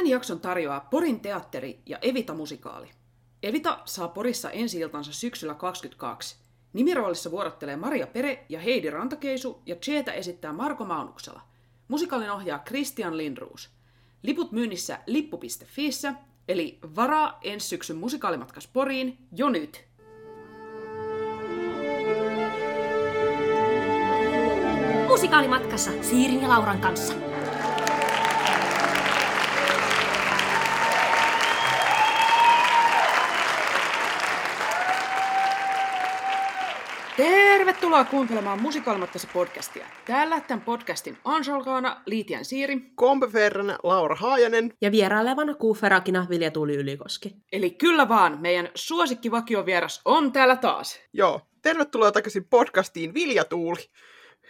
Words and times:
Tämän 0.00 0.10
jakson 0.10 0.40
tarjoaa 0.40 0.80
Porin 0.90 1.20
teatteri 1.20 1.82
ja 1.86 1.98
Evita 2.02 2.34
musikaali. 2.34 2.90
Evita 3.42 3.78
saa 3.84 4.08
Porissa 4.08 4.50
ensi 4.50 4.78
syksyllä 5.10 5.54
22. 5.54 6.36
Nimiroolissa 6.72 7.30
vuorottelee 7.30 7.76
Maria 7.76 8.06
Pere 8.06 8.46
ja 8.48 8.60
Heidi 8.60 8.90
Rantakeisu 8.90 9.62
ja 9.66 9.76
Cheetä 9.76 10.12
esittää 10.12 10.52
Marko 10.52 10.84
Maunuksella. 10.84 11.40
Musikaalin 11.88 12.30
ohjaa 12.30 12.58
Christian 12.58 13.16
Lindruus. 13.16 13.70
Liput 14.22 14.52
myynnissä 14.52 14.98
lippu.fiissä, 15.06 16.14
eli 16.48 16.78
varaa 16.96 17.38
ensi 17.42 17.68
syksyn 17.68 17.96
musikaalimatkas 17.96 18.66
Poriin 18.66 19.18
jo 19.36 19.48
nyt. 19.48 19.84
Musikaalimatkassa 25.08 25.90
Siirin 26.02 26.42
ja 26.42 26.48
Lauran 26.48 26.80
kanssa. 26.80 27.29
Tervetuloa 37.20 38.04
kuuntelemaan 38.04 38.62
Musikaalimatkassa 38.62 39.28
podcastia. 39.32 39.86
Täällä 40.06 40.40
tämän 40.40 40.64
podcastin 40.64 41.18
Ansolkaana 41.24 42.02
Liitian 42.06 42.44
Siiri. 42.44 42.80
Kompeferrana 42.94 43.78
Laura 43.82 44.16
Haajanen. 44.16 44.72
Ja 44.80 44.92
vierailevana 44.92 45.54
kuuferakina 45.54 46.26
Vilja 46.30 46.50
Tuuli 46.50 46.74
Ylikoski. 46.76 47.36
Eli 47.52 47.70
kyllä 47.70 48.08
vaan, 48.08 48.38
meidän 48.40 48.68
suosikkivakio-vieras 48.74 50.00
on 50.04 50.32
täällä 50.32 50.56
taas. 50.56 51.00
Joo, 51.12 51.40
tervetuloa 51.62 52.12
takaisin 52.12 52.44
podcastiin 52.44 53.14
Vilja 53.14 53.44
Tuuli. 53.44 53.90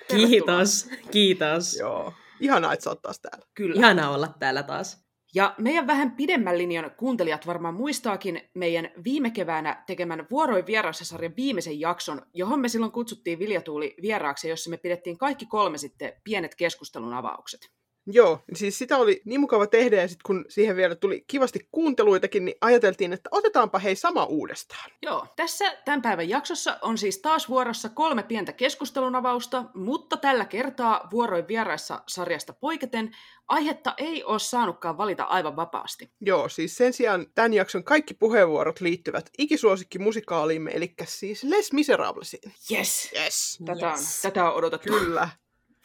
Kiitos, 0.09 0.89
kiitos. 1.11 1.77
Joo, 1.79 2.13
ihanaa, 2.41 2.73
että 2.73 2.85
sä 2.85 2.91
oot 2.91 3.03
taas 3.03 3.21
täällä. 3.21 3.47
Kyllä. 3.55 3.77
Ihanaa 3.77 4.11
olla 4.11 4.29
täällä 4.39 4.63
taas. 4.63 5.10
Ja 5.35 5.55
meidän 5.59 5.87
vähän 5.87 6.13
pidemmän 6.13 6.59
linjan 6.59 6.91
kuuntelijat 6.97 7.47
varmaan 7.47 7.75
muistaakin 7.75 8.51
meidän 8.55 8.91
viime 9.05 9.31
keväänä 9.31 9.83
tekemän 9.87 10.27
Vuoroin 10.31 10.67
vieraassa 10.67 11.05
sarjan 11.05 11.37
viimeisen 11.37 11.81
jakson, 11.81 12.23
johon 12.35 12.61
me 12.61 12.69
silloin 12.69 12.93
kutsuttiin 12.93 13.39
Viljatuuli 13.39 13.95
vieraaksi, 14.03 14.49
jossa 14.49 14.71
me 14.71 14.77
pidettiin 14.77 15.19
kaikki 15.19 15.47
kolme 15.47 15.79
sitten 15.79 16.13
pienet 16.25 16.55
keskustelun 16.55 17.15
avaukset. 17.15 17.80
Joo, 18.13 18.41
siis 18.55 18.79
sitä 18.79 18.97
oli 18.97 19.23
niin 19.25 19.41
mukava 19.41 19.67
tehdä 19.67 19.97
ja 19.97 20.09
sitten 20.09 20.23
kun 20.27 20.45
siihen 20.49 20.77
vielä 20.77 20.95
tuli 20.95 21.25
kivasti 21.27 21.69
kuunteluitakin, 21.73 22.45
niin 22.45 22.57
ajateltiin, 22.61 23.13
että 23.13 23.29
otetaanpa 23.33 23.79
hei 23.79 23.97
sama 23.97 24.25
uudestaan. 24.25 24.91
Joo, 25.03 25.27
tässä 25.37 25.77
tämän 25.85 26.03
päivän 26.03 26.29
jaksossa 26.29 26.79
on 26.83 26.99
siis 26.99 27.19
taas 27.19 27.49
vuorossa 27.49 27.89
kolme 27.89 28.23
pientä 28.23 28.53
keskustelunavausta, 28.53 29.65
mutta 29.75 30.17
tällä 30.17 30.45
kertaa 30.45 31.09
vuoroin 31.11 31.49
vieraissa 31.49 32.03
sarjasta 32.09 32.53
poiketen 32.53 33.11
aihetta 33.49 33.95
ei 33.99 34.25
ole 34.25 34.39
saanutkaan 34.39 34.99
valita 34.99 35.25
aivan 35.25 35.57
vapaasti. 35.57 36.13
Joo, 36.21 36.49
siis 36.49 36.77
sen 36.77 36.93
sijaan 36.93 37.27
tämän 37.35 37.55
jakson 37.55 37.85
kaikki 37.85 38.15
puheenvuorot 38.15 38.81
liittyvät 38.81 39.31
ikisuosikki 39.39 39.99
musikaaliimme, 39.99 40.71
eli 40.75 40.95
siis 41.05 41.45
Les 41.45 41.73
Miserablesiin. 41.73 42.53
Yes, 42.73 43.11
Yes. 43.25 43.59
tätä, 43.65 43.87
on, 43.87 43.93
Yes. 43.93 44.21
tätä 44.23 44.45
on 44.51 44.55
odotettu. 44.55 44.93
Kyllä. 44.93 45.29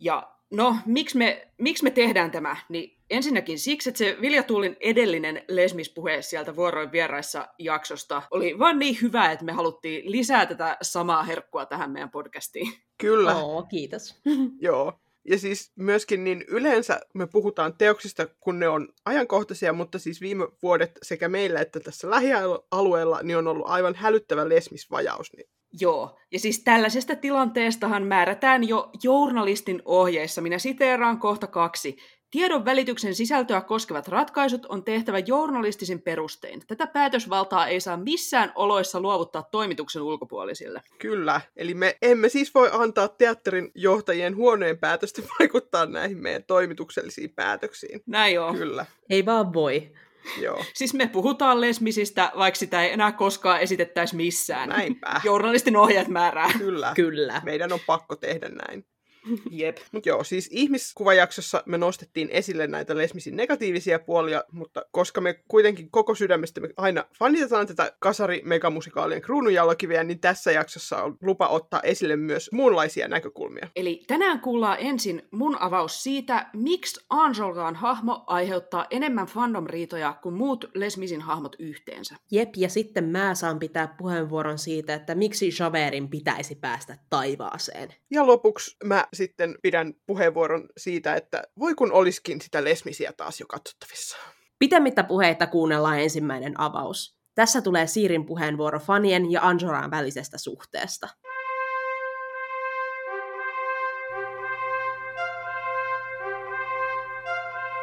Ja 0.00 0.33
no, 0.56 0.76
miksi 0.86 1.16
me, 1.16 1.48
miksi 1.58 1.84
me 1.84 1.90
tehdään 1.90 2.30
tämä? 2.30 2.56
Niin 2.68 2.98
ensinnäkin 3.10 3.58
siksi, 3.58 3.88
että 3.88 3.98
se 3.98 4.16
Vilja 4.20 4.42
Tuulin 4.42 4.76
edellinen 4.80 5.42
lesmispuhe 5.48 6.22
sieltä 6.22 6.56
vuoroin 6.56 6.92
vieraissa 6.92 7.48
jaksosta 7.58 8.22
oli 8.30 8.58
vaan 8.58 8.78
niin 8.78 8.96
hyvä, 9.02 9.32
että 9.32 9.44
me 9.44 9.52
haluttiin 9.52 10.10
lisää 10.10 10.46
tätä 10.46 10.76
samaa 10.82 11.22
herkkua 11.22 11.66
tähän 11.66 11.90
meidän 11.90 12.10
podcastiin. 12.10 12.72
Kyllä. 12.98 13.36
Oo, 13.36 13.62
kiitos. 13.62 14.20
Joo. 14.60 15.00
Ja 15.28 15.38
siis 15.38 15.72
myöskin 15.76 16.24
niin 16.24 16.44
yleensä 16.48 17.00
me 17.14 17.26
puhutaan 17.26 17.76
teoksista, 17.78 18.26
kun 18.40 18.58
ne 18.58 18.68
on 18.68 18.88
ajankohtaisia, 19.04 19.72
mutta 19.72 19.98
siis 19.98 20.20
viime 20.20 20.48
vuodet 20.62 20.98
sekä 21.02 21.28
meillä 21.28 21.60
että 21.60 21.80
tässä 21.80 22.10
lähialueella 22.10 23.20
niin 23.22 23.36
on 23.36 23.46
ollut 23.48 23.66
aivan 23.68 23.94
hälyttävä 23.94 24.48
lesmisvajaus. 24.48 25.32
Niin 25.36 25.48
Joo, 25.80 26.18
ja 26.32 26.38
siis 26.38 26.64
tällaisesta 26.64 27.16
tilanteestahan 27.16 28.02
määrätään 28.02 28.68
jo 28.68 28.90
journalistin 29.02 29.82
ohjeissa. 29.84 30.40
Minä 30.40 30.58
siteeraan 30.58 31.18
kohta 31.18 31.46
kaksi. 31.46 31.96
Tiedon 32.30 32.64
välityksen 32.64 33.14
sisältöä 33.14 33.60
koskevat 33.60 34.08
ratkaisut 34.08 34.66
on 34.66 34.84
tehtävä 34.84 35.18
journalistisin 35.18 36.02
perustein. 36.02 36.62
Tätä 36.66 36.86
päätösvaltaa 36.86 37.66
ei 37.66 37.80
saa 37.80 37.96
missään 37.96 38.52
oloissa 38.54 39.00
luovuttaa 39.00 39.42
toimituksen 39.42 40.02
ulkopuolisille. 40.02 40.82
Kyllä. 40.98 41.40
Eli 41.56 41.74
me 41.74 41.96
emme 42.02 42.28
siis 42.28 42.54
voi 42.54 42.70
antaa 42.72 43.08
teatterin 43.08 43.70
johtajien 43.74 44.36
huonojen 44.36 44.78
päätösten 44.78 45.24
vaikuttaa 45.38 45.86
näihin 45.86 46.18
meidän 46.18 46.44
toimituksellisiin 46.44 47.30
päätöksiin. 47.30 48.02
Näin 48.06 48.40
on. 48.40 48.56
Kyllä. 48.56 48.86
Ei 49.10 49.26
vaan 49.26 49.52
voi. 49.52 49.90
Joo. 50.40 50.64
Siis 50.74 50.94
me 50.94 51.06
puhutaan 51.06 51.60
lesmisistä, 51.60 52.32
vaikka 52.38 52.58
sitä 52.58 52.82
ei 52.82 52.92
enää 52.92 53.12
koskaan 53.12 53.60
esitettäisi 53.60 54.16
missään. 54.16 54.68
Näinpä. 54.68 55.20
Journalistin 55.24 55.76
ohjeet 55.76 56.08
määrää. 56.08 56.50
Kyllä. 56.58 56.92
Kyllä. 56.96 57.42
Meidän 57.44 57.72
on 57.72 57.80
pakko 57.86 58.16
tehdä 58.16 58.48
näin. 58.48 58.86
Jep. 59.50 59.76
Mutta 59.92 60.08
joo, 60.08 60.24
siis 60.24 60.48
ihmiskuvajaksossa 60.52 61.62
me 61.66 61.78
nostettiin 61.78 62.28
esille 62.30 62.66
näitä 62.66 62.96
lesmisin 62.96 63.36
negatiivisia 63.36 63.98
puolia, 63.98 64.44
mutta 64.52 64.84
koska 64.90 65.20
me 65.20 65.34
kuitenkin 65.48 65.90
koko 65.90 66.14
sydämestä 66.14 66.60
me 66.60 66.68
aina 66.76 67.04
fanitetaan 67.18 67.66
tätä 67.66 67.92
kasari 67.98 68.42
megamusikaalien 68.44 69.22
kruununjalokiveä, 69.22 70.04
niin 70.04 70.20
tässä 70.20 70.52
jaksossa 70.52 71.02
on 71.02 71.16
lupa 71.22 71.48
ottaa 71.48 71.80
esille 71.80 72.16
myös 72.16 72.50
muunlaisia 72.52 73.08
näkökulmia. 73.08 73.68
Eli 73.76 74.04
tänään 74.06 74.40
kuullaan 74.40 74.78
ensin 74.80 75.22
mun 75.30 75.56
avaus 75.60 76.02
siitä, 76.02 76.50
miksi 76.52 77.00
Anjolgaan 77.10 77.74
hahmo 77.74 78.24
aiheuttaa 78.26 78.86
enemmän 78.90 79.26
fandom-riitoja 79.26 80.14
kuin 80.22 80.34
muut 80.34 80.64
lesmisin 80.74 81.20
hahmot 81.20 81.56
yhteensä. 81.58 82.16
Jep, 82.30 82.48
ja 82.56 82.68
sitten 82.68 83.04
mä 83.04 83.34
saan 83.34 83.58
pitää 83.58 83.94
puheenvuoron 83.98 84.58
siitä, 84.58 84.94
että 84.94 85.14
miksi 85.14 85.50
Javerin 85.60 86.10
pitäisi 86.10 86.54
päästä 86.54 86.98
taivaaseen. 87.10 87.94
Ja 88.10 88.26
lopuksi 88.26 88.76
mä 88.84 89.04
sitten 89.14 89.54
pidän 89.62 89.94
puheenvuoron 90.06 90.68
siitä, 90.76 91.14
että 91.14 91.42
voi 91.58 91.74
kun 91.74 91.92
olisikin 91.92 92.40
sitä 92.40 92.64
lesmisiä 92.64 93.12
taas 93.16 93.40
jo 93.40 93.46
katsottavissa. 93.46 94.16
Pitemmittä 94.58 95.04
puheita 95.04 95.46
kuunnellaan 95.46 96.00
ensimmäinen 96.00 96.60
avaus. 96.60 97.14
Tässä 97.34 97.60
tulee 97.62 97.86
Siirin 97.86 98.26
puheenvuoro 98.26 98.78
fanien 98.78 99.32
ja 99.32 99.42
Anjoran 99.42 99.90
välisestä 99.90 100.38
suhteesta. 100.38 101.08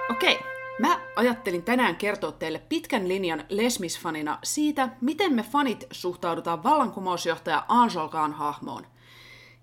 Okei, 0.09 0.40
mä 0.80 1.00
ajattelin 1.16 1.64
tänään 1.64 1.96
kertoa 1.96 2.31
teille 2.31 2.62
pitkän 2.70 3.08
linjan 3.08 3.44
lesmisfanina 3.50 4.40
siitä, 4.44 4.90
miten 5.02 5.34
me 5.34 5.44
fanit 5.44 5.88
suhtaudutaan 5.91 6.64
vallankumousjohtaja 6.64 7.66
Anjolkaan 7.68 8.34
hahmoon. 8.34 8.88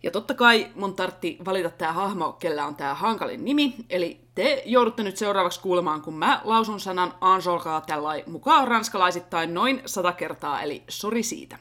Ja 0.03 0.11
totta 0.11 0.35
kai 0.35 0.71
mun 0.75 0.95
tartti 0.95 1.39
valita 1.45 1.71
tää 1.71 1.93
hahmo, 1.93 2.33
kellä 2.33 2.67
on 2.67 2.77
tää 2.77 2.95
hankalin 2.95 3.45
nimi, 3.45 3.75
eli 3.91 4.21
te 4.35 4.63
joudutte 4.67 5.03
nyt 5.03 5.17
seuraavaksi 5.17 5.61
kuulemaan, 5.61 6.03
kun 6.03 6.15
mä 6.15 6.41
lausun 6.45 6.81
sanan 6.81 7.15
Anjolkaa 7.21 7.81
tällä 7.81 8.23
mukaan 8.27 8.69
ranskalaisittain 8.69 9.55
noin 9.55 9.83
sata 9.87 10.13
kertaa, 10.13 10.63
eli 10.63 10.83
sori 10.89 11.23
siitä. 11.23 11.59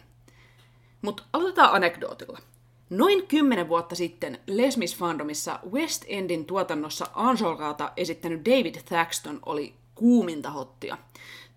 Mutta 1.01 1.23
aloitetaan 1.33 1.75
anekdootilla. 1.75 2.39
Noin 2.89 3.27
kymmenen 3.27 3.69
vuotta 3.69 3.95
sitten 3.95 4.39
Lesmis 4.47 4.97
Fandomissa 4.97 5.59
West 5.71 6.03
Endin 6.07 6.45
tuotannossa 6.45 7.07
Anjolkaata 7.13 7.91
esittänyt 7.97 8.45
David 8.45 8.75
Thaxton 8.85 9.39
oli 9.45 9.73
kuuminta 9.95 10.51
hottia. 10.51 10.97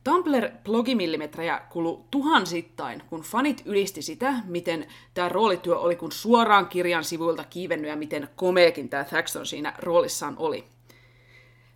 Tumblr-blogimillimetrejä 0.05 1.61
kulu 1.71 2.07
tuhansittain, 2.11 3.03
kun 3.07 3.21
fanit 3.21 3.63
ylisti 3.65 4.03
sitä, 4.03 4.35
miten 4.45 4.87
tämä 5.15 5.29
roolityö 5.29 5.79
oli 5.79 5.97
kun 5.97 6.13
suoraan 6.13 6.67
kirjan 6.67 7.05
sivuilta 7.05 7.45
kiivennyt 7.45 7.91
ja 7.91 7.97
miten 7.97 8.29
komeekin 8.37 8.89
tämä 8.89 9.05
Thaxton 9.05 9.47
siinä 9.47 9.75
roolissaan 9.79 10.35
oli. 10.39 10.65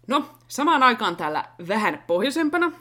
No, 0.06 0.24
samaan 0.48 0.82
aikaan 0.82 1.16
täällä 1.16 1.44
vähän 1.68 2.04
pohjoisempana 2.06 2.72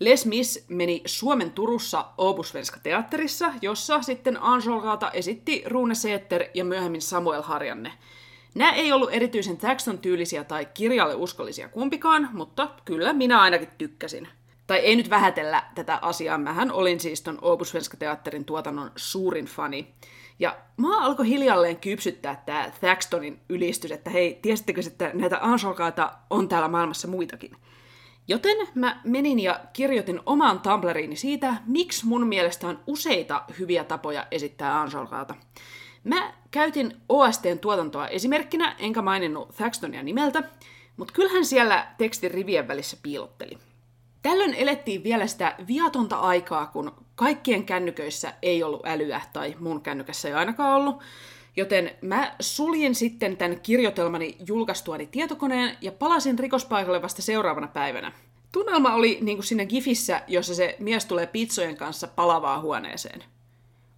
Les 0.00 0.26
Mis 0.26 0.64
meni 0.68 1.02
Suomen 1.06 1.50
Turussa 1.50 2.04
Obusvenska 2.18 2.80
teatterissa, 2.82 3.52
jossa 3.62 4.02
sitten 4.02 4.42
Anjolkaata 4.42 5.10
esitti 5.10 5.62
Rune 5.66 5.94
Seetter 5.94 6.44
ja 6.54 6.64
myöhemmin 6.64 7.02
Samuel 7.02 7.42
Harjanne. 7.42 7.92
Nämä 8.54 8.72
ei 8.72 8.92
ollut 8.92 9.10
erityisen 9.12 9.56
Thaxton 9.56 9.98
tyylisiä 9.98 10.44
tai 10.44 10.66
kirjalle 10.74 11.14
uskollisia 11.14 11.68
kumpikaan, 11.68 12.28
mutta 12.32 12.68
kyllä 12.84 13.12
minä 13.12 13.40
ainakin 13.40 13.68
tykkäsin. 13.78 14.28
Tai 14.72 14.78
ei 14.78 14.96
nyt 14.96 15.10
vähätellä 15.10 15.62
tätä 15.74 15.98
asiaa, 16.02 16.38
mähän 16.38 16.72
olin 16.72 17.00
siis 17.00 17.20
ton 17.20 17.38
Obusvenska 17.42 17.96
teatterin 17.96 18.44
tuotannon 18.44 18.90
suurin 18.96 19.46
fani. 19.46 19.94
Ja 20.38 20.56
mä 20.76 21.00
alkoi 21.00 21.28
hiljalleen 21.28 21.76
kypsyttää 21.76 22.42
tää 22.46 22.72
Thaxtonin 22.80 23.40
ylistys, 23.48 23.92
että 23.92 24.10
hei, 24.10 24.38
tiesittekö, 24.42 24.80
että 24.86 25.10
näitä 25.14 25.38
Anjolkaita 25.40 26.12
on 26.30 26.48
täällä 26.48 26.68
maailmassa 26.68 27.08
muitakin. 27.08 27.56
Joten 28.28 28.56
mä 28.74 29.00
menin 29.04 29.40
ja 29.40 29.60
kirjoitin 29.72 30.20
omaan 30.26 30.60
Tumblriini 30.60 31.16
siitä, 31.16 31.54
miksi 31.66 32.06
mun 32.06 32.26
mielestä 32.26 32.68
on 32.68 32.80
useita 32.86 33.44
hyviä 33.58 33.84
tapoja 33.84 34.26
esittää 34.30 34.80
Anjolkaata. 34.80 35.34
Mä 36.04 36.32
käytin 36.50 36.96
OSTn 37.08 37.58
tuotantoa 37.58 38.08
esimerkkinä, 38.08 38.76
enkä 38.78 39.02
maininnut 39.02 39.56
Thaxtonia 39.56 40.02
nimeltä, 40.02 40.42
Mutta 40.96 41.14
kyllähän 41.14 41.44
siellä 41.44 41.86
tekstin 41.98 42.30
rivien 42.30 42.68
välissä 42.68 42.96
piilotteli. 43.02 43.58
Tällöin 44.22 44.54
elettiin 44.54 45.04
vielä 45.04 45.26
sitä 45.26 45.54
viatonta 45.66 46.16
aikaa, 46.16 46.66
kun 46.66 46.92
kaikkien 47.14 47.64
kännyköissä 47.64 48.34
ei 48.42 48.62
ollut 48.62 48.86
älyä, 48.86 49.20
tai 49.32 49.54
mun 49.60 49.82
kännykässä 49.82 50.28
ei 50.28 50.34
ainakaan 50.34 50.80
ollut, 50.80 51.02
Joten 51.56 51.90
mä 52.00 52.34
suljin 52.40 52.94
sitten 52.94 53.36
tämän 53.36 53.60
kirjoitelmani 53.60 54.36
julkaistuani 54.46 55.06
tietokoneen 55.06 55.76
ja 55.80 55.92
palasin 55.92 56.38
rikospaikalle 56.38 57.02
vasta 57.02 57.22
seuraavana 57.22 57.66
päivänä. 57.66 58.12
Tunnelma 58.52 58.94
oli 58.94 59.18
niin 59.20 59.36
kuin 59.36 59.44
siinä 59.44 59.66
gifissä, 59.66 60.22
jossa 60.26 60.54
se 60.54 60.76
mies 60.78 61.04
tulee 61.04 61.26
pizzojen 61.26 61.76
kanssa 61.76 62.08
palavaa 62.08 62.60
huoneeseen. 62.60 63.24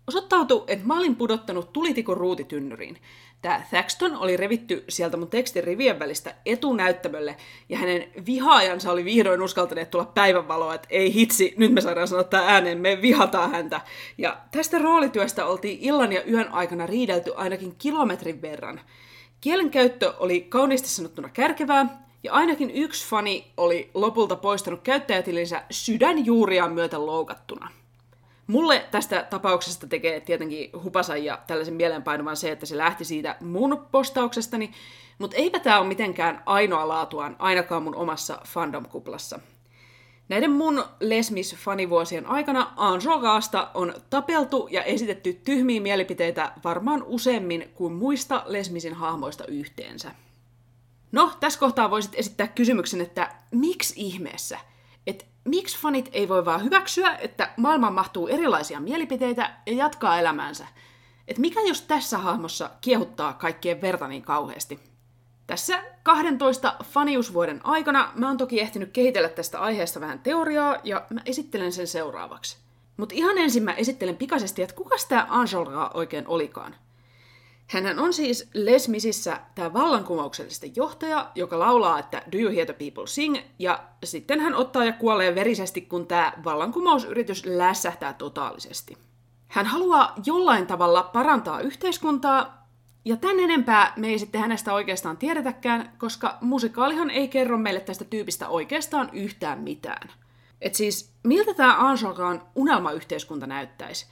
Osoittautui, 0.08 0.64
että 0.66 0.86
mä 0.86 0.98
olin 0.98 1.16
pudottanut 1.16 1.72
tulitikon 1.72 2.16
ruutitynnyriin. 2.16 2.98
Tämä 3.42 3.62
Thaxton 3.70 4.16
oli 4.16 4.36
revitty 4.36 4.84
sieltä 4.88 5.16
mun 5.16 5.30
tekstin 5.30 5.64
rivien 5.64 5.98
välistä 5.98 6.34
etunäyttämölle, 6.46 7.36
ja 7.68 7.78
hänen 7.78 8.12
vihaajansa 8.26 8.92
oli 8.92 9.04
vihdoin 9.04 9.42
uskaltaneet 9.42 9.90
tulla 9.90 10.04
päivänvaloa, 10.04 10.74
että 10.74 10.88
ei 10.90 11.14
hitsi, 11.14 11.54
nyt 11.56 11.72
me 11.72 11.80
saadaan 11.80 12.08
sanoa 12.08 12.24
tämä 12.24 12.46
ääneen, 12.46 12.78
me 12.78 13.02
vihataan 13.02 13.50
häntä. 13.50 13.80
Ja 14.18 14.36
tästä 14.50 14.78
roolityöstä 14.78 15.46
oltiin 15.46 15.78
illan 15.80 16.12
ja 16.12 16.24
yön 16.24 16.48
aikana 16.48 16.86
riidelty 16.86 17.32
ainakin 17.36 17.74
kilometrin 17.78 18.42
verran. 18.42 18.80
Kielenkäyttö 19.40 20.14
oli 20.18 20.40
kauniisti 20.40 20.88
sanottuna 20.88 21.28
kärkevää, 21.28 22.04
ja 22.22 22.32
ainakin 22.32 22.70
yksi 22.70 23.08
fani 23.08 23.52
oli 23.56 23.90
lopulta 23.94 24.36
poistanut 24.36 24.80
käyttäjätilinsä 24.82 25.62
sydänjuuriaan 25.70 26.72
myöten 26.72 27.06
loukattuna. 27.06 27.70
Mulle 28.46 28.86
tästä 28.90 29.26
tapauksesta 29.30 29.86
tekee 29.86 30.20
tietenkin 30.20 30.70
hupasa 30.82 31.16
ja 31.16 31.38
tällaisen 31.46 31.74
mieleenpainuvan 31.74 32.36
se, 32.36 32.50
että 32.50 32.66
se 32.66 32.76
lähti 32.76 33.04
siitä 33.04 33.36
mun 33.40 33.86
postauksestani, 33.92 34.72
mutta 35.18 35.36
eipä 35.36 35.58
tämä 35.58 35.78
ole 35.78 35.88
mitenkään 35.88 36.42
ainoa 36.46 36.88
laatuaan, 36.88 37.36
ainakaan 37.38 37.82
mun 37.82 37.94
omassa 37.94 38.38
fandom-kuplassa. 38.46 39.40
Näiden 40.28 40.50
mun 40.50 40.84
Lesmis-fanivuosien 41.00 42.26
aikana 42.26 42.72
Anjogasta 42.76 43.70
on 43.74 43.94
tapeltu 44.10 44.68
ja 44.70 44.82
esitetty 44.82 45.32
tyhmiä 45.32 45.80
mielipiteitä 45.80 46.52
varmaan 46.64 47.02
useammin 47.02 47.70
kuin 47.74 47.92
muista 47.92 48.42
Lesmisin 48.46 48.94
hahmoista 48.94 49.44
yhteensä. 49.46 50.10
No, 51.12 51.32
tässä 51.40 51.60
kohtaa 51.60 51.90
voisit 51.90 52.14
esittää 52.14 52.46
kysymyksen, 52.46 53.00
että 53.00 53.30
miksi 53.50 53.94
ihmeessä– 53.96 54.58
miksi 55.44 55.78
fanit 55.78 56.08
ei 56.12 56.28
voi 56.28 56.44
vaan 56.44 56.64
hyväksyä, 56.64 57.16
että 57.16 57.50
maailmaan 57.56 57.94
mahtuu 57.94 58.28
erilaisia 58.28 58.80
mielipiteitä 58.80 59.50
ja 59.66 59.72
jatkaa 59.72 60.18
elämäänsä. 60.18 60.66
Että 61.28 61.40
mikä 61.40 61.60
jos 61.60 61.82
tässä 61.82 62.18
hahmossa 62.18 62.70
kiehuttaa 62.80 63.32
kaikkien 63.32 63.80
verta 63.80 64.08
niin 64.08 64.22
kauheasti? 64.22 64.80
Tässä 65.46 65.82
12 66.02 66.76
faniusvuoden 66.84 67.60
aikana 67.64 68.12
mä 68.14 68.28
oon 68.28 68.36
toki 68.36 68.60
ehtinyt 68.60 68.92
kehitellä 68.92 69.28
tästä 69.28 69.60
aiheesta 69.60 70.00
vähän 70.00 70.18
teoriaa 70.18 70.76
ja 70.84 71.06
mä 71.10 71.20
esittelen 71.26 71.72
sen 71.72 71.86
seuraavaksi. 71.86 72.56
Mutta 72.96 73.14
ihan 73.14 73.38
ensin 73.38 73.62
mä 73.62 73.72
esittelen 73.72 74.16
pikaisesti, 74.16 74.62
että 74.62 74.76
kuka 74.76 74.96
tämä 75.08 75.28
Enjolras 75.42 75.90
oikein 75.94 76.28
olikaan. 76.28 76.74
Hänhän 77.66 77.98
on 77.98 78.12
siis 78.12 78.50
Les 78.54 78.88
Misissä 78.88 79.40
tämä 79.54 79.72
vallankumouksellisten 79.72 80.72
johtaja, 80.76 81.30
joka 81.34 81.58
laulaa, 81.58 81.98
että 81.98 82.22
Do 82.32 82.38
you 82.38 82.54
hear 82.54 82.66
the 82.66 82.76
people 82.78 83.06
sing? 83.06 83.36
Ja 83.58 83.84
sitten 84.04 84.40
hän 84.40 84.54
ottaa 84.54 84.84
ja 84.84 84.92
kuolee 84.92 85.34
verisesti, 85.34 85.80
kun 85.80 86.06
tämä 86.06 86.32
vallankumousyritys 86.44 87.46
lässähtää 87.46 88.12
totaalisesti. 88.12 88.96
Hän 89.48 89.66
haluaa 89.66 90.14
jollain 90.26 90.66
tavalla 90.66 91.02
parantaa 91.02 91.60
yhteiskuntaa, 91.60 92.64
ja 93.04 93.16
tän 93.16 93.40
enempää 93.40 93.92
me 93.96 94.08
ei 94.08 94.18
sitten 94.18 94.40
hänestä 94.40 94.74
oikeastaan 94.74 95.16
tiedetäkään, 95.16 95.92
koska 95.98 96.38
musikaalihan 96.40 97.10
ei 97.10 97.28
kerro 97.28 97.58
meille 97.58 97.80
tästä 97.80 98.04
tyypistä 98.04 98.48
oikeastaan 98.48 99.10
yhtään 99.12 99.60
mitään. 99.60 100.10
Et 100.60 100.74
siis, 100.74 101.12
miltä 101.24 101.54
tämä 101.54 101.88
Angelkaan 101.88 102.42
unelmayhteiskunta 102.54 103.46
näyttäisi? 103.46 104.06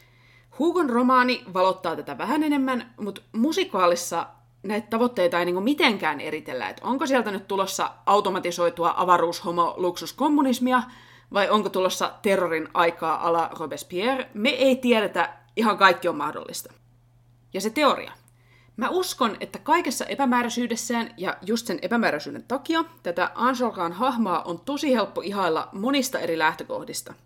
Hugon 0.58 0.90
romaani 0.90 1.44
valottaa 1.54 1.96
tätä 1.96 2.18
vähän 2.18 2.42
enemmän, 2.42 2.94
mutta 3.00 3.20
musikaalissa 3.32 4.26
näitä 4.62 4.86
tavoitteita 4.90 5.38
ei 5.38 5.44
niinku 5.44 5.60
mitenkään 5.60 6.20
eritellä, 6.20 6.68
että 6.68 6.86
onko 6.86 7.06
sieltä 7.06 7.30
nyt 7.30 7.48
tulossa 7.48 7.90
automatisoitua 8.06 8.94
avaruushomo-luksuskommunismia, 8.96 10.82
vai 11.32 11.50
onko 11.50 11.68
tulossa 11.68 12.12
terrorin 12.22 12.68
aikaa 12.74 13.28
ala 13.28 13.50
Robespierre, 13.58 14.30
me 14.34 14.48
ei 14.48 14.76
tiedetä, 14.76 15.32
ihan 15.56 15.78
kaikki 15.78 16.08
on 16.08 16.16
mahdollista. 16.16 16.72
Ja 17.52 17.60
se 17.60 17.70
teoria. 17.70 18.12
Mä 18.76 18.88
uskon, 18.88 19.36
että 19.40 19.58
kaikessa 19.58 20.04
epämääräisyydessään 20.04 21.14
ja 21.16 21.36
just 21.42 21.66
sen 21.66 21.78
epämääräisyyden 21.82 22.44
takia 22.48 22.84
tätä 23.02 23.30
Angelkaan 23.34 23.92
hahmoa 23.92 24.42
on 24.42 24.60
tosi 24.60 24.94
helppo 24.94 25.20
ihailla 25.20 25.68
monista 25.72 26.18
eri 26.18 26.38
lähtökohdista– 26.38 27.14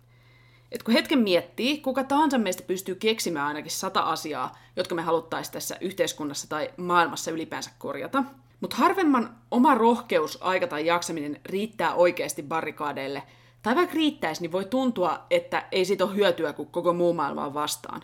et 0.71 0.83
kun 0.83 0.93
hetken 0.93 1.19
miettii, 1.19 1.77
kuka 1.77 2.03
tahansa 2.03 2.37
meistä 2.37 2.63
pystyy 2.63 2.95
keksimään 2.95 3.47
ainakin 3.47 3.71
sata 3.71 3.99
asiaa, 3.99 4.57
jotka 4.75 4.95
me 4.95 5.01
haluttaisiin 5.01 5.53
tässä 5.53 5.77
yhteiskunnassa 5.81 6.49
tai 6.49 6.69
maailmassa 6.77 7.31
ylipäänsä 7.31 7.71
korjata. 7.77 8.23
Mutta 8.61 8.75
harvemman 8.75 9.35
oma 9.51 9.75
rohkeus, 9.75 10.37
aika 10.41 10.67
tai 10.67 10.85
jaksaminen 10.85 11.41
riittää 11.45 11.93
oikeasti 11.93 12.43
barrikaadeille. 12.43 13.23
Tai 13.61 13.75
vaikka 13.75 13.95
riittäisi, 13.95 14.41
niin 14.41 14.51
voi 14.51 14.65
tuntua, 14.65 15.25
että 15.29 15.67
ei 15.71 15.85
siitä 15.85 16.05
ole 16.05 16.15
hyötyä, 16.15 16.53
kun 16.53 16.67
koko 16.67 16.93
muu 16.93 17.13
maailma 17.13 17.45
on 17.45 17.53
vastaan. 17.53 18.03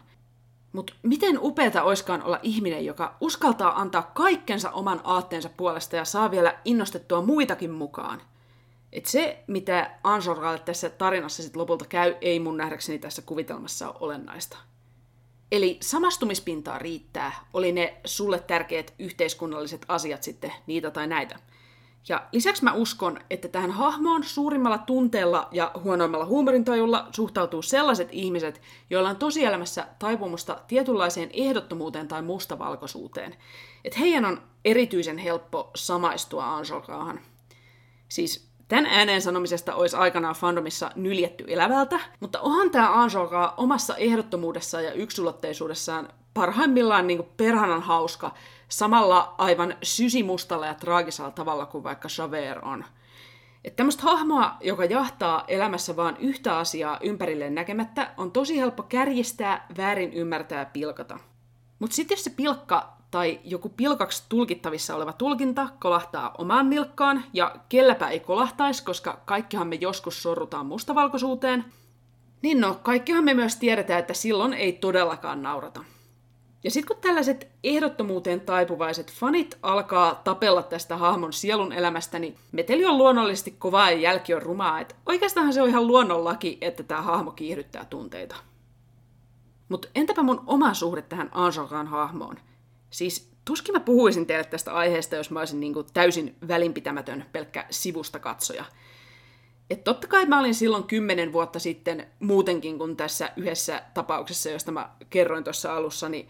Mutta 0.74 0.94
miten 1.04 1.40
upeata 1.42 1.84
oiskaan 1.84 2.24
olla 2.24 2.40
ihminen, 2.44 2.86
joka 2.86 3.16
uskaltaa 3.22 3.82
antaa 3.82 4.12
kaikkensa 4.14 4.72
oman 4.72 5.02
aatteensa 5.04 5.50
puolesta 5.58 5.96
ja 5.96 6.06
saa 6.06 6.32
vielä 6.32 6.60
innostettua 6.66 7.22
muitakin 7.22 7.72
mukaan– 7.72 8.22
et 8.94 9.06
se, 9.06 9.44
mitä 9.48 9.92
Ansorgalle 10.04 10.60
tässä 10.60 10.90
tarinassa 10.90 11.44
sit 11.44 11.56
lopulta 11.56 11.86
käy, 11.86 12.16
ei 12.22 12.40
mun 12.40 12.58
nähdäkseni 12.58 13.00
tässä 13.00 13.22
kuvitelmassa 13.22 13.90
ole 13.90 13.98
olennaista. 14.00 14.58
Eli 15.52 15.78
samastumispintaa 15.82 16.80
riittää, 16.80 17.32
oli 17.54 17.72
ne 17.72 17.98
sulle 18.06 18.40
tärkeät 18.40 18.94
yhteiskunnalliset 19.00 19.86
asiat 19.88 20.24
sitten 20.24 20.54
niitä 20.68 20.92
tai 20.92 21.08
näitä. 21.08 21.40
Ja 22.10 22.28
lisäksi 22.32 22.64
mä 22.64 22.74
uskon, 22.74 23.20
että 23.30 23.48
tähän 23.48 23.72
hahmoon 23.72 24.24
suurimmalla 24.24 24.78
tunteella 24.78 25.48
ja 25.52 25.72
huonoimmalla 25.84 26.26
huumorintajulla 26.26 27.08
suhtautuu 27.12 27.62
sellaiset 27.62 28.10
ihmiset, 28.12 28.62
joilla 28.90 29.10
on 29.10 29.16
tosielämässä 29.16 29.88
taipumusta 30.00 30.60
tietynlaiseen 30.68 31.30
ehdottomuuteen 31.34 32.08
tai 32.08 32.22
mustavalkoisuuteen. 32.22 33.36
Että 33.86 34.00
heidän 34.00 34.26
on 34.26 34.42
erityisen 34.66 35.18
helppo 35.18 35.72
samaistua 35.76 36.56
Ansolkaahan. 36.56 37.20
Siis 38.10 38.53
Tämän 38.74 38.86
ääneen 38.86 39.22
sanomisesta 39.22 39.76
olisi 39.76 39.96
aikanaan 39.96 40.36
fandomissa 40.36 40.92
nyljetty 40.96 41.46
elävältä, 41.48 42.00
mutta 42.20 42.40
onhan 42.40 42.72
tämä 42.72 43.02
Anjoka 43.02 43.54
omassa 43.58 43.96
ehdottomuudessaan 43.96 44.84
ja 44.84 44.94
yksulotteisuudessaan 44.94 46.10
parhaimmillaan 46.34 47.08
niin 47.08 47.24
perhanan 47.38 47.82
hauska, 47.82 48.34
samalla 48.70 49.36
aivan 49.38 49.76
sysimustalla 49.84 50.66
ja 50.66 50.74
traagisella 50.74 51.32
tavalla 51.32 51.66
kuin 51.66 51.84
vaikka 51.84 52.08
Javert 52.18 52.64
on. 52.64 52.86
Että 53.64 53.78
tämmöistä 53.78 54.04
hahmoa, 54.04 54.58
joka 54.62 54.86
jahtaa 54.86 55.44
elämässä 55.48 55.96
vain 55.96 56.18
yhtä 56.18 56.58
asiaa 56.58 57.00
ympärilleen 57.02 57.56
näkemättä, 57.56 58.12
on 58.18 58.32
tosi 58.32 58.58
helppo 58.58 58.84
kärjistää, 58.84 59.66
väärin 59.78 60.14
ymmärtää 60.14 60.60
ja 60.60 60.66
pilkata. 60.66 61.20
Mutta 61.80 61.96
sitten 61.96 62.16
jos 62.16 62.24
se 62.24 62.30
pilkka 62.30 62.98
tai 63.14 63.40
joku 63.44 63.70
pilkaksi 63.70 64.24
tulkittavissa 64.30 64.96
oleva 64.96 65.14
tulkinta 65.14 65.70
kolahtaa 65.80 66.32
omaan 66.38 66.70
nilkkaan, 66.70 67.24
ja 67.34 67.56
kelläpä 67.70 68.10
ei 68.10 68.20
kolahtaisi, 68.20 68.84
koska 68.84 69.22
kaikkihan 69.26 69.68
me 69.68 69.76
joskus 69.76 70.24
sorrutaan 70.24 70.66
mustavalkoisuuteen, 70.66 71.66
niin 72.42 72.62
no, 72.62 72.80
kaikkihan 72.84 73.24
me 73.24 73.34
myös 73.34 73.56
tiedetään, 73.56 74.00
että 74.00 74.14
silloin 74.14 74.54
ei 74.54 74.74
todellakaan 74.74 75.42
naurata. 75.42 75.84
Ja 76.64 76.72
sitten 76.72 76.96
kun 76.96 77.04
tällaiset 77.04 77.48
ehdottomuuteen 77.64 78.42
taipuvaiset 78.42 79.12
fanit 79.12 79.58
alkaa 79.62 80.22
tapella 80.24 80.64
tästä 80.64 80.98
hahmon 80.98 81.34
sielun 81.34 81.74
elämästä, 81.74 82.20
niin 82.20 82.36
meteli 82.52 82.86
on 82.86 82.98
luonnollisesti 82.98 83.52
kovaa 83.52 83.92
ja 83.92 83.98
jälki 83.98 84.34
on 84.34 84.42
rumaa, 84.42 84.80
että 84.80 84.96
oikeastaan 85.06 85.54
se 85.54 85.62
on 85.62 85.70
ihan 85.70 85.88
luonnonlaki, 85.88 86.58
että 86.62 86.84
tämä 86.84 87.02
hahmo 87.02 87.32
kiihdyttää 87.32 87.86
tunteita. 87.86 88.36
Mutta 89.70 89.88
entäpä 89.96 90.24
mun 90.24 90.44
oma 90.46 90.74
suhde 90.74 91.02
tähän 91.02 91.30
Anjokaan 91.34 91.88
hahmoon– 91.88 92.38
Siis 92.94 93.32
tuskin 93.46 93.76
mä 93.76 93.80
puhuisin 93.80 94.26
teille 94.26 94.44
tästä 94.44 94.74
aiheesta, 94.74 95.16
jos 95.16 95.32
mä 95.32 95.40
olisin 95.40 95.60
niin 95.60 95.74
kuin 95.74 95.88
täysin 95.94 96.36
välinpitämätön 96.48 97.26
pelkkä 97.32 97.66
sivusta 97.70 98.20
katsoja. 98.20 98.66
Et 99.70 99.84
totta 99.84 100.08
kai 100.08 100.26
mä 100.26 100.40
olin 100.40 100.56
silloin 100.56 100.84
kymmenen 100.84 101.34
vuotta 101.34 101.60
sitten 101.60 102.08
muutenkin 102.20 102.78
kuin 102.78 102.98
tässä 102.98 103.30
yhdessä 103.38 103.84
tapauksessa, 103.94 104.50
josta 104.50 104.72
mä 104.72 104.90
kerroin 105.10 105.44
tuossa 105.44 105.76
alussa, 105.76 106.10
niin 106.10 106.28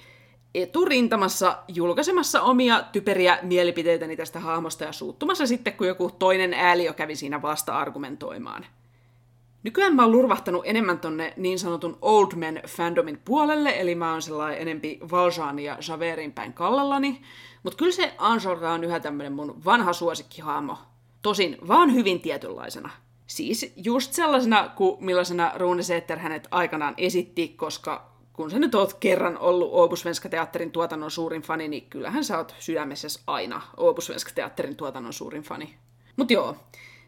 eturintamassa 0.55 1.57
julkaisemassa 1.67 2.41
omia 2.41 2.83
typeriä 2.91 3.39
mielipiteitäni 3.41 4.17
tästä 4.17 4.39
hahmosta 4.39 4.83
ja 4.83 4.91
suuttumassa 4.91 5.47
sitten, 5.47 5.73
kun 5.73 5.87
joku 5.87 6.11
toinen 6.19 6.53
ääliö 6.53 6.93
kävi 6.93 7.15
siinä 7.15 7.41
vasta 7.41 7.77
argumentoimaan. 7.77 8.65
Nykyään 9.63 9.95
mä 9.95 10.01
oon 10.01 10.11
lurvahtanut 10.11 10.61
enemmän 10.65 10.99
tonne 10.99 11.33
niin 11.37 11.59
sanotun 11.59 11.97
Old 12.01 12.31
Man 12.35 12.61
fandomin 12.67 13.21
puolelle, 13.25 13.69
eli 13.79 13.95
mä 13.95 14.11
oon 14.11 14.21
sellainen 14.21 14.61
enempi 14.61 14.99
Valjean 15.11 15.59
ja 15.59 15.77
Javerin 15.87 16.33
päin 16.33 16.53
kallallani. 16.53 17.21
Mutta 17.63 17.77
kyllä 17.77 17.91
se 17.91 18.13
Anjolra 18.17 18.73
on 18.73 18.83
yhä 18.83 18.99
tämmönen 18.99 19.33
mun 19.33 19.61
vanha 19.65 19.93
suosikkihahmo. 19.93 20.77
tosin 21.21 21.57
vaan 21.67 21.93
hyvin 21.93 22.21
tietynlaisena. 22.21 22.89
Siis 23.27 23.73
just 23.75 24.13
sellaisena 24.13 24.69
kuin 24.69 25.05
millaisena 25.05 25.51
Rune 25.55 25.83
Setter 25.83 26.19
hänet 26.19 26.47
aikanaan 26.51 26.93
esitti, 26.97 27.47
koska 27.47 28.13
kun 28.33 28.51
sä 28.51 28.59
nyt 28.59 28.75
oot 28.75 28.93
kerran 28.93 29.37
ollut 29.37 29.69
Oopusvenska 29.71 30.29
teatterin 30.29 30.71
tuotannon 30.71 31.11
suurin 31.11 31.41
fani, 31.41 31.67
niin 31.67 31.89
kyllähän 31.89 32.23
sä 32.23 32.37
oot 32.37 32.55
sydämessä 32.59 33.19
aina 33.27 33.61
Oopusvenska 33.77 34.31
teatterin 34.35 34.75
tuotannon 34.75 35.13
suurin 35.13 35.43
fani. 35.43 35.75
Mut 36.17 36.31
joo, 36.31 36.55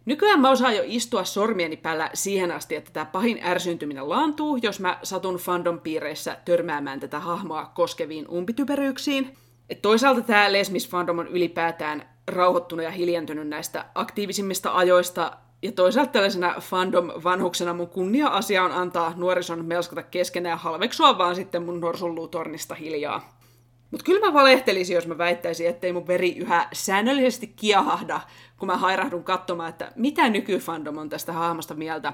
Nykyään 0.06 0.40
mä 0.40 0.50
osaan 0.50 0.76
jo 0.76 0.84
istua 0.86 1.24
sormieni 1.24 1.78
päällä 1.78 2.10
siihen 2.14 2.52
asti, 2.52 2.76
että 2.76 2.92
tämä 2.94 3.06
pahin 3.06 3.40
ärsyntyminen 3.44 4.10
laantuu, 4.10 4.56
jos 4.56 4.80
mä 4.80 5.00
satun 5.04 5.36
fandom 5.36 5.80
piireissä 5.80 6.38
törmäämään 6.46 7.00
tätä 7.00 7.20
hahmoa 7.20 7.72
koskeviin 7.76 8.30
umpityperyyksiin. 8.30 9.38
Et 9.70 9.82
toisaalta 9.82 10.22
tämä 10.22 10.52
lesmis 10.52 10.90
fandom 10.90 11.20
on 11.20 11.28
ylipäätään 11.28 12.10
rauhoittunut 12.28 12.84
ja 12.84 12.92
hiljentynyt 12.92 13.48
näistä 13.48 13.86
aktiivisimmista 13.96 14.72
ajoista, 14.78 15.38
ja 15.62 15.72
toisaalta 15.72 16.12
tällaisena 16.12 16.56
fandom-vanhuksena 16.60 17.74
mun 17.74 17.90
kunnia-asia 17.90 18.64
on 18.64 18.72
antaa 18.72 19.14
nuorison 19.16 19.66
melskata 19.66 20.04
keskenään 20.04 20.52
ja 20.52 20.58
halveksua 20.58 21.18
vaan 21.18 21.36
sitten 21.36 21.64
mun 21.64 21.80
norsulluutornista 21.80 22.76
hiljaa. 22.76 23.45
Mutta 23.92 24.04
kyllä 24.04 24.28
mä 24.28 24.34
valehtelisin, 24.34 24.96
jos 24.96 25.08
mä 25.08 25.18
väittäisin, 25.18 25.68
ettei 25.68 25.94
mun 25.94 26.08
veri 26.08 26.38
yhä 26.38 26.68
säännöllisesti 26.74 27.48
kiahahda, 27.48 28.22
kun 28.58 28.68
mä 28.68 28.78
hairahdun 28.78 29.24
katsomaan, 29.24 29.70
että 29.70 29.92
mitä 29.96 30.30
nykyfandom 30.30 30.98
on 30.98 31.10
tästä 31.10 31.34
hahmosta 31.34 31.74
mieltä. 31.74 32.14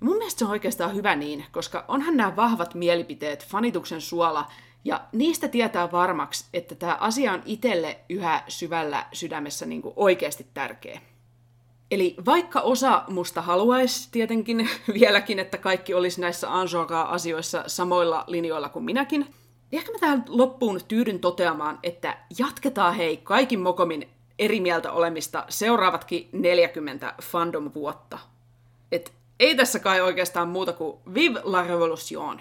Ja 0.00 0.06
mun 0.06 0.16
mielestä 0.16 0.38
se 0.38 0.44
on 0.44 0.50
oikeastaan 0.50 0.94
hyvä 0.94 1.16
niin, 1.16 1.44
koska 1.52 1.84
onhan 1.88 2.16
nämä 2.16 2.36
vahvat 2.36 2.74
mielipiteet 2.74 3.46
fanituksen 3.46 4.00
suola, 4.00 4.46
ja 4.84 5.00
niistä 5.12 5.48
tietää 5.48 5.92
varmaksi, 5.92 6.44
että 6.54 6.74
tämä 6.74 6.96
asia 7.00 7.32
on 7.32 7.42
itselle 7.44 8.00
yhä 8.08 8.42
syvällä 8.48 9.06
sydämessä 9.12 9.66
niin 9.66 9.82
oikeasti 9.96 10.46
tärkeä. 10.54 11.00
Eli 11.90 12.16
vaikka 12.26 12.60
osa 12.60 13.04
musta 13.08 13.42
haluaisi 13.42 14.08
tietenkin 14.12 14.70
vieläkin, 15.00 15.38
että 15.38 15.58
kaikki 15.58 15.94
olisi 15.94 16.20
näissä 16.20 16.58
Anjoka-asioissa 16.58 17.64
samoilla 17.66 18.24
linjoilla 18.26 18.68
kuin 18.68 18.84
minäkin, 18.84 19.34
ehkä 19.72 19.92
mä 19.92 19.98
tähän 19.98 20.24
loppuun 20.28 20.80
tyydyn 20.88 21.20
toteamaan, 21.20 21.78
että 21.82 22.18
jatketaan 22.38 22.94
hei 22.94 23.16
kaikin 23.16 23.60
mokomin 23.60 24.08
eri 24.38 24.60
mieltä 24.60 24.92
olemista 24.92 25.44
seuraavatkin 25.48 26.28
40 26.32 27.14
fandom-vuotta. 27.22 28.18
Et 28.92 29.12
ei 29.40 29.56
tässä 29.56 29.78
kai 29.78 30.00
oikeastaan 30.00 30.48
muuta 30.48 30.72
kuin 30.72 30.98
Vive 31.14 31.40
la 31.44 31.62
Revolution! 31.62 32.40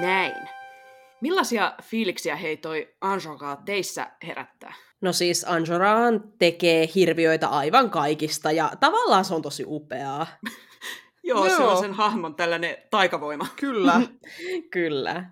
Näin. 0.00 0.51
Millaisia 1.22 1.74
fiiliksiä 1.82 2.36
hei 2.36 2.56
toi 2.56 2.94
Anjokaa 3.00 3.56
teissä 3.56 4.10
herättää? 4.26 4.74
No 5.00 5.12
siis 5.12 5.44
Anjoraan 5.48 6.32
tekee 6.38 6.88
hirviöitä 6.94 7.48
aivan 7.48 7.90
kaikista 7.90 8.52
ja 8.52 8.72
tavallaan 8.80 9.24
se 9.24 9.34
on 9.34 9.42
tosi 9.42 9.64
upeaa. 9.66 10.26
Joo, 11.24 11.46
Joo, 11.46 11.56
se 11.56 11.62
on 11.62 11.78
sen 11.78 11.92
hahmon 11.92 12.34
tällainen 12.34 12.76
taikavoima. 12.90 13.46
Kyllä. 13.60 14.00
Kyllä. 14.72 15.30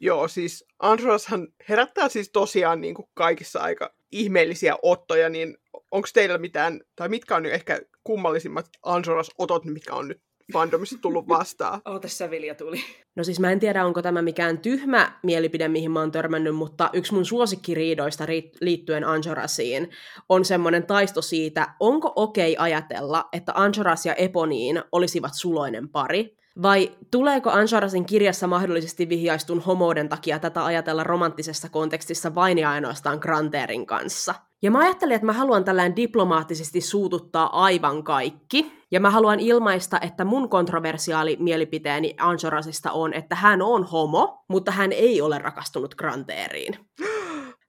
Joo, 0.00 0.28
siis 0.28 0.64
Anjorashan 0.78 1.48
herättää 1.68 2.08
siis 2.08 2.30
tosiaan 2.32 2.80
niin 2.80 2.94
kuin 2.94 3.08
kaikissa 3.14 3.60
aika 3.60 3.94
ihmeellisiä 4.12 4.76
ottoja, 4.82 5.28
niin 5.28 5.56
onko 5.90 6.08
teillä 6.14 6.38
mitään, 6.38 6.80
tai 6.96 7.08
mitkä 7.08 7.36
on 7.36 7.42
nyt 7.42 7.52
ehkä 7.52 7.80
kummallisimmat 8.04 8.68
Anjoras-otot, 8.82 9.64
mitkä 9.64 9.94
on 9.94 10.08
nyt 10.08 10.22
fandomissa 10.52 10.98
tullut 11.02 11.28
vastaan. 11.28 11.80
Oh, 11.90 12.00
tässä 12.00 12.30
Vilja 12.30 12.54
tuli. 12.54 12.80
No 13.16 13.24
siis 13.24 13.40
mä 13.40 13.50
en 13.50 13.60
tiedä, 13.60 13.86
onko 13.86 14.02
tämä 14.02 14.22
mikään 14.22 14.58
tyhmä 14.58 15.12
mielipide, 15.22 15.68
mihin 15.68 15.90
mä 15.90 16.00
oon 16.00 16.12
törmännyt, 16.12 16.54
mutta 16.54 16.90
yksi 16.92 17.14
mun 17.14 17.24
suosikkiriidoista 17.24 18.24
liittyen 18.60 19.04
Anjorasiin 19.04 19.90
on 20.28 20.44
semmoinen 20.44 20.86
taisto 20.86 21.22
siitä, 21.22 21.74
onko 21.80 22.12
okei 22.16 22.52
okay 22.52 22.64
ajatella, 22.64 23.28
että 23.32 23.52
Anjoras 23.54 24.06
ja 24.06 24.14
Eponiin 24.14 24.82
olisivat 24.92 25.32
suloinen 25.34 25.88
pari, 25.88 26.36
vai 26.62 26.90
tuleeko 27.10 27.50
Anjarasin 27.50 28.06
kirjassa 28.06 28.46
mahdollisesti 28.46 29.08
vihjaistun 29.08 29.60
homouden 29.60 30.08
takia 30.08 30.38
tätä 30.38 30.64
ajatella 30.64 31.04
romanttisessa 31.04 31.68
kontekstissa 31.68 32.34
vain 32.34 32.58
ja 32.58 32.70
ainoastaan 32.70 33.18
Granterin 33.18 33.86
kanssa? 33.86 34.34
Ja 34.62 34.70
mä 34.70 34.78
ajattelin, 34.78 35.14
että 35.14 35.26
mä 35.26 35.32
haluan 35.32 35.64
tällään 35.64 35.96
diplomaattisesti 35.96 36.80
suututtaa 36.80 37.64
aivan 37.64 38.04
kaikki. 38.04 38.72
Ja 38.90 39.00
mä 39.00 39.10
haluan 39.10 39.40
ilmaista, 39.40 40.00
että 40.00 40.24
mun 40.24 40.48
kontroversiaali 40.48 41.36
mielipiteeni 41.40 42.14
Anjorasista 42.18 42.92
on, 42.92 43.14
että 43.14 43.34
hän 43.34 43.62
on 43.62 43.84
homo, 43.84 44.44
mutta 44.48 44.70
hän 44.70 44.92
ei 44.92 45.20
ole 45.20 45.38
rakastunut 45.38 45.94
Granteriin. 45.94 46.76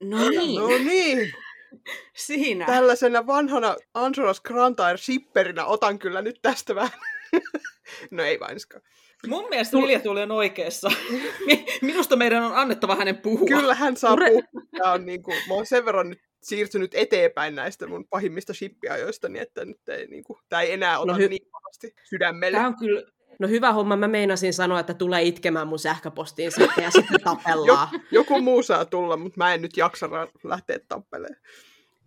No 0.02 0.28
niin. 0.28 0.60
No 0.60 0.68
niin. 0.68 1.32
Siinä. 2.16 2.66
Tällaisena 2.66 3.26
vanhana 3.26 3.76
Anjoras 3.94 4.40
Grantair 4.40 4.98
shipperinä 4.98 5.64
otan 5.64 5.98
kyllä 5.98 6.22
nyt 6.22 6.38
tästä 6.42 6.74
vähän. 6.74 6.98
no 8.10 8.22
ei 8.22 8.40
vainkaan. 8.40 8.82
Mun 9.26 9.48
mielestä 9.50 9.76
Vilja 9.76 10.00
tuli 10.00 10.22
on 10.22 10.30
oikeassa. 10.30 10.90
Minusta 11.82 12.16
meidän 12.16 12.42
on 12.42 12.56
annettava 12.56 12.96
hänen 12.96 13.16
puhua. 13.16 13.48
Kyllä 13.48 13.74
hän 13.74 13.96
saa 13.96 14.16
puhua. 14.16 14.42
Tämä 14.78 14.92
on 14.92 15.06
niin 15.06 15.22
kuin, 15.22 15.36
mä 15.48 15.54
oon 15.54 15.66
sen 15.66 15.84
verran 15.84 16.10
nyt 16.10 16.20
siirtynyt 16.42 16.94
eteenpäin 16.94 17.54
näistä 17.54 17.86
mun 17.86 18.04
pahimmista 18.10 18.54
shippiajoista, 18.54 19.28
niin 19.28 19.42
että 19.42 19.64
nyt 19.64 19.88
ei, 19.88 20.06
niin 20.06 20.24
kuin, 20.24 20.38
tämä 20.48 20.62
ei 20.62 20.72
enää 20.72 20.98
ota 20.98 21.12
no 21.12 21.18
hy- 21.18 21.28
niin 21.28 21.48
pahasti 21.52 21.94
sydämelle. 22.04 22.56
Tämä 22.56 22.68
on 22.68 22.76
kyllä... 22.78 23.02
No 23.38 23.48
hyvä 23.48 23.72
homma, 23.72 23.96
mä 23.96 24.08
meinasin 24.08 24.54
sanoa, 24.54 24.80
että 24.80 24.94
tulee 24.94 25.22
itkemään 25.22 25.68
mun 25.68 25.78
sähköpostiin 25.78 26.52
sitten 26.52 26.84
ja 26.84 26.90
sitten 26.90 27.20
tapellaan. 27.24 27.88
Joku 28.10 28.40
muu 28.40 28.62
saa 28.62 28.84
tulla, 28.84 29.16
mutta 29.16 29.38
mä 29.38 29.54
en 29.54 29.62
nyt 29.62 29.76
jaksa 29.76 30.08
lähteä 30.44 30.78
tappelemaan. 30.88 31.40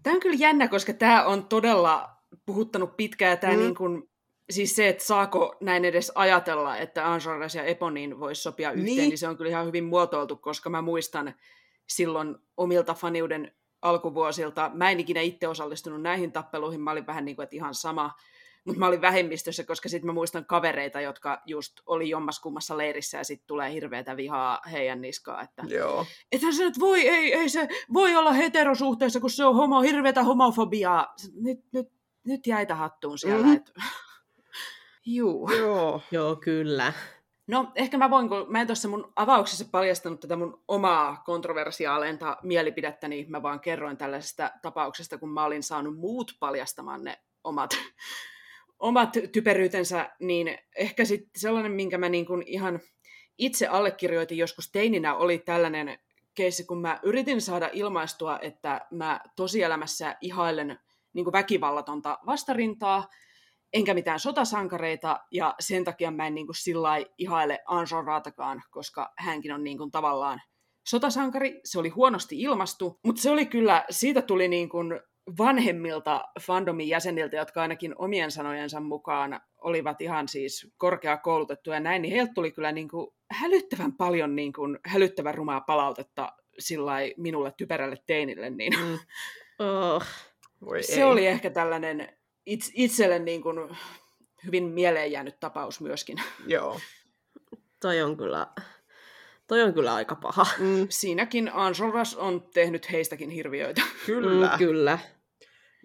Tämä 0.03 0.13
on 0.13 0.19
kyllä 0.19 0.35
jännä, 0.39 0.67
koska 0.67 0.93
tämä 0.93 1.25
on 1.25 1.45
todella 1.45 2.09
puhuttanut 2.45 2.97
pitkään 2.97 3.29
ja 3.29 3.37
tämä 3.37 3.53
mm. 3.53 3.59
niin 3.59 3.75
kuin, 3.75 4.09
siis 4.49 4.75
se, 4.75 4.87
että 4.87 5.03
saako 5.03 5.55
näin 5.61 5.85
edes 5.85 6.11
ajatella, 6.15 6.77
että 6.77 7.13
Anjoras 7.13 7.55
ja 7.55 7.63
Eponin 7.63 8.19
voisi 8.19 8.41
sopia 8.41 8.71
yhteen, 8.71 8.85
niin. 8.85 9.09
niin 9.09 9.17
se 9.17 9.27
on 9.27 9.37
kyllä 9.37 9.49
ihan 9.49 9.65
hyvin 9.65 9.83
muotoiltu, 9.83 10.35
koska 10.35 10.69
mä 10.69 10.81
muistan 10.81 11.35
silloin 11.87 12.35
omilta 12.57 12.93
faniuden 12.93 13.51
alkuvuosilta. 13.85 14.71
Mä 14.73 14.91
en 14.91 14.99
ikinä 14.99 15.21
itse 15.21 15.47
osallistunut 15.47 16.01
näihin 16.01 16.31
tappeluihin, 16.31 16.81
mä 16.81 16.91
olin 16.91 17.07
vähän 17.07 17.25
niin 17.25 17.35
kuin, 17.35 17.43
että 17.43 17.55
ihan 17.55 17.73
sama, 17.73 18.11
mutta 18.65 18.79
mä 18.79 18.87
olin 18.87 19.01
vähemmistössä, 19.01 19.63
koska 19.63 19.89
sitten 19.89 20.05
mä 20.07 20.13
muistan 20.13 20.45
kavereita, 20.45 21.01
jotka 21.01 21.41
just 21.45 21.73
oli 21.85 22.09
jommaskummassa 22.09 22.77
leirissä 22.77 23.17
ja 23.17 23.23
sitten 23.23 23.47
tulee 23.47 23.71
hirveätä 23.71 24.17
vihaa 24.17 24.61
heidän 24.71 25.01
niskaa, 25.01 25.41
että 25.41 25.63
Joo. 25.67 26.05
että 26.31 26.51
se 26.51 26.63
nyt 26.63 26.79
voi, 26.79 27.07
ei, 27.07 27.33
ei 27.33 27.49
se 27.49 27.67
voi 27.93 28.15
olla 28.15 28.31
heterosuhteessa, 28.31 29.19
kun 29.19 29.29
se 29.29 29.45
on 29.45 29.55
homo, 29.55 29.81
hirveätä 29.81 30.23
homofobiaa. 30.23 31.15
Nyt, 31.41 31.59
nyt, 31.71 31.87
nyt 32.23 32.47
jäitä 32.47 32.75
hattuun 32.75 33.17
siellä. 33.17 33.45
Mm-hmm. 33.45 33.55
Et... 33.55 33.73
Juu. 35.05 35.49
Joo. 35.51 36.01
Joo, 36.11 36.35
kyllä. 36.35 36.93
No, 37.47 37.71
ehkä 37.75 37.97
mä 37.97 38.09
voin, 38.09 38.29
kun 38.29 38.45
mä 38.49 38.61
en 38.61 38.67
tuossa 38.67 38.87
mun 38.87 39.13
avauksessa 39.15 39.65
paljastanut 39.71 40.19
tätä 40.19 40.35
mun 40.35 40.63
omaa 40.67 41.23
kontroversiaaleinta 41.25 42.37
mielipidettä, 42.43 43.07
niin 43.07 43.31
mä 43.31 43.43
vaan 43.43 43.59
kerroin 43.59 43.97
tällaisesta 43.97 44.51
tapauksesta, 44.61 45.17
kun 45.17 45.29
mä 45.29 45.45
olin 45.45 45.63
saanut 45.63 45.97
muut 45.97 46.35
paljastamaan 46.39 47.03
ne 47.03 47.17
omat, 47.43 47.77
omat 48.79 49.09
typeryytensä, 49.31 50.09
niin 50.19 50.57
ehkä 50.75 51.05
sitten 51.05 51.41
sellainen, 51.41 51.71
minkä 51.71 51.97
mä 51.97 52.09
niin 52.09 52.25
kuin 52.25 52.43
ihan 52.45 52.79
itse 53.37 53.67
allekirjoitin 53.67 54.37
joskus 54.37 54.71
teininä, 54.71 55.15
oli 55.15 55.37
tällainen 55.37 55.99
keissi, 56.35 56.63
kun 56.63 56.81
mä 56.81 56.99
yritin 57.03 57.41
saada 57.41 57.69
ilmaistua, 57.73 58.39
että 58.39 58.87
mä 58.91 59.19
tosielämässä 59.35 60.15
ihailen 60.21 60.79
niin 61.13 61.23
kuin 61.23 61.33
väkivallatonta 61.33 62.19
vastarintaa, 62.25 63.09
enkä 63.75 63.93
mitään 63.93 64.19
sotasankareita, 64.19 65.19
ja 65.31 65.55
sen 65.59 65.83
takia 65.83 66.11
mä 66.11 66.27
en 66.27 66.35
niin 66.35 66.47
kuin 66.47 66.55
sillä 66.55 66.89
ihaile 67.17 67.59
Anjon 67.65 68.05
Raatakaan, 68.05 68.61
koska 68.71 69.13
hänkin 69.17 69.51
on 69.51 69.63
niin 69.63 69.77
kuin 69.77 69.91
tavallaan 69.91 70.41
sotasankari. 70.87 71.61
Se 71.63 71.79
oli 71.79 71.89
huonosti 71.89 72.41
ilmastu, 72.41 72.99
mutta 73.05 73.21
se 73.21 73.31
oli 73.31 73.45
kyllä, 73.45 73.85
siitä 73.89 74.21
tuli 74.21 74.47
niin 74.47 74.69
kuin 74.69 74.99
vanhemmilta 75.37 76.23
fandomin 76.41 76.87
jäseniltä, 76.87 77.35
jotka 77.35 77.61
ainakin 77.61 77.95
omien 77.97 78.31
sanojensa 78.31 78.79
mukaan 78.79 79.39
olivat 79.61 80.01
ihan 80.01 80.27
siis 80.27 80.71
korkeakoulutettuja 80.77 81.75
ja 81.75 81.79
näin, 81.79 82.01
niin 82.01 82.13
heiltä 82.13 82.33
tuli 82.33 82.51
kyllä 82.51 82.71
niin 82.71 82.89
kuin 82.89 83.07
hälyttävän 83.31 83.93
paljon 83.93 84.35
niin 84.35 84.53
kuin 84.53 84.79
hälyttävän 84.85 85.35
rumaa 85.35 85.61
palautetta 85.61 86.31
sillä 86.59 86.93
minulle 87.17 87.53
typerälle 87.57 87.97
teinille, 88.07 88.49
niin 88.49 88.73
mm. 88.79 88.99
oh. 89.65 90.03
se 90.81 90.95
ei. 90.95 91.03
oli 91.03 91.27
ehkä 91.27 91.49
tällainen 91.49 92.14
itse, 92.45 92.71
itselle 92.75 93.19
niin 93.19 93.41
kuin 93.41 93.77
hyvin 94.45 94.63
mieleen 94.63 95.11
jäänyt 95.11 95.39
tapaus 95.39 95.81
myöskin. 95.81 96.17
Joo. 96.47 96.79
toi 97.81 98.01
on 98.01 98.17
kyllä, 98.17 98.47
toi 99.47 99.61
on 99.61 99.73
kyllä 99.73 99.93
aika 99.93 100.15
paha. 100.15 100.45
Mm, 100.59 100.87
siinäkin 100.89 101.51
Anjoras 101.53 102.15
on 102.15 102.49
tehnyt 102.53 102.91
heistäkin 102.91 103.29
hirviöitä. 103.29 103.81
Kyllä. 104.05 104.51
Mm, 104.51 104.57
kyllä. 104.57 104.99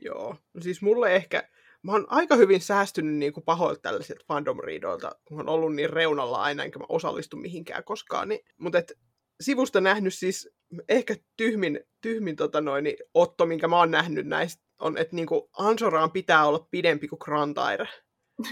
Joo. 0.03 0.37
No 0.55 0.61
siis 0.61 0.83
mulle 0.83 1.15
ehkä, 1.15 1.49
mä 1.83 1.93
oon 1.93 2.07
aika 2.09 2.37
hyvin 2.37 2.61
säästynyt 2.61 3.15
niin 3.15 3.33
kuin 3.33 3.45
pahoilta 3.45 3.81
tällaisilta 3.81 4.25
fandom 4.29 4.59
riidoilta, 4.61 5.11
kun 5.25 5.41
on 5.41 5.49
ollut 5.49 5.75
niin 5.75 5.91
reunalla 5.91 6.43
aina, 6.43 6.65
enkä 6.65 6.79
mä 6.79 6.85
osallistu 6.89 7.37
mihinkään 7.37 7.85
koskaan. 7.85 8.29
Niin, 8.29 8.41
mutta 8.59 8.79
et, 8.79 8.93
sivusta 9.41 9.81
nähnyt 9.81 10.15
siis 10.15 10.51
ehkä 10.89 11.15
tyhmin, 11.37 11.81
tyhmin 12.01 12.37
tota 12.37 12.61
noin, 12.61 12.87
otto, 13.15 13.47
minkä 13.47 13.69
mä 13.69 13.79
oon 13.79 13.91
nähnyt 13.91 14.27
näistä, 14.27 14.63
on, 14.81 14.99
että 14.99 15.17
niinku 15.17 15.51
Ansoraan 15.59 16.11
pitää 16.11 16.47
olla 16.47 16.67
pidempi 16.71 17.09
kuin 17.09 17.19
Grantaire. 17.25 17.89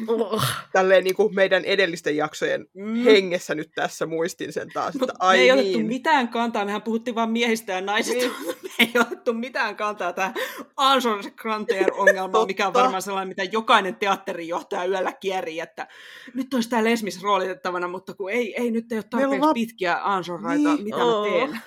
Oh. 0.07 0.43
Tälleen 0.73 1.05
niinku 1.05 1.29
meidän 1.29 1.65
edellisten 1.65 2.17
jaksojen 2.17 2.67
Mm. 2.75 2.95
hengessä 3.05 3.55
nyt 3.55 3.71
tässä 3.75 4.07
muistin 4.07 4.53
sen 4.53 4.69
taas, 4.75 4.95
että 4.97 5.13
ai 5.19 5.37
me 5.37 5.43
ei 5.43 5.51
niin. 5.53 5.61
otettu 5.61 5.79
mitään 5.89 6.29
kantaa, 6.29 6.65
mehän 6.65 6.83
puhuttiin 6.83 7.15
vain 7.15 7.31
miehistä 7.31 7.73
ja 7.73 7.81
naisista, 7.81 8.21
Niin. 8.29 8.47
niin. 8.47 8.57
me 8.79 8.85
ei 8.95 9.01
otettu 9.01 9.33
mitään 9.35 9.77
kantaa 9.77 10.13
tähän 10.13 10.35
Ansor 10.77 11.19
Grantaire-ongelmaan, 11.37 12.47
mikä 12.47 12.67
on 12.67 12.75
varmaan 12.75 13.03
sellainen, 13.03 13.29
mitä 13.29 13.45
jokainen 13.45 13.97
teatterijohtaja 13.97 14.85
yöllä 14.85 15.13
kierii, 15.13 15.61
että 15.61 15.87
nyt 16.35 16.55
olisi 16.55 16.71
tämä 16.71 16.85
lesmis 16.85 17.23
roolitettavana, 17.23 17.89
mutta 17.89 18.15
kun 18.15 18.31
ei, 18.31 18.55
ei 18.63 18.71
nyt 18.71 18.93
ei 18.93 18.99
ole 18.99 19.05
Meillä 19.15 19.35
on 19.35 19.41
tarpeeksi 19.41 19.67
pitkiä 19.67 19.99
Ansorraita, 20.03 20.75
Niin. 20.75 20.85
mitä 20.85 20.97
Oo. 20.97 21.25
mä 21.25 21.31
teen? 21.31 21.61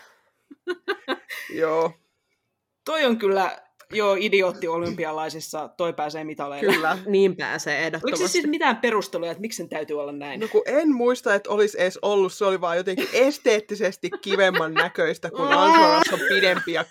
Joo, 1.62 1.94
Toi 2.86 3.06
on 3.06 3.18
kyllä 3.18 3.58
jo 3.94 4.16
idiootti 4.20 4.68
olympialaisissa, 4.68 5.68
toi 5.78 5.94
pääsee 5.94 6.24
mitaleille. 6.24 6.74
kyllä. 6.74 6.98
Niin 7.06 7.36
pääsee 7.36 7.74
Oliko 7.74 7.86
ehdottomasti. 7.86 8.28
se 8.28 8.32
siis 8.32 8.48
mitään 8.48 8.78
perusteluja, 8.78 9.32
että 9.32 9.42
miksi 9.42 9.58
sen 9.58 9.70
täytyy 9.70 10.00
olla 10.02 10.12
näin? 10.12 10.40
No 10.40 10.48
kun 10.48 10.62
en 10.66 10.96
muista, 10.96 11.36
että 11.36 11.50
olisi 11.50 11.82
edes 11.82 12.00
ollut, 12.02 12.34
se 12.34 12.46
oli 12.46 12.62
vaan 12.62 12.78
jotenkin 12.78 13.08
esteettisesti 13.14 14.10
kivemman 14.22 14.74
näköistä, 14.74 15.30
kun 15.30 15.54
Ansorassa 15.54 16.16
on 16.16 16.22
pidempi 16.30 16.74
ja 16.74 16.86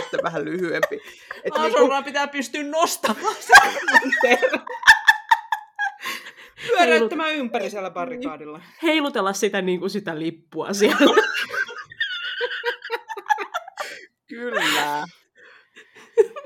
sitten 0.00 0.20
vähän 0.22 0.44
lyhyempi. 0.44 0.96
Niinku, 0.96 1.60
Ansorraa 1.60 2.02
pitää 2.02 2.28
pystyä 2.28 2.62
nostamaan 2.62 3.36
se. 4.20 4.38
Pyöräyttämään 6.66 7.34
ympäri 7.34 7.70
siellä 7.70 7.90
barrikaadilla. 7.90 8.60
Heilutella 8.82 9.32
sitä, 9.32 9.62
niin 9.62 9.80
kuin 9.80 9.90
sitä 9.90 10.18
lippua 10.18 10.72
siellä. 10.72 11.22
kyllä. 14.28 15.04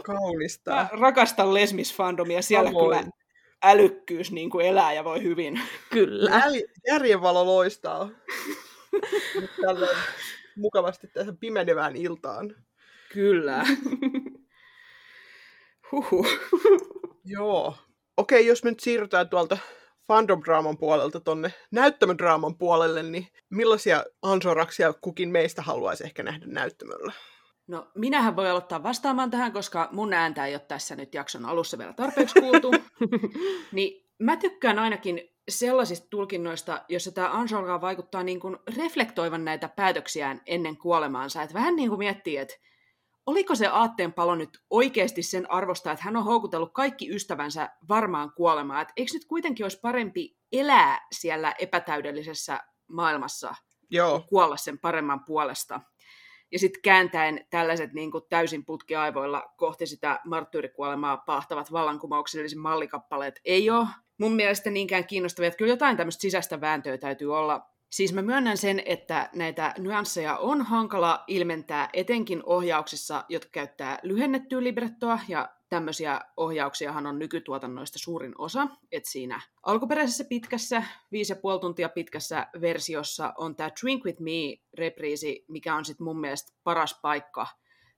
Kaunista. 0.06 0.70
Mä 0.70 0.88
rakastan 0.92 1.54
lesmisfandomia, 1.54 2.42
siellä 2.42 2.70
Samoin. 2.70 2.98
kyllä 2.98 3.10
älykkyys 3.62 4.32
niin 4.32 4.50
kuin 4.50 4.66
elää 4.66 4.92
ja 4.92 5.04
voi 5.04 5.22
hyvin. 5.22 5.60
Kyllä. 5.92 6.30
Jäl- 6.30 6.80
järjenvalo 6.86 7.46
loistaa. 7.46 8.08
Mukavasti 10.56 11.06
tässä 11.08 11.32
pimenevään 11.40 11.96
iltaan. 11.96 12.54
Kyllä. 13.12 13.64
Huhu. 15.92 16.26
Joo. 17.24 17.74
Okei, 18.16 18.46
jos 18.46 18.64
me 18.64 18.70
nyt 18.70 18.80
siirrytään 18.80 19.28
tuolta 19.28 19.58
fandom-draaman 20.12 20.78
puolelta 20.78 21.20
tonne 21.20 21.52
näyttämödraaman 21.70 22.58
puolelle, 22.58 23.02
niin 23.02 23.28
millaisia 23.50 24.04
ansoraksia 24.22 24.92
kukin 24.92 25.28
meistä 25.28 25.62
haluaisi 25.62 26.04
ehkä 26.04 26.22
nähdä 26.22 26.46
näyttämöllä? 26.46 27.12
No, 27.66 27.88
minähän 27.94 28.36
voi 28.36 28.50
aloittaa 28.50 28.82
vastaamaan 28.82 29.30
tähän, 29.30 29.52
koska 29.52 29.88
mun 29.92 30.12
ääntä 30.12 30.46
ei 30.46 30.54
ole 30.54 30.60
tässä 30.60 30.96
nyt 30.96 31.14
jakson 31.14 31.44
alussa 31.44 31.78
vielä 31.78 31.92
tarpeeksi 31.92 32.40
kuultu. 32.40 32.70
niin 33.72 34.10
mä 34.18 34.36
tykkään 34.36 34.78
ainakin 34.78 35.20
sellaisista 35.48 36.06
tulkinnoista, 36.10 36.84
jossa 36.88 37.12
tämä 37.12 37.30
Anjolra 37.32 37.80
vaikuttaa 37.80 38.22
niin 38.22 38.40
kuin 38.40 38.56
reflektoivan 38.76 39.44
näitä 39.44 39.68
päätöksiään 39.68 40.40
ennen 40.46 40.76
kuolemaansa. 40.76 41.42
Että 41.42 41.54
vähän 41.54 41.76
niin 41.76 41.88
kuin 41.88 41.98
miettii, 41.98 42.36
että 42.36 42.54
oliko 43.26 43.54
se 43.54 43.66
aatteen 43.66 44.12
palo 44.12 44.34
nyt 44.34 44.58
oikeasti 44.70 45.22
sen 45.22 45.50
arvosta, 45.50 45.92
että 45.92 46.04
hän 46.04 46.16
on 46.16 46.24
houkutellut 46.24 46.72
kaikki 46.72 47.14
ystävänsä 47.14 47.70
varmaan 47.88 48.32
kuolemaan. 48.32 48.82
Että 48.82 48.92
eikö 48.96 49.10
nyt 49.14 49.24
kuitenkin 49.24 49.64
olisi 49.64 49.80
parempi 49.80 50.36
elää 50.52 51.06
siellä 51.12 51.54
epätäydellisessä 51.58 52.60
maailmassa 52.88 53.54
Joo, 53.90 54.24
kuolla 54.28 54.56
sen 54.56 54.78
paremman 54.78 55.24
puolesta. 55.24 55.80
Ja 56.52 56.58
sitten 56.58 56.82
kääntäen 56.82 57.46
tällaiset 57.50 57.92
niin 57.92 58.10
kuin 58.10 58.24
täysin 58.28 58.64
putkiaivoilla 58.64 59.52
kohti 59.56 59.86
sitä 59.86 60.20
marttyyrikuolemaa 60.24 61.16
pahtavat 61.16 61.72
vallankumoukselliset 61.72 62.58
mallikappaleet 62.58 63.40
ei 63.44 63.70
ole 63.70 63.86
mun 64.18 64.32
mielestä 64.32 64.70
niinkään 64.70 65.06
kiinnostavia. 65.06 65.48
Että 65.48 65.58
kyllä 65.58 65.72
jotain 65.72 65.96
tämmöistä 65.96 66.20
sisäistä 66.20 66.60
vääntöä 66.60 66.98
täytyy 66.98 67.36
olla. 67.36 67.70
Siis 67.90 68.12
mä 68.12 68.22
myönnän 68.22 68.56
sen, 68.56 68.82
että 68.86 69.30
näitä 69.34 69.74
nyansseja 69.78 70.36
on 70.36 70.62
hankala 70.62 71.24
ilmentää 71.26 71.88
etenkin 71.92 72.42
ohjauksissa, 72.46 73.24
jotka 73.28 73.50
käyttää 73.52 73.98
lyhennettyä 74.02 74.62
librettoa, 74.62 75.18
ja 75.28 75.48
tämmöisiä 75.68 76.20
ohjauksiahan 76.36 77.06
on 77.06 77.18
nykytuotannoista 77.18 77.98
suurin 77.98 78.34
osa, 78.38 78.68
että 78.92 79.10
siinä 79.10 79.40
alkuperäisessä 79.62 80.24
pitkässä, 80.24 80.82
viisi 81.12 81.32
ja 81.32 81.36
puoli 81.36 81.60
tuntia 81.60 81.88
pitkässä 81.88 82.46
versiossa 82.60 83.34
on 83.38 83.56
tämä 83.56 83.70
Drink 83.82 84.04
With 84.04 84.20
Me-repriisi, 84.20 85.44
mikä 85.48 85.76
on 85.76 85.84
sitten 85.84 86.04
mun 86.04 86.20
mielestä 86.20 86.52
paras 86.64 86.98
paikka 87.02 87.46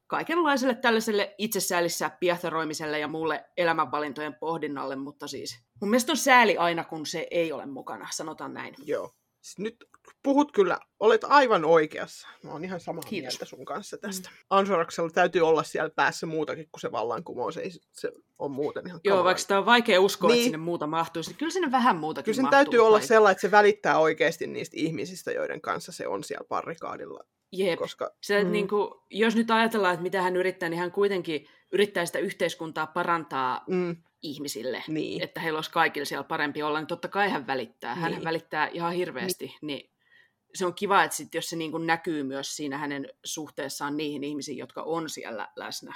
kaikenlaiselle 0.06 0.74
tällaiselle 0.74 1.34
itsesäälissä 1.38 2.10
piehtaroimiselle 2.20 2.98
ja 2.98 3.08
muulle 3.08 3.44
elämänvalintojen 3.56 4.34
pohdinnalle, 4.34 4.96
mutta 4.96 5.28
siis 5.28 5.62
mun 5.80 5.90
mielestä 5.90 6.12
on 6.12 6.16
sääli 6.16 6.56
aina, 6.56 6.84
kun 6.84 7.06
se 7.06 7.26
ei 7.30 7.52
ole 7.52 7.66
mukana, 7.66 8.08
sanotaan 8.10 8.54
näin. 8.54 8.74
joo. 8.84 9.17
Nyt 9.58 9.84
puhut 10.22 10.52
kyllä, 10.52 10.78
olet 11.00 11.24
aivan 11.24 11.64
oikeassa. 11.64 12.28
Mä 12.44 12.50
oon 12.52 12.64
ihan 12.64 12.80
samaa 12.80 13.02
Kiitos. 13.02 13.32
mieltä 13.34 13.44
sun 13.44 13.64
kanssa 13.64 13.98
tästä. 13.98 14.28
Mm. 14.30 14.36
Ansoraksella 14.50 15.10
täytyy 15.10 15.42
olla 15.42 15.62
siellä 15.62 15.90
päässä 15.90 16.26
muutakin 16.26 16.68
kuin 16.72 16.80
se 16.80 16.92
vallankumous. 16.92 17.56
Ei, 17.56 17.70
se 17.92 18.12
on 18.38 18.50
muuten 18.50 18.86
ihan 18.86 19.00
Joo, 19.04 19.12
kamalan- 19.16 19.24
vaikka 19.24 19.40
sitä 19.40 19.58
on 19.58 19.66
vaikea 19.66 20.00
uskoa, 20.00 20.30
Niin. 20.30 20.36
että 20.38 20.44
sinne 20.44 20.58
muuta 20.58 20.86
mahtuisi, 20.86 21.30
niin 21.30 21.38
kyllä 21.38 21.52
sinne 21.52 21.70
vähän 21.70 21.96
muutakin 21.96 22.24
Kyllä 22.24 22.36
sen 22.36 22.42
mahtuu. 22.44 22.56
täytyy 22.56 22.80
olla 22.80 22.98
vai- 22.98 23.06
sellainen, 23.06 23.32
että 23.32 23.40
se 23.42 23.50
välittää 23.50 23.98
oikeasti 23.98 24.46
niistä 24.46 24.76
ihmisistä, 24.78 25.32
joiden 25.32 25.60
kanssa 25.60 25.92
se 25.92 26.06
on 26.08 26.24
siellä 26.24 26.46
parrikaadilla. 26.48 27.24
Jep. 27.52 27.78
Koska 27.78 28.10
Se, 28.22 28.40
Mm. 28.42 28.46
mm. 28.46 28.52
niin 28.52 28.68
kuin, 28.68 28.90
jos 29.10 29.36
nyt 29.36 29.50
ajatellaan, 29.50 29.94
että 29.94 30.02
mitä 30.02 30.22
hän 30.22 30.36
yrittää, 30.36 30.68
niin 30.68 30.80
hän 30.80 30.92
kuitenkin 30.92 31.46
yrittää 31.72 32.06
sitä 32.06 32.18
yhteiskuntaa 32.18 32.86
parantaa 32.86 33.64
mm, 33.68 33.96
ihmisille. 34.22 34.84
niin. 34.88 35.22
Että 35.22 35.40
heillä 35.40 35.56
olisi 35.56 35.70
kaikilla 35.70 36.04
siellä 36.04 36.24
parempi 36.24 36.62
olla, 36.62 36.78
niin 36.78 36.86
totta 36.86 37.08
kai 37.08 37.28
hän 37.30 37.46
välittää. 37.46 37.94
Hän 37.94 38.12
Niin. 38.12 38.24
välittää 38.24 38.66
ihan 38.68 38.92
hirveästi. 38.92 39.56
Niin 39.62 39.90
se 40.54 40.66
on 40.66 40.74
kiva, 40.74 41.02
että 41.04 41.16
sit, 41.16 41.34
jos 41.34 41.50
se 41.50 41.56
niin 41.56 41.70
kuin 41.70 41.86
näkyy 41.86 42.22
myös 42.22 42.56
siinä 42.56 42.78
hänen 42.78 43.08
suhteessaan 43.24 43.96
niihin 43.96 44.24
ihmisiin, 44.24 44.58
jotka 44.58 44.82
on 44.82 45.08
siellä 45.10 45.48
läsnä. 45.56 45.94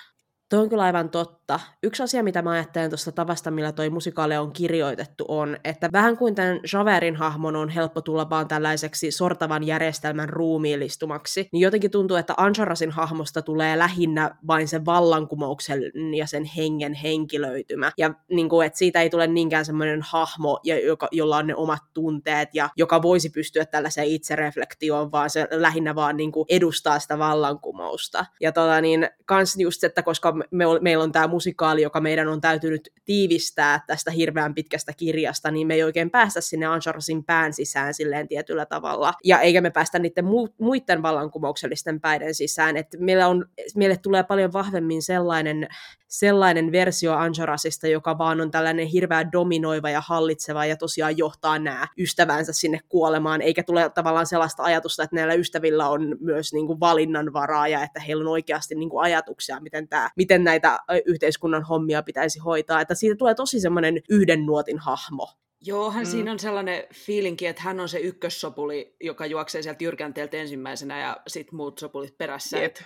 Tuo 0.52 0.60
on 0.60 0.68
kyllä 0.68 0.82
aivan 0.82 1.10
totta. 1.10 1.60
Yksi 1.82 2.02
asia, 2.02 2.22
mitä 2.22 2.42
mä 2.42 2.50
ajattelen 2.50 2.90
tuosta 2.90 3.12
tavasta, 3.12 3.50
millä 3.50 3.72
toi 3.72 3.90
musikaali 3.90 4.36
on 4.36 4.52
kirjoitettu, 4.52 5.24
on, 5.28 5.56
että 5.64 5.88
vähän 5.92 6.16
kuin 6.16 6.34
tämän 6.34 6.60
Javerin 6.72 7.16
hahmon 7.16 7.56
on 7.56 7.68
helppo 7.68 8.00
tulla 8.00 8.30
vaan 8.30 8.48
tällaiseksi 8.48 9.10
sortavan 9.10 9.64
järjestelmän 9.64 10.28
ruumiillistumaksi, 10.28 11.48
niin 11.52 11.60
jotenkin 11.60 11.90
tuntuu, 11.90 12.16
että 12.16 12.34
Anjarasin 12.36 12.90
hahmosta 12.90 13.42
tulee 13.42 13.78
lähinnä 13.78 14.36
vain 14.46 14.68
se 14.68 14.84
vallankumouksen 14.84 15.82
ja 16.16 16.26
sen 16.26 16.44
hengen 16.44 16.94
henkilöitymä. 16.94 17.92
Ja 17.98 18.14
niin 18.28 18.48
kuin, 18.48 18.66
että 18.66 18.78
siitä 18.78 19.02
ei 19.02 19.10
tule 19.10 19.26
niinkään 19.26 19.64
semmoinen 19.64 20.02
hahmo, 20.02 20.60
joka, 20.86 21.08
jolla 21.12 21.36
on 21.36 21.46
ne 21.46 21.54
omat 21.54 21.82
tunteet, 21.94 22.48
ja 22.54 22.70
joka 22.76 23.02
voisi 23.02 23.30
pystyä 23.30 23.64
tällaiseen 23.64 24.06
itsereflektioon, 24.06 25.12
vaan 25.12 25.30
se 25.30 25.48
lähinnä 25.50 25.94
vaan 25.94 26.16
niin 26.16 26.32
kuin 26.32 26.46
edustaa 26.48 26.98
sitä 26.98 27.18
vallankumousta. 27.18 28.26
Ja 28.40 28.52
tota, 28.52 28.80
niin, 28.80 29.08
kans 29.24 29.56
just, 29.56 29.84
että 29.84 30.02
koska 30.02 30.41
me, 30.50 30.66
ol- 30.66 30.80
meillä 30.80 31.04
on 31.04 31.12
tämä 31.12 31.26
musikaali, 31.26 31.82
joka 31.82 32.00
meidän 32.00 32.28
on 32.28 32.40
täytynyt 32.40 32.92
tiivistää 33.04 33.80
tästä 33.86 34.10
hirveän 34.10 34.54
pitkästä 34.54 34.92
kirjasta, 34.96 35.50
niin 35.50 35.66
me 35.66 35.74
ei 35.74 35.82
oikein 35.82 36.10
päästä 36.10 36.40
sinne 36.40 36.66
Anjarasin 36.66 37.24
pään 37.24 37.52
sisään 37.52 37.94
silleen 37.94 38.28
tietyllä 38.28 38.66
tavalla. 38.66 39.14
Ja 39.24 39.40
eikä 39.40 39.60
me 39.60 39.70
päästä 39.70 39.98
niiden 39.98 40.24
mu- 40.24 40.54
muiden 40.58 41.02
vallankumouksellisten 41.02 42.00
päiden 42.00 42.34
sisään. 42.34 42.76
Että 42.76 42.96
meillä 43.00 43.28
on, 43.28 43.46
meille 43.76 43.96
tulee 43.96 44.22
paljon 44.22 44.52
vahvemmin 44.52 45.02
sellainen, 45.02 45.68
sellainen 46.08 46.72
versio 46.72 47.14
Anjarasista, 47.14 47.86
joka 47.86 48.18
vaan 48.18 48.40
on 48.40 48.50
tällainen 48.50 48.86
hirveä 48.86 49.32
dominoiva 49.32 49.90
ja 49.90 50.02
hallitseva 50.06 50.66
ja 50.66 50.76
tosiaan 50.76 51.18
johtaa 51.18 51.58
nämä 51.58 51.86
ystävänsä 51.98 52.52
sinne 52.52 52.80
kuolemaan, 52.88 53.42
eikä 53.42 53.62
tule 53.62 53.90
tavallaan 53.94 54.26
sellaista 54.26 54.62
ajatusta, 54.62 55.02
että 55.02 55.16
näillä 55.16 55.34
ystävillä 55.34 55.88
on 55.88 56.16
myös 56.20 56.52
niin 56.52 56.66
kuin 56.66 56.80
valinnanvaraa 56.80 57.68
ja 57.68 57.82
että 57.82 58.00
heillä 58.00 58.22
on 58.22 58.28
oikeasti 58.28 58.74
niin 58.74 58.90
kuin 58.90 59.04
ajatuksia, 59.04 59.60
miten, 59.60 59.88
tämä, 59.88 60.10
miten 60.22 60.44
näitä 60.44 60.78
yhteiskunnan 61.04 61.62
hommia 61.62 62.02
pitäisi 62.02 62.38
hoitaa. 62.38 62.80
Että 62.80 62.94
siitä 62.94 63.16
tulee 63.16 63.34
tosi 63.34 63.60
semmoinen 63.60 64.00
yhden 64.08 64.46
nuotin 64.46 64.78
hahmo. 64.78 65.28
Joohan 65.60 66.02
Mm. 66.02 66.08
mm. 66.08 66.10
siinä 66.10 66.32
on 66.32 66.38
sellainen 66.38 66.84
fiilinki, 66.94 67.46
että 67.46 67.62
hän 67.62 67.80
on 67.80 67.88
se 67.88 67.98
ykkössopuli, 67.98 68.96
joka 69.00 69.26
juoksee 69.26 69.62
sieltä 69.62 69.84
jyrkänteeltä 69.84 70.36
ensimmäisenä 70.36 71.00
ja 71.00 71.16
sitten 71.26 71.56
muut 71.56 71.78
sopulit 71.78 72.18
perässä. 72.18 72.62
Et 72.62 72.84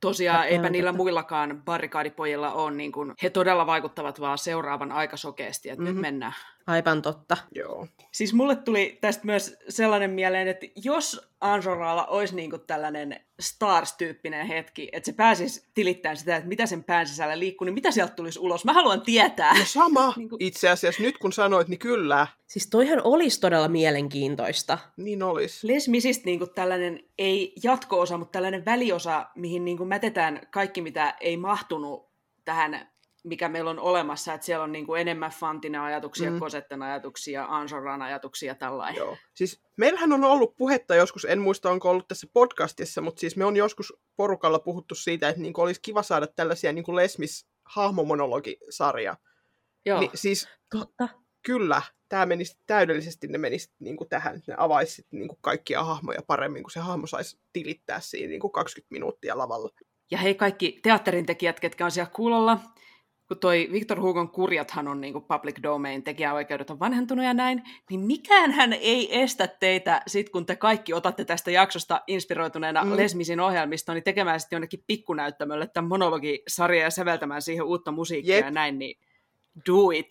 Tosiaan 0.00 0.38
Totta, 0.38 0.48
eipä 0.48 0.70
niillä 0.70 0.92
muillakaan 0.92 1.62
barrikaadipojilla 1.64 2.52
ole, 2.52 2.76
niin 2.76 2.92
kun, 2.92 3.14
he 3.22 3.30
todella 3.30 3.66
vaikuttavat 3.66 4.20
vaan 4.20 4.38
seuraavan 4.38 4.92
aika 4.92 5.16
sokeasti, 5.16 5.70
että 5.70 5.82
mm-hmm. 5.82 5.94
Mhm. 5.94 5.96
nyt 5.96 6.12
mennään. 6.12 6.32
Aivan 6.66 7.02
totta. 7.02 7.36
Joo. 7.54 7.86
Siis 8.12 8.34
mulle 8.34 8.56
tuli 8.56 8.98
tästä 9.00 9.26
myös 9.26 9.56
sellainen 9.68 10.10
mieleen, 10.10 10.48
että 10.48 10.66
jos 10.84 11.30
Anjoralla 11.40 12.06
olisi 12.06 12.36
niinku 12.36 12.58
tällainen 12.58 13.20
Stars-tyyppinen 13.40 14.46
hetki, 14.46 14.88
että 14.92 15.06
se 15.06 15.12
pääsisi 15.12 15.64
tilittämään 15.74 16.16
sitä, 16.16 16.36
että 16.36 16.48
mitä 16.48 16.66
sen 16.66 16.84
pään 16.84 17.08
sisällä 17.08 17.38
liikkuu, 17.38 17.64
niin 17.64 17.74
mitä 17.74 17.90
sieltä 17.90 18.14
tulisi 18.14 18.38
ulos? 18.38 18.64
Mä 18.64 18.72
haluan 18.72 19.00
tietää. 19.00 19.58
No 19.58 19.64
sama. 19.64 20.12
niin 20.16 20.28
kuin... 20.28 20.42
Itse 20.42 20.68
asiassa 20.68 21.02
nyt 21.02 21.18
kun 21.18 21.32
sanoit, 21.32 21.68
niin 21.68 21.78
kyllä. 21.78 22.26
Siis 22.46 22.66
toihan 22.70 23.00
olisi 23.04 23.40
todella 23.40 23.68
mielenkiintoista. 23.68 24.78
Niin 24.96 25.22
olisi. 25.22 25.66
Les 25.66 25.88
Misistä 25.88 26.24
niinku 26.24 26.46
tällainen, 26.46 27.00
ei 27.18 27.52
jatko-osa, 27.62 28.18
mutta 28.18 28.32
tällainen 28.32 28.64
väliosa, 28.64 29.26
mihin 29.34 29.64
niinku 29.64 29.84
mätetään 29.84 30.40
kaikki, 30.50 30.80
mitä 30.80 31.16
ei 31.20 31.36
mahtunut 31.36 32.10
tähän 32.44 32.88
mikä 33.26 33.48
meillä 33.48 33.70
on 33.70 33.78
olemassa, 33.78 34.34
että 34.34 34.44
siellä 34.44 34.64
on 34.64 34.72
niin 34.72 34.86
kuin 34.86 35.00
enemmän 35.00 35.30
Fantina 35.30 35.84
ajatuksia, 35.84 36.30
mm. 36.30 36.38
Kosetten 36.38 36.82
ajatuksia, 36.82 37.46
Ansoran 37.48 38.02
ajatuksia, 38.02 38.54
tällainen. 38.54 38.98
Joo. 38.98 39.16
Siis 39.34 39.62
meillähän 39.76 40.12
on 40.12 40.24
ollut 40.24 40.56
puhetta 40.56 40.94
joskus, 40.94 41.24
en 41.24 41.40
muista 41.40 41.70
onko 41.70 41.90
ollut 41.90 42.08
tässä 42.08 42.26
podcastissa, 42.32 43.00
mutta 43.00 43.20
siis 43.20 43.36
me 43.36 43.44
on 43.44 43.56
joskus 43.56 43.92
porukalla 44.16 44.58
puhuttu 44.58 44.94
siitä, 44.94 45.28
että 45.28 45.42
niin 45.42 45.52
kuin 45.52 45.62
olisi 45.62 45.80
kiva 45.82 46.02
saada 46.02 46.26
tällaisia 46.26 46.72
niin 46.72 46.84
kuin 46.84 46.96
Lesmis 46.96 47.46
hahmomonologisarja. 47.64 49.16
Joo, 49.86 50.00
niin, 50.00 50.10
siis, 50.14 50.48
totta. 50.70 51.08
Kyllä, 51.42 51.82
tämä 52.08 52.26
menisi 52.26 52.58
täydellisesti, 52.66 53.26
ne 53.26 53.38
menisi 53.38 53.72
niin 53.78 53.96
kuin 53.96 54.08
tähän, 54.08 54.42
ne 54.46 54.54
avaisi 54.58 55.06
niin 55.10 55.28
kuin 55.28 55.38
kaikkia 55.40 55.84
hahmoja 55.84 56.22
paremmin, 56.26 56.62
kun 56.62 56.70
se 56.70 56.80
hahmo 56.80 57.06
saisi 57.06 57.38
tilittää 57.52 58.00
siinä 58.00 58.28
niin 58.28 58.40
kuin 58.40 58.52
20 58.52 58.92
minuuttia 58.92 59.38
lavalla. 59.38 59.70
Ja 60.10 60.18
hei 60.18 60.34
kaikki 60.34 60.80
teatterin 60.82 61.26
tekijät, 61.26 61.60
ketkä 61.60 61.84
on 61.84 61.90
siellä 61.90 62.10
kuulolla, 62.14 62.58
kun 63.28 63.38
toi 63.38 63.68
Victor 63.72 64.00
Hugon 64.00 64.30
kurjathan 64.30 64.88
on 64.88 65.00
niinku 65.00 65.20
public 65.20 65.62
domain, 65.62 66.02
tekijäoikeudet 66.02 66.70
on 66.70 66.78
vanhentunut 66.78 67.24
ja 67.24 67.34
näin, 67.34 67.62
niin 67.90 68.00
mikään 68.00 68.50
hän 68.50 68.72
ei 68.72 69.20
estä 69.20 69.46
teitä, 69.46 70.02
sit 70.06 70.30
kun 70.30 70.46
te 70.46 70.56
kaikki 70.56 70.92
otatte 70.94 71.24
tästä 71.24 71.50
jaksosta 71.50 72.00
inspiroituneena 72.06 72.84
mm. 72.84 72.96
Lesmisin 72.96 73.40
ohjelmista, 73.40 73.94
niin 73.94 74.04
tekemään 74.04 74.40
sitten 74.40 74.56
jonnekin 74.56 74.84
pikkunäyttämölle 74.86 75.66
tämän 75.66 75.88
monologisarja 75.88 76.82
ja 76.82 76.90
säveltämään 76.90 77.42
siihen 77.42 77.64
uutta 77.64 77.92
musiikkia 77.92 78.36
Jep. 78.36 78.44
ja 78.44 78.50
näin, 78.50 78.78
niin 78.78 78.98
do 79.66 79.90
it. 79.90 80.08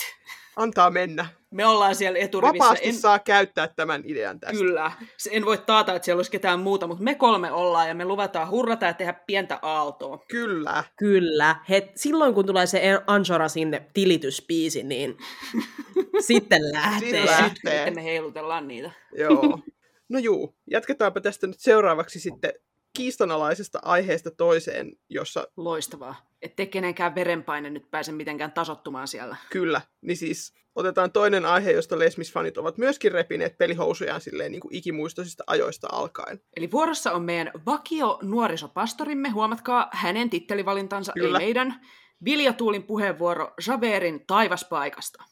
Antaa 0.56 0.90
mennä. 0.90 1.26
Me 1.52 1.66
ollaan 1.66 1.96
siellä 1.96 2.20
eturivissä. 2.20 2.64
Vapaasti 2.64 2.88
en... 2.88 2.96
saa 2.96 3.20
käyttää 3.20 3.68
tämän 3.68 4.02
idean 4.06 4.40
tästä. 4.40 4.58
Kyllä. 4.58 4.92
En 5.32 5.46
voi 5.46 5.58
taata, 5.58 5.96
että 5.96 6.06
siellä 6.06 6.20
olisi 6.20 6.32
ketään 6.32 6.60
muuta, 6.60 6.88
mutta 6.88 7.04
me 7.04 7.16
kolme 7.16 7.52
ollaan 7.52 7.88
ja 7.88 7.96
me 7.96 8.06
luvataan 8.06 8.50
hurrata 8.50 8.86
ja 8.86 8.94
tehdä 8.94 9.14
pientä 9.14 9.60
aaltoa. 9.62 10.18
Kyllä. 10.28 10.84
Kyllä. 10.98 11.56
He, 11.70 11.92
silloin 11.96 12.34
kun 12.34 12.46
tulee 12.46 12.66
se 12.66 12.82
Anjora 13.08 13.48
sinne 13.48 13.88
tilityspiisi, 13.94 14.84
niin 14.84 15.18
sitten 16.28 16.72
lähtee. 16.72 17.00
Sitten 17.00 17.26
lähtee. 17.26 17.78
Sitten 17.78 17.96
me 17.96 18.04
heilutellaan 18.04 18.68
niitä. 18.68 18.92
Joo. 19.18 19.60
No 20.10 20.20
juu, 20.20 20.56
jatketaanpa 20.72 21.22
tästä 21.22 21.48
nyt 21.48 21.60
seuraavaksi 21.60 22.20
sitten 22.20 22.54
kiistanalaisesta 22.96 23.80
aiheesta 23.84 24.32
toiseen, 24.32 24.92
jossa... 25.10 25.48
Loistavaa. 25.58 26.16
Ettei 26.42 26.68
kenenkään 26.68 27.16
verenpaine 27.16 27.70
nyt 27.70 27.92
pääse 27.92 28.12
mitenkään 28.12 28.52
tasottumaan 28.52 29.08
siellä. 29.08 29.36
Kyllä. 29.50 29.82
Niin 30.02 30.18
siis 30.18 30.54
otetaan 30.76 31.12
toinen 31.12 31.46
aihe, 31.46 31.72
josta 31.72 31.96
Lesmis-fanit 32.00 32.58
ovat 32.58 32.78
myöskin 32.78 33.12
repineet 33.12 33.58
pelihousujaan 33.58 34.22
silleen 34.22 34.52
niin 34.52 34.62
kuin 34.62 34.76
ikimuistoisista 34.76 35.44
ajoista 35.48 35.88
alkaen. 35.92 36.42
Eli 36.58 36.72
vuorossa 36.72 37.12
on 37.12 37.24
meidän 37.24 37.52
vakio 37.66 38.20
nuorisopastorimme. 38.22 39.30
Huomatkaa 39.30 39.90
hänen 39.92 40.30
tittelivalintansa, 40.30 41.14
Kyllä. 41.14 41.40
ei 41.40 41.46
meidän. 41.46 41.82
Vilja 42.26 42.54
Tuulin 42.54 42.84
puheenvuoro 42.84 43.54
Javerin 43.68 44.26
taivaspaikasta. 44.28 45.24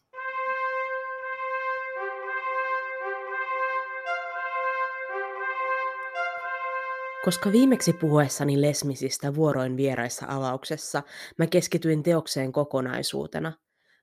Koska 7.25 7.51
viimeksi 7.51 7.93
puhuessani 7.93 8.61
Lesmisistä 8.61 9.35
vuoroin 9.35 9.77
vieraissa 9.77 10.25
avauksessa, 10.29 11.03
mä 11.37 11.47
keskityin 11.47 12.03
teokseen 12.03 12.51
kokonaisuutena. 12.51 13.53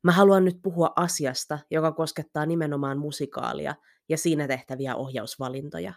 Mä 0.03 0.13
haluan 0.13 0.45
nyt 0.45 0.57
puhua 0.63 0.93
asiasta, 0.97 1.59
joka 1.71 1.93
koskettaa 1.93 2.47
nimenomaan 2.47 2.99
musikaalia 2.99 3.75
ja 4.09 4.19
siinä 4.19 4.49
tehtäviä 4.49 4.97
ohjausvalintoja. 4.97 5.93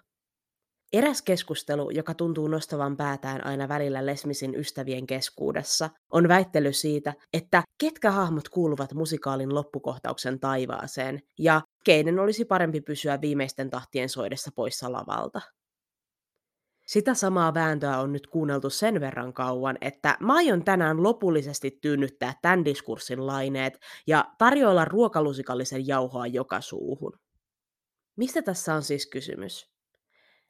Eräs 0.94 1.22
keskustelu, 1.22 1.90
joka 1.90 2.14
tuntuu 2.14 2.48
nostavan 2.48 2.98
päätään 2.98 3.46
aina 3.46 3.68
välillä 3.68 4.06
Lesmisin 4.06 4.56
ystävien 4.56 5.08
keskuudessa, 5.08 5.90
on 6.12 6.28
väittely 6.28 6.74
siitä, 6.74 7.14
että 7.34 7.64
ketkä 7.78 8.12
hahmot 8.12 8.50
kuuluvat 8.50 8.94
musikaalin 8.94 9.56
loppukohtauksen 9.56 10.40
taivaaseen 10.40 11.22
ja 11.40 11.62
keiden 11.86 12.20
olisi 12.20 12.46
parempi 12.46 12.82
pysyä 12.82 13.22
viimeisten 13.22 13.70
tahtien 13.70 14.10
soidessa 14.10 14.52
poissa 14.56 14.92
lavalta. 14.92 15.42
Sitä 16.94 17.14
samaa 17.14 17.54
vääntöä 17.54 18.00
on 18.00 18.12
nyt 18.12 18.28
kuunneltu 18.28 18.70
sen 18.70 19.00
verran 19.00 19.34
kauan, 19.34 19.78
että 19.82 20.18
mä 20.20 20.36
aion 20.36 20.64
tänään 20.64 21.04
lopullisesti 21.04 21.78
tyynnyttää 21.82 22.34
tämän 22.42 22.66
diskurssin 22.66 23.28
laineet 23.28 23.80
ja 24.08 24.26
tarjoilla 24.38 24.86
ruokalusikallisen 24.86 25.88
jauhoa 25.88 26.28
joka 26.28 26.62
suuhun. 26.62 27.20
Mistä 28.16 28.42
tässä 28.42 28.74
on 28.74 28.84
siis 28.84 29.08
kysymys? 29.08 29.72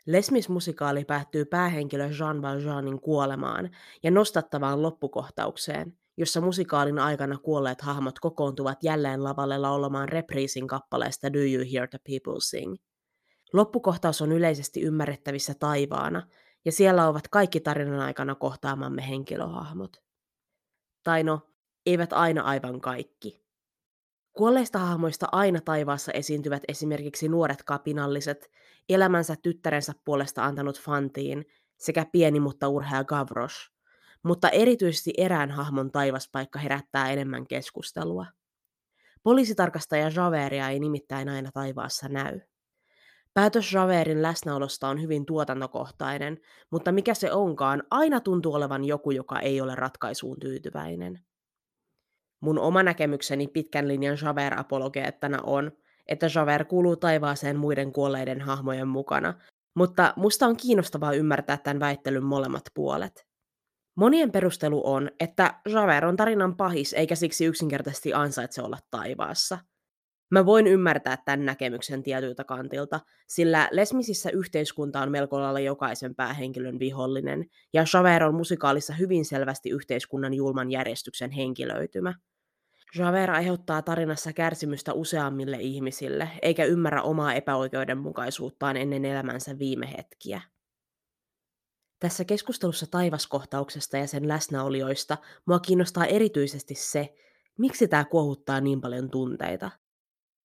Lesmis-musikaali 0.08 1.06
päättyy 1.06 1.46
päähenkilö 1.46 2.10
Jean 2.20 2.42
Valjeanin 2.42 3.02
kuolemaan 3.02 3.70
ja 4.04 4.12
nostattavaan 4.12 4.82
loppukohtaukseen, 4.82 5.98
jossa 6.18 6.42
musikaalin 6.42 7.00
aikana 7.00 7.38
kuolleet 7.38 7.82
hahmot 7.82 8.20
kokoontuvat 8.20 8.84
jälleen 8.84 9.24
lavalle 9.24 9.58
laulamaan 9.58 10.10
repriisin 10.10 10.68
kappaleesta 10.68 11.34
Do 11.34 11.40
You 11.40 11.66
Hear 11.74 11.88
the 11.88 12.00
People 12.08 12.40
Sing– 12.40 12.76
Loppukohtaus 13.54 14.22
on 14.22 14.32
yleisesti 14.32 14.82
ymmärrettävissä 14.82 15.54
taivaana, 15.54 16.28
ja 16.66 16.72
siellä 16.72 17.08
ovat 17.08 17.28
kaikki 17.28 17.60
tarinan 17.60 18.00
aikana 18.00 18.36
kohtaamamme 18.36 19.08
henkilöhahmot. 19.10 20.04
Tai 21.04 21.24
no, 21.24 21.42
eivät 21.86 22.14
aina 22.14 22.42
aivan 22.42 22.82
kaikki. 22.82 23.44
Kuolleista 24.34 24.80
hahmoista 24.80 25.28
aina 25.32 25.62
taivaassa 25.62 26.12
esiintyvät 26.12 26.64
esimerkiksi 26.68 27.28
nuoret 27.28 27.64
kapinalliset, 27.64 28.52
elämänsä 28.90 29.36
tyttärensä 29.42 29.94
puolesta 30.06 30.46
antanut 30.46 30.82
Fantiin 30.82 31.46
sekä 31.78 32.06
pieni 32.12 32.40
mutta 32.40 32.68
urhea 32.68 33.04
Gavrosh, 33.04 33.56
mutta 34.24 34.50
erityisesti 34.50 35.14
erään 35.18 35.52
hahmon 35.52 35.92
taivaspaikka 35.92 36.60
herättää 36.60 37.12
enemmän 37.12 37.48
keskustelua. 37.48 38.26
Poliisitarkastaja 39.24 40.12
Javeria 40.16 40.70
ei 40.70 40.80
nimittäin 40.80 41.30
aina 41.30 41.52
taivaassa 41.54 42.08
näy. 42.10 42.40
Päätös 43.34 43.74
Javerin 43.74 44.22
läsnäolosta 44.22 44.88
on 44.88 45.02
hyvin 45.02 45.26
tuotantokohtainen, 45.26 46.42
mutta 46.72 46.92
mikä 46.92 47.14
se 47.14 47.32
onkaan, 47.32 47.84
aina 47.92 48.20
tuntuu 48.20 48.54
olevan 48.54 48.84
joku, 48.84 49.12
joka 49.12 49.40
ei 49.40 49.62
ole 49.62 49.76
ratkaisuun 49.76 50.40
tyytyväinen. 50.40 51.20
Mun 52.42 52.60
oma 52.60 52.84
näkemykseni 52.84 53.48
pitkän 53.48 53.88
linjan 53.88 54.18
Javert-apologeettana 54.18 55.40
on, 55.44 55.72
että 56.08 56.28
Javert 56.36 56.68
kuuluu 56.68 56.96
taivaaseen 56.96 57.58
muiden 57.58 57.92
kuolleiden 57.92 58.42
hahmojen 58.42 58.88
mukana, 58.88 59.34
mutta 59.76 60.14
musta 60.16 60.48
on 60.48 60.58
kiinnostavaa 60.58 61.14
ymmärtää 61.14 61.58
tämän 61.58 61.80
väittelyn 61.80 62.24
molemmat 62.24 62.64
puolet. 62.74 63.26
Monien 63.96 64.32
perustelu 64.32 64.82
on, 64.88 65.10
että 65.20 65.60
Javert 65.70 66.06
on 66.06 66.16
tarinan 66.16 66.58
pahis 66.58 66.94
eikä 66.94 67.16
siksi 67.16 67.46
yksinkertaisesti 67.46 68.14
ansaitse 68.14 68.62
olla 68.62 68.78
taivaassa– 68.92 69.58
Mä 70.34 70.46
voin 70.46 70.68
ymmärtää 70.68 71.18
tämän 71.18 71.46
näkemyksen 71.46 72.04
tietyltä 72.04 72.44
kantilta, 72.44 73.00
sillä 73.28 73.70
Lesmisissä 73.72 74.30
yhteiskunta 74.30 75.02
on 75.02 75.12
melko 75.12 75.42
lailla 75.42 75.60
jokaisen 75.60 76.16
päähenkilön 76.16 76.80
vihollinen, 76.80 77.46
ja 77.74 77.86
Javert 77.94 78.26
on 78.26 78.36
musikaalissa 78.36 78.94
hyvin 78.94 79.26
selvästi 79.26 79.70
yhteiskunnan 79.70 80.34
julman 80.34 80.72
järjestyksen 80.72 81.32
henkilöitymä. 81.32 82.14
Javert 82.98 83.34
aiheuttaa 83.34 83.82
tarinassa 83.82 84.34
kärsimystä 84.34 84.94
useammille 84.94 85.58
ihmisille, 85.60 86.30
eikä 86.42 86.66
ymmärrä 86.66 87.02
omaa 87.02 87.34
epäoikeudenmukaisuuttaan 87.34 88.78
ennen 88.78 89.06
elämänsä 89.06 89.60
viime 89.60 89.94
hetkiä. 89.98 90.42
Tässä 92.00 92.26
keskustelussa 92.26 92.86
taivaskohtauksesta 92.92 93.98
ja 93.98 94.08
sen 94.08 94.28
läsnäolijoista 94.28 95.18
mua 95.46 95.60
kiinnostaa 95.60 96.06
erityisesti 96.06 96.76
se, 96.76 97.14
miksi 97.58 97.88
tämä 97.88 98.06
kuohuttaa 98.06 98.62
niin 98.62 98.82
paljon 98.82 99.10
tunteita. 99.10 99.83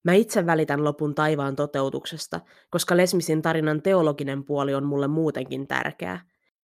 Mä 0.04 0.12
itse 0.12 0.46
välitän 0.46 0.84
lopun 0.84 1.14
taivaan 1.14 1.56
toteutuksesta, 1.56 2.40
koska 2.70 2.96
Lesmisin 2.96 3.42
tarinan 3.42 3.82
teologinen 3.82 4.44
puoli 4.44 4.74
on 4.74 4.84
mulle 4.84 5.08
muutenkin 5.08 5.66
tärkeää. 5.66 6.20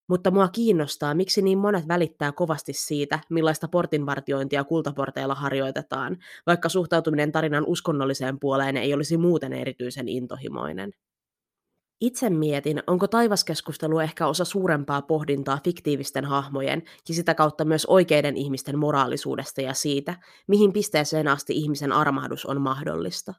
Mutta 0.08 0.30
mua 0.30 0.48
kiinnostaa, 0.48 1.14
miksi 1.14 1.42
niin 1.42 1.58
monet 1.58 1.88
välittää 1.88 2.32
kovasti 2.32 2.72
siitä, 2.72 3.18
millaista 3.30 3.68
portinvartiointia 3.68 4.64
kultaporteilla 4.64 5.34
harjoitetaan, 5.34 6.16
vaikka 6.46 6.68
suhtautuminen 6.68 7.32
tarinan 7.32 7.64
uskonnolliseen 7.66 8.40
puoleen 8.40 8.76
ei 8.76 8.94
olisi 8.94 9.16
muuten 9.16 9.52
erityisen 9.52 10.08
intohimoinen. 10.08 10.92
Itse 12.02 12.30
mietin, 12.30 12.82
onko 12.86 13.08
taivaskeskustelu 13.08 13.98
ehkä 13.98 14.26
osa 14.26 14.44
suurempaa 14.44 15.02
pohdintaa 15.02 15.58
fiktiivisten 15.64 16.24
hahmojen 16.24 16.82
ja 17.08 17.14
sitä 17.14 17.34
kautta 17.34 17.64
myös 17.64 17.86
oikeiden 17.86 18.36
ihmisten 18.36 18.78
moraalisuudesta 18.78 19.60
ja 19.60 19.74
siitä, 19.74 20.14
mihin 20.48 20.72
pisteeseen 20.72 21.28
asti 21.28 21.56
ihmisen 21.56 21.92
armahdus 21.92 22.46
on 22.46 22.60
mahdollista. 22.60 23.34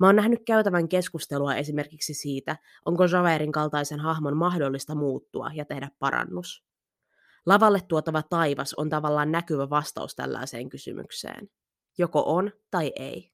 Mä 0.00 0.06
oon 0.06 0.16
nähnyt 0.16 0.40
käytävän 0.46 0.88
keskustelua 0.88 1.54
esimerkiksi 1.54 2.14
siitä, 2.14 2.56
onko 2.84 3.04
Javerin 3.04 3.52
kaltaisen 3.52 4.00
hahmon 4.00 4.36
mahdollista 4.36 4.94
muuttua 4.94 5.50
ja 5.54 5.64
tehdä 5.64 5.90
parannus. 5.98 6.64
Lavalle 7.46 7.80
tuotava 7.88 8.22
taivas 8.22 8.74
on 8.74 8.88
tavallaan 8.88 9.32
näkyvä 9.32 9.70
vastaus 9.70 10.16
tällaiseen 10.16 10.68
kysymykseen. 10.68 11.50
Joko 11.98 12.22
on 12.26 12.52
tai 12.70 12.92
ei. 12.96 13.32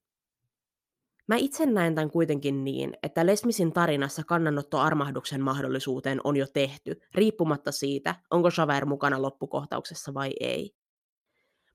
Mä 1.29 1.37
itse 1.37 1.67
näen 1.67 1.95
tämän 1.95 2.11
kuitenkin 2.11 2.65
niin, 2.65 2.95
että 3.03 3.27
Lesmisin 3.27 3.73
tarinassa 3.73 4.23
kannanotto 4.25 4.79
armahduksen 4.79 5.41
mahdollisuuteen 5.41 6.21
on 6.25 6.37
jo 6.37 6.47
tehty, 6.53 7.01
riippumatta 7.15 7.73
siitä, 7.73 8.15
onko 8.31 8.49
Javert 8.59 8.89
mukana 8.89 9.23
loppukohtauksessa 9.23 10.15
vai 10.15 10.31
ei. 10.41 10.71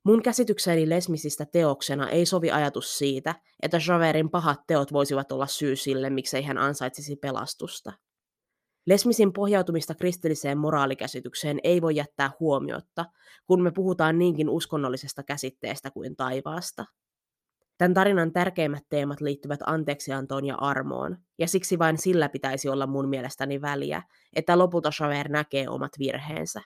Mun 0.05 0.23
käsitykseeni 0.23 0.89
Lesmisistä 0.89 1.45
teoksena 1.45 2.09
ei 2.09 2.25
sovi 2.25 2.51
ajatus 2.51 2.97
siitä, 2.97 3.35
että 3.61 3.79
Javertin 3.87 4.29
pahat 4.29 4.59
teot 4.67 4.93
voisivat 4.93 5.31
olla 5.31 5.47
syy 5.47 5.75
sille, 5.75 6.09
miksei 6.09 6.43
hän 6.43 6.57
ansaitsisi 6.57 7.15
pelastusta. 7.15 7.93
Lesmisin 8.85 9.33
pohjautumista 9.33 9.95
kristilliseen 9.95 10.57
moraalikäsitykseen 10.57 11.59
ei 11.63 11.81
voi 11.81 11.95
jättää 11.95 12.31
huomiotta, 12.39 13.05
kun 13.45 13.63
me 13.63 13.71
puhutaan 13.71 14.19
niinkin 14.19 14.49
uskonnollisesta 14.49 15.23
käsitteestä 15.23 15.91
kuin 15.91 16.15
taivaasta. 16.15 16.85
Tämän 17.83 17.93
tarinan 17.93 18.33
tärkeimmät 18.33 18.83
teemat 18.89 19.21
liittyvät 19.21 19.59
anteeksiantoon 19.65 20.45
ja 20.45 20.55
armoon, 20.55 21.17
ja 21.39 21.47
siksi 21.47 21.79
vain 21.79 21.97
sillä 21.97 22.29
pitäisi 22.29 22.69
olla 22.69 22.87
mun 22.87 23.09
mielestäni 23.09 23.61
väliä, 23.61 24.03
että 24.35 24.57
lopulta 24.57 24.89
Javert 24.99 25.31
näkee 25.31 25.69
omat 25.69 25.91
virheensä. 25.99 26.61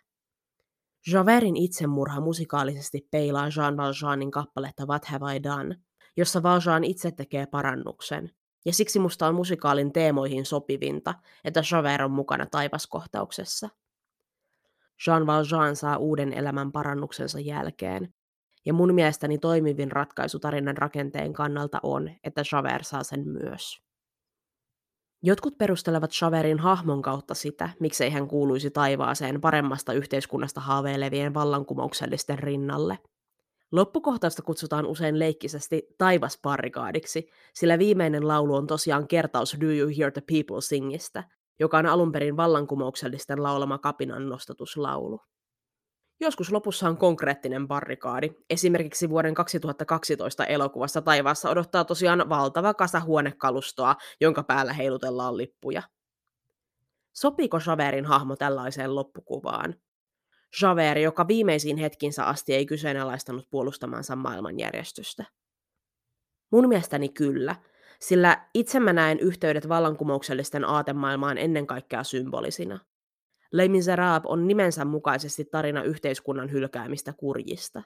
Javertin 1.11 1.55
itsemurha 1.55 2.21
musikaalisesti 2.21 3.07
peilaa 3.11 3.49
Jean 3.57 3.77
Valjeanin 3.77 4.31
kappaletta 4.31 4.85
What 4.85 5.05
Have 5.05 5.35
I 5.35 5.43
Done, 5.43 5.75
jossa 6.17 6.43
Valjean 6.43 6.83
itse 6.83 7.11
tekee 7.11 7.45
parannuksen, 7.45 8.31
ja 8.65 8.73
siksi 8.73 8.99
musta 8.99 9.27
on 9.27 9.35
musikaalin 9.35 9.93
teemoihin 9.93 10.45
sopivinta, 10.45 11.13
että 11.43 11.61
Javert 11.71 12.01
on 12.01 12.11
mukana 12.11 12.45
taivaskohtauksessa. 12.45 13.69
Jean 15.07 15.27
Valjean 15.27 15.75
saa 15.75 15.97
uuden 15.97 16.33
elämän 16.33 16.71
parannuksensa 16.71 17.39
jälkeen, 17.39 18.13
ja 18.67 18.73
mun 18.73 18.93
mielestäni 18.93 19.37
toimivin 19.37 19.91
ratkaisu 19.91 20.39
tarinan 20.39 20.77
rakenteen 20.77 21.33
kannalta 21.33 21.79
on, 21.83 22.09
että 22.23 22.43
Javert 22.51 22.87
saa 22.87 23.03
sen 23.03 23.27
myös. 23.27 23.77
Jotkut 25.23 25.57
perustelevat 25.57 26.11
Javerin 26.21 26.59
hahmon 26.59 27.01
kautta 27.01 27.33
sitä, 27.33 27.69
miksei 27.79 28.09
hän 28.09 28.27
kuuluisi 28.27 28.71
taivaaseen 28.71 29.41
paremmasta 29.41 29.93
yhteiskunnasta 29.93 30.61
haaveilevien 30.61 31.33
vallankumouksellisten 31.33 32.39
rinnalle. 32.39 32.99
Loppukohtausta 33.71 34.41
kutsutaan 34.41 34.85
usein 34.85 35.19
leikkisesti 35.19 35.87
taivasparrikaadiksi, 35.97 37.29
sillä 37.53 37.79
viimeinen 37.79 38.27
laulu 38.27 38.55
on 38.55 38.67
tosiaan 38.67 39.07
kertaus 39.07 39.57
Do 39.61 39.65
You 39.65 39.91
Hear 39.97 40.11
the 40.11 40.21
People 40.21 40.61
Singistä, 40.61 41.23
joka 41.59 41.77
on 41.77 41.85
alun 41.85 42.11
perin 42.11 42.37
vallankumouksellisten 42.37 43.43
laulama 43.43 43.77
kapinan 43.77 44.29
nostatuslaulu. 44.29 45.19
Joskus 46.19 46.51
lopussa 46.51 46.89
on 46.89 46.97
konkreettinen 46.97 47.67
barrikaadi. 47.67 48.29
Esimerkiksi 48.49 49.09
vuoden 49.09 49.33
2012 49.33 50.45
elokuvassa 50.45 51.01
taivaassa 51.01 51.49
odottaa 51.49 51.85
tosiaan 51.85 52.29
valtava 52.29 52.73
kasa 52.73 52.99
huonekalustoa, 52.99 53.95
jonka 54.21 54.43
päällä 54.43 54.73
heilutellaan 54.73 55.37
lippuja. 55.37 55.81
Sopiiko 57.13 57.59
Javerin 57.67 58.05
hahmo 58.05 58.35
tällaiseen 58.35 58.95
loppukuvaan? 58.95 59.75
Javert, 60.61 61.01
joka 61.01 61.27
viimeisiin 61.27 61.77
hetkinsä 61.77 62.25
asti 62.25 62.53
ei 62.53 62.65
kyseenalaistanut 62.65 63.49
puolustamansa 63.49 64.15
maailmanjärjestystä. 64.15 65.23
Mun 66.51 66.67
mielestäni 66.67 67.09
kyllä, 67.09 67.55
sillä 67.99 68.47
itse 68.53 68.79
mä 68.79 68.93
näen 68.93 69.19
yhteydet 69.19 69.69
vallankumouksellisten 69.69 70.65
aatemaailmaan 70.65 71.37
ennen 71.37 71.67
kaikkea 71.67 72.03
symbolisina. 72.03 72.79
Les 73.51 73.69
Miserables 73.69 74.31
on 74.31 74.47
nimensä 74.47 74.85
mukaisesti 74.85 75.45
tarina 75.45 75.83
yhteiskunnan 75.83 76.51
hylkäämistä 76.51 77.13
kurjista. 77.13 77.83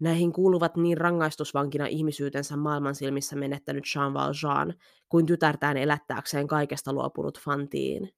Näihin 0.00 0.32
kuuluvat 0.32 0.76
niin 0.76 0.98
rangaistusvankina 0.98 1.86
ihmisyytensä 1.86 2.56
maailman 2.56 2.94
silmissä 2.94 3.36
menettänyt 3.36 3.84
Jean 3.94 4.14
Valjean 4.14 4.74
kuin 5.08 5.26
tytärtään 5.26 5.76
elättääkseen 5.76 6.46
kaikesta 6.46 6.92
luopunut 6.92 7.40
Fantine. 7.40 8.08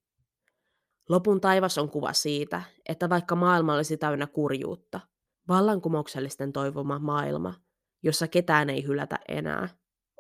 Lopun 1.09 1.41
taivas 1.41 1.79
on 1.79 1.91
kuva 1.91 2.13
siitä, 2.13 2.63
että 2.89 3.09
vaikka 3.09 3.37
maailma 3.37 3.75
olisi 3.75 3.97
täynnä 3.97 4.27
kurjuutta, 4.27 5.01
vallankumouksellisten 5.49 6.53
toivoma 6.53 6.99
maailma, 6.99 7.55
jossa 8.03 8.29
ketään 8.29 8.71
ei 8.71 8.87
hylätä 8.87 9.19
enää, 9.29 9.69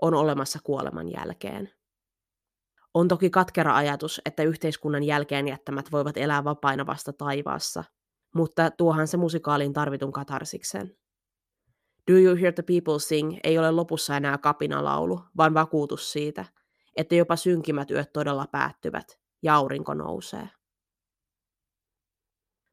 on 0.00 0.14
olemassa 0.14 0.58
kuoleman 0.64 1.12
jälkeen. 1.12 1.70
On 2.94 3.08
toki 3.08 3.30
katkera 3.30 3.76
ajatus, 3.76 4.20
että 4.24 4.42
yhteiskunnan 4.42 5.02
jälkeen 5.02 5.48
jättämät 5.48 5.92
voivat 5.92 6.16
elää 6.16 6.44
vapaina 6.44 6.86
vasta 6.86 7.12
taivaassa, 7.12 7.84
mutta 8.34 8.70
tuohan 8.70 9.08
se 9.08 9.16
musikaaliin 9.16 9.72
tarvitun 9.72 10.12
katarsiksen. 10.12 10.96
Do 12.10 12.16
You 12.16 12.36
Hear 12.36 12.52
the 12.52 12.62
People 12.62 12.98
Sing 12.98 13.38
ei 13.44 13.58
ole 13.58 13.70
lopussa 13.70 14.16
enää 14.16 14.38
kapinalaulu, 14.38 15.20
vaan 15.36 15.54
vakuutus 15.54 16.12
siitä, 16.12 16.44
että 16.96 17.14
jopa 17.14 17.36
synkimmät 17.36 17.90
yöt 17.90 18.12
todella 18.12 18.46
päättyvät 18.52 19.18
ja 19.42 19.54
aurinko 19.54 19.94
nousee. 19.94 20.48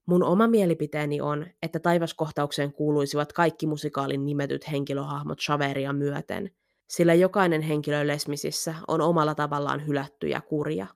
Mun 0.05 0.23
oma 0.23 0.47
mielipiteeni 0.47 1.21
on, 1.21 1.45
että 1.61 1.79
taivaskohtaukseen 1.79 2.73
kuuluisivat 2.73 3.33
kaikki 3.33 3.67
musikaalin 3.67 4.25
nimetyt 4.25 4.71
henkilöhahmot 4.71 5.39
Chaveria 5.39 5.93
myöten, 5.93 6.51
sillä 6.91 7.13
jokainen 7.13 7.61
henkilö 7.61 8.07
Lesmisissä 8.07 8.75
on 8.87 9.01
omalla 9.01 9.35
tavallaan 9.35 9.87
hylätty 9.87 10.27
ja 10.27 10.41
kurja. 10.41 10.87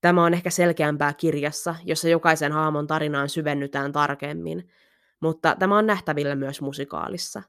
Tämä 0.00 0.24
on 0.24 0.34
ehkä 0.34 0.50
selkeämpää 0.50 1.12
kirjassa, 1.12 1.74
jossa 1.84 2.08
jokaisen 2.08 2.52
hahmon 2.52 2.86
tarinaan 2.86 3.28
syvennytään 3.28 3.92
tarkemmin, 3.92 4.70
mutta 5.20 5.56
tämä 5.58 5.78
on 5.78 5.86
nähtävillä 5.86 6.34
myös 6.34 6.60
musikaalissa. 6.60 7.42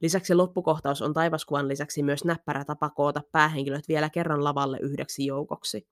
Lisäksi 0.00 0.34
loppukohtaus 0.34 1.02
on 1.02 1.12
taivaskuvan 1.14 1.68
lisäksi 1.68 2.02
myös 2.02 2.24
näppärä 2.24 2.64
tapa 2.64 2.90
koota 2.90 3.22
päähenkilöt 3.32 3.88
vielä 3.88 4.10
kerran 4.10 4.44
lavalle 4.44 4.78
yhdeksi 4.80 5.26
joukoksi. 5.26 5.88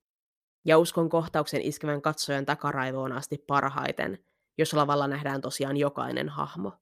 Ja 0.65 0.79
uskon 0.79 1.09
kohtauksen 1.09 1.63
iskevän 1.63 2.03
katsojan 2.03 2.47
takaraivoon 2.47 3.13
asti 3.13 3.45
parhaiten, 3.47 4.19
jos 4.59 4.75
lavalla 4.75 5.09
nähdään 5.09 5.41
tosiaan 5.41 5.77
jokainen 5.77 6.29
hahmo. 6.29 6.73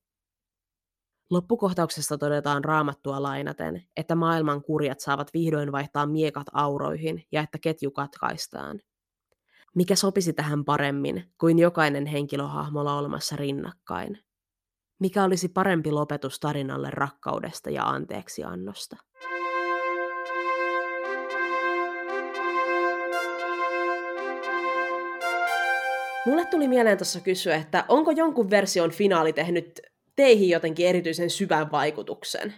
Loppukohtauksessa 1.32 2.18
todetaan 2.18 2.64
raamattua 2.64 3.22
lainaten, 3.22 3.82
että 3.96 4.14
maailman 4.14 4.62
kurjat 4.62 5.00
saavat 5.00 5.34
vihdoin 5.34 5.72
vaihtaa 5.72 6.06
miekat 6.06 6.46
auroihin 6.52 7.24
ja 7.32 7.42
että 7.42 7.58
ketju 7.58 7.90
katkaistaan. 7.90 8.80
Mikä 9.74 9.96
sopisi 9.96 10.32
tähän 10.32 10.64
paremmin 10.64 11.32
kuin 11.40 11.58
jokainen 11.58 12.06
henkilöhahmo 12.06 12.80
olemassa 12.80 13.36
rinnakkain? 13.36 14.18
Mikä 15.00 15.24
olisi 15.24 15.48
parempi 15.48 15.90
lopetus 15.90 16.40
tarinalle 16.40 16.88
rakkaudesta 16.90 17.70
ja 17.70 17.84
anteeksiannosta? 17.84 18.96
Mulle 26.26 26.44
tuli 26.50 26.68
mieleen 26.68 26.98
tuossa 26.98 27.20
kysyä, 27.20 27.56
että 27.56 27.84
onko 27.88 28.10
jonkun 28.10 28.50
version 28.50 28.90
finaali 28.90 29.32
tehnyt 29.32 29.91
teihin 30.22 30.48
jotenkin 30.48 30.86
erityisen 30.86 31.30
syvän 31.30 31.72
vaikutuksen? 31.72 32.54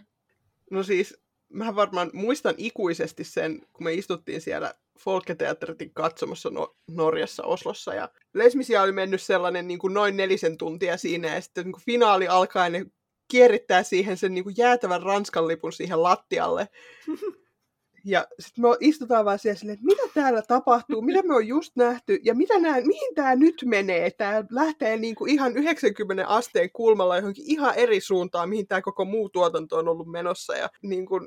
No 0.70 0.82
siis, 0.82 1.16
mä 1.52 1.76
varmaan 1.76 2.10
muistan 2.12 2.54
ikuisesti 2.58 3.24
sen, 3.24 3.60
kun 3.72 3.84
me 3.84 3.92
istuttiin 3.92 4.40
siellä 4.40 4.74
Folketeatterin 4.98 5.94
katsomassa 5.94 6.50
no- 6.50 6.76
Norjassa, 6.90 7.44
Oslossa, 7.44 7.94
ja 7.94 8.08
Lesmisia 8.34 8.82
oli 8.82 8.92
mennyt 8.92 9.22
sellainen 9.22 9.68
niin 9.68 9.78
kuin 9.78 9.94
noin 9.94 10.16
nelisen 10.16 10.58
tuntia 10.58 10.96
siinä, 10.96 11.34
ja 11.34 11.40
sitten 11.40 11.64
niin 11.64 11.72
kuin 11.72 11.84
finaali 11.84 12.28
alkaa, 12.28 12.68
ne 12.68 12.86
kierrittää 13.30 13.82
siihen 13.82 14.16
sen 14.16 14.34
niin 14.34 14.44
kuin 14.44 14.54
jäätävän 14.58 15.02
Ranskan 15.02 15.48
lipun 15.48 15.72
siihen 15.72 16.02
lattialle. 16.02 16.68
Ja 18.04 18.26
sitten 18.40 18.62
me 18.62 18.68
istutaan 18.80 19.24
vaan 19.24 19.38
siellä 19.38 19.58
silleen, 19.58 19.74
että 19.74 19.86
mitä 19.86 20.02
täällä 20.14 20.42
tapahtuu, 20.42 21.02
mitä 21.02 21.22
me 21.22 21.34
on 21.34 21.46
just 21.46 21.76
nähty 21.76 22.18
ja 22.24 22.34
mitä 22.34 22.58
nää, 22.58 22.80
mihin 22.80 23.14
tämä 23.14 23.36
nyt 23.36 23.54
menee. 23.64 24.10
Tämä 24.10 24.44
lähtee 24.50 24.96
niinku 24.96 25.26
ihan 25.26 25.56
90 25.56 26.26
asteen 26.26 26.70
kulmalla 26.72 27.16
johonkin 27.16 27.44
ihan 27.46 27.74
eri 27.74 28.00
suuntaan, 28.00 28.48
mihin 28.48 28.66
tämä 28.66 28.82
koko 28.82 29.04
muu 29.04 29.28
tuotanto 29.28 29.76
on 29.76 29.88
ollut 29.88 30.10
menossa. 30.10 30.56
Ja 30.56 30.68
niinku, 30.82 31.20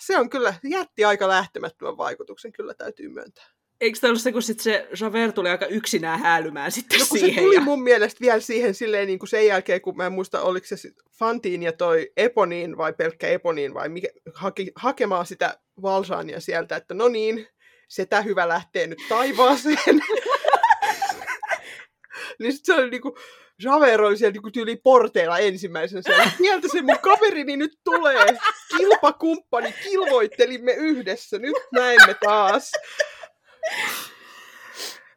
se 0.00 0.18
on 0.18 0.30
kyllä, 0.30 0.54
jätti 0.64 1.04
aika 1.04 1.28
lähtemättömän 1.28 1.96
vaikutuksen, 1.96 2.52
kyllä 2.52 2.74
täytyy 2.74 3.08
myöntää. 3.08 3.61
Eikö 3.82 3.98
tämä 4.00 4.10
ollut 4.10 4.22
se, 4.22 4.32
kun 4.32 4.42
sit 4.42 4.60
se 4.60 4.88
Javert 5.00 5.34
tuli 5.34 5.48
aika 5.48 5.66
yksinään 5.66 6.18
häälymään 6.18 6.72
sitten 6.72 6.98
no, 6.98 7.04
siihen? 7.04 7.34
se 7.34 7.40
tuli 7.40 7.54
ja... 7.54 7.60
mun 7.60 7.82
mielestä 7.82 8.20
vielä 8.20 8.40
siihen 8.40 8.74
silleen 8.74 9.06
niin 9.06 9.18
kuin 9.18 9.28
sen 9.28 9.46
jälkeen, 9.46 9.80
kun 9.80 9.96
mä 9.96 10.06
en 10.06 10.12
muista, 10.12 10.40
oliko 10.40 10.66
se 10.66 10.76
Fantiin 11.18 11.62
ja 11.62 11.72
toi 11.72 12.12
Eponiin 12.16 12.76
vai 12.76 12.92
pelkkä 12.92 13.28
Eponiin 13.28 13.74
vai 13.74 13.88
mikä, 13.88 14.08
haki, 14.34 14.72
hakemaan 14.76 15.26
sitä 15.26 15.58
Valsaania 15.82 16.40
sieltä, 16.40 16.76
että 16.76 16.94
no 16.94 17.08
niin, 17.08 17.46
setä 17.88 18.22
hyvä 18.22 18.48
lähtee 18.48 18.86
nyt 18.86 18.98
taivaaseen. 19.08 19.76
niin 22.40 22.52
sit 22.52 22.64
se 22.64 22.74
oli 22.74 22.90
niinku, 22.90 23.16
Javert 23.64 24.00
oli 24.00 24.16
siellä 24.16 24.32
niinku 24.32 24.50
tyyli 24.50 24.76
porteilla 24.76 25.38
ensimmäisenä. 25.38 26.02
Siellä, 26.02 26.30
sieltä 26.38 26.68
se 26.68 26.82
mun 26.82 26.98
kaverini 26.98 27.56
nyt 27.56 27.72
tulee. 27.84 28.26
Kilpakumppani, 28.76 29.74
kilvoittelimme 29.82 30.72
yhdessä. 30.72 31.38
Nyt 31.38 31.56
näemme 31.72 32.14
taas. 32.24 32.72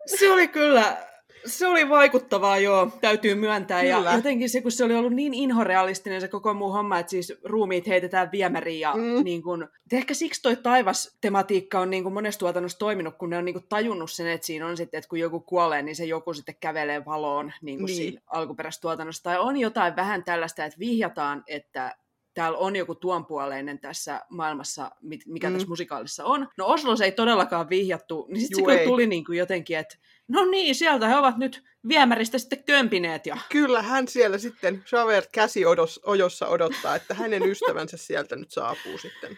Se 0.06 0.32
oli 0.32 0.48
kyllä, 0.48 0.98
se 1.46 1.68
oli 1.68 1.90
vaikuttavaa, 1.90 2.58
joo, 2.58 2.92
täytyy 3.02 3.36
myöntää. 3.36 3.82
Kyllä. 3.82 4.10
Ja 4.10 4.16
jotenkin 4.16 4.50
se, 4.50 4.62
kun 4.62 4.72
se 4.72 4.84
oli 4.84 4.96
ollut 4.96 5.14
niin 5.14 5.34
inhorealistinen 5.34 6.22
se 6.22 6.28
koko 6.28 6.54
muu 6.54 6.72
homma, 6.72 7.00
että 7.00 7.10
siis 7.10 7.34
ruumiit 7.44 7.88
heitetään 7.88 8.32
viemäriin. 8.32 8.80
Ja 8.80 8.94
Mm. 8.96 9.24
niin 9.24 9.44
kun, 9.44 9.68
ehkä 9.92 10.14
siksi 10.14 10.42
toi 10.42 10.56
taivas-tematiikka 10.56 11.80
on 11.80 11.90
niin 11.90 12.04
kun 12.04 12.14
monessa 12.14 12.40
tuotannossa 12.40 12.80
toiminut, 12.80 13.16
kun 13.18 13.30
ne 13.30 13.38
on 13.38 13.46
niin 13.46 13.54
kun 13.54 13.68
tajunnut 13.70 14.12
sen, 14.12 14.28
että 14.28 14.48
siinä 14.48 14.68
on 14.68 14.78
sitten, 14.78 14.98
että 14.98 15.10
kun 15.10 15.20
joku 15.20 15.40
kuolee, 15.40 15.82
niin 15.82 15.96
se 15.96 16.06
joku 16.06 16.34
sitten 16.34 16.56
kävelee 16.60 17.06
valoon 17.06 17.54
niin 17.62 17.86
Niin. 17.86 17.96
siinä 17.96 18.22
alkuperäisessä 18.28 18.82
tuotannossa. 18.82 19.24
Tai 19.24 19.40
on 19.40 19.58
jotain 19.58 19.96
vähän 19.96 20.24
tällaista, 20.24 20.66
että 20.66 20.80
vihjataan, 20.80 21.44
että 21.48 21.96
täällä 22.36 22.58
on 22.58 22.76
joku 22.76 22.96
tuonpuoleinen 22.96 23.80
tässä 23.80 24.22
maailmassa, 24.30 24.92
mikä 25.26 25.50
Mm. 25.50 25.54
tässä 25.54 25.68
musikaalissa 25.68 26.26
on. 26.26 26.48
No 26.58 26.68
Oslos 26.68 27.02
ei 27.02 27.12
todellakaan 27.12 27.70
vihjattu, 27.70 28.28
niin 28.30 28.42
sitten 28.48 28.78
se 28.78 28.84
tuli 28.86 29.08
niin 29.08 29.26
kuin 29.26 29.38
jotenkin, 29.38 29.78
että 29.78 29.98
no 30.28 30.46
niin, 30.46 30.76
sieltä 30.76 31.08
he 31.08 31.16
ovat 31.16 31.38
nyt 31.38 31.64
viemäristä 31.88 32.38
sitten 32.38 32.64
kömpineet. 32.64 33.26
Ja... 33.26 33.38
Kyllä 33.50 33.82
hän 33.82 34.08
siellä 34.08 34.38
sitten, 34.38 34.84
Javert 34.92 35.30
käsi 35.32 35.66
odos, 35.66 36.00
ojossa 36.04 36.48
odottaa, 36.48 36.96
että 36.96 37.14
hänen 37.14 37.44
ystävänsä 37.52 37.98
sieltä 37.98 38.36
nyt 38.36 38.52
saapuu 38.52 38.98
sitten 38.98 39.38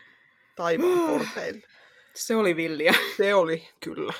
taivaan 0.56 1.00
porteille. 1.10 1.68
Se 2.14 2.36
oli 2.36 2.56
villiä. 2.56 2.94
Se 3.18 3.36
oli 3.36 3.68
kyllä. 3.80 4.14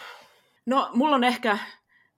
No, 0.66 0.90
mulla 0.94 1.16
on 1.16 1.24
ehkä 1.24 1.58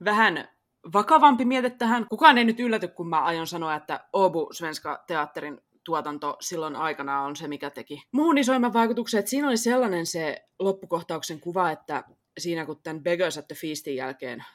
vähän 0.06 0.50
vakavampi 0.94 1.46
miete 1.46 1.70
tähän. 1.70 2.06
Kukaan 2.10 2.38
ei 2.38 2.46
nyt 2.46 2.60
ylläty, 2.60 2.88
kun 2.88 3.10
mä 3.10 3.22
aion 3.22 3.48
sanoa, 3.48 3.76
että 3.76 4.00
Obu 4.14 4.50
Svenska 4.54 5.04
teatterin 5.08 5.62
tuotanto 5.84 6.38
silloin 6.42 6.76
aikana 6.76 7.22
on 7.22 7.36
se, 7.36 7.48
mikä 7.48 7.70
teki 7.70 8.02
muun 8.12 8.38
isoimman 8.38 8.74
vaikutuksen. 8.74 9.20
Että 9.20 9.30
siinä 9.30 9.48
oli 9.48 9.58
sellainen 9.58 10.06
se 10.06 10.46
loppukohtauksen 10.60 11.40
kuva, 11.40 11.72
että 11.72 12.04
siinä 12.40 12.66
kun 12.66 12.84
tämän 12.84 13.04
Beggars 13.04 13.38
at 13.38 13.48
the 13.48 13.56
Feastin 13.56 13.96
jälkeen 13.96 14.46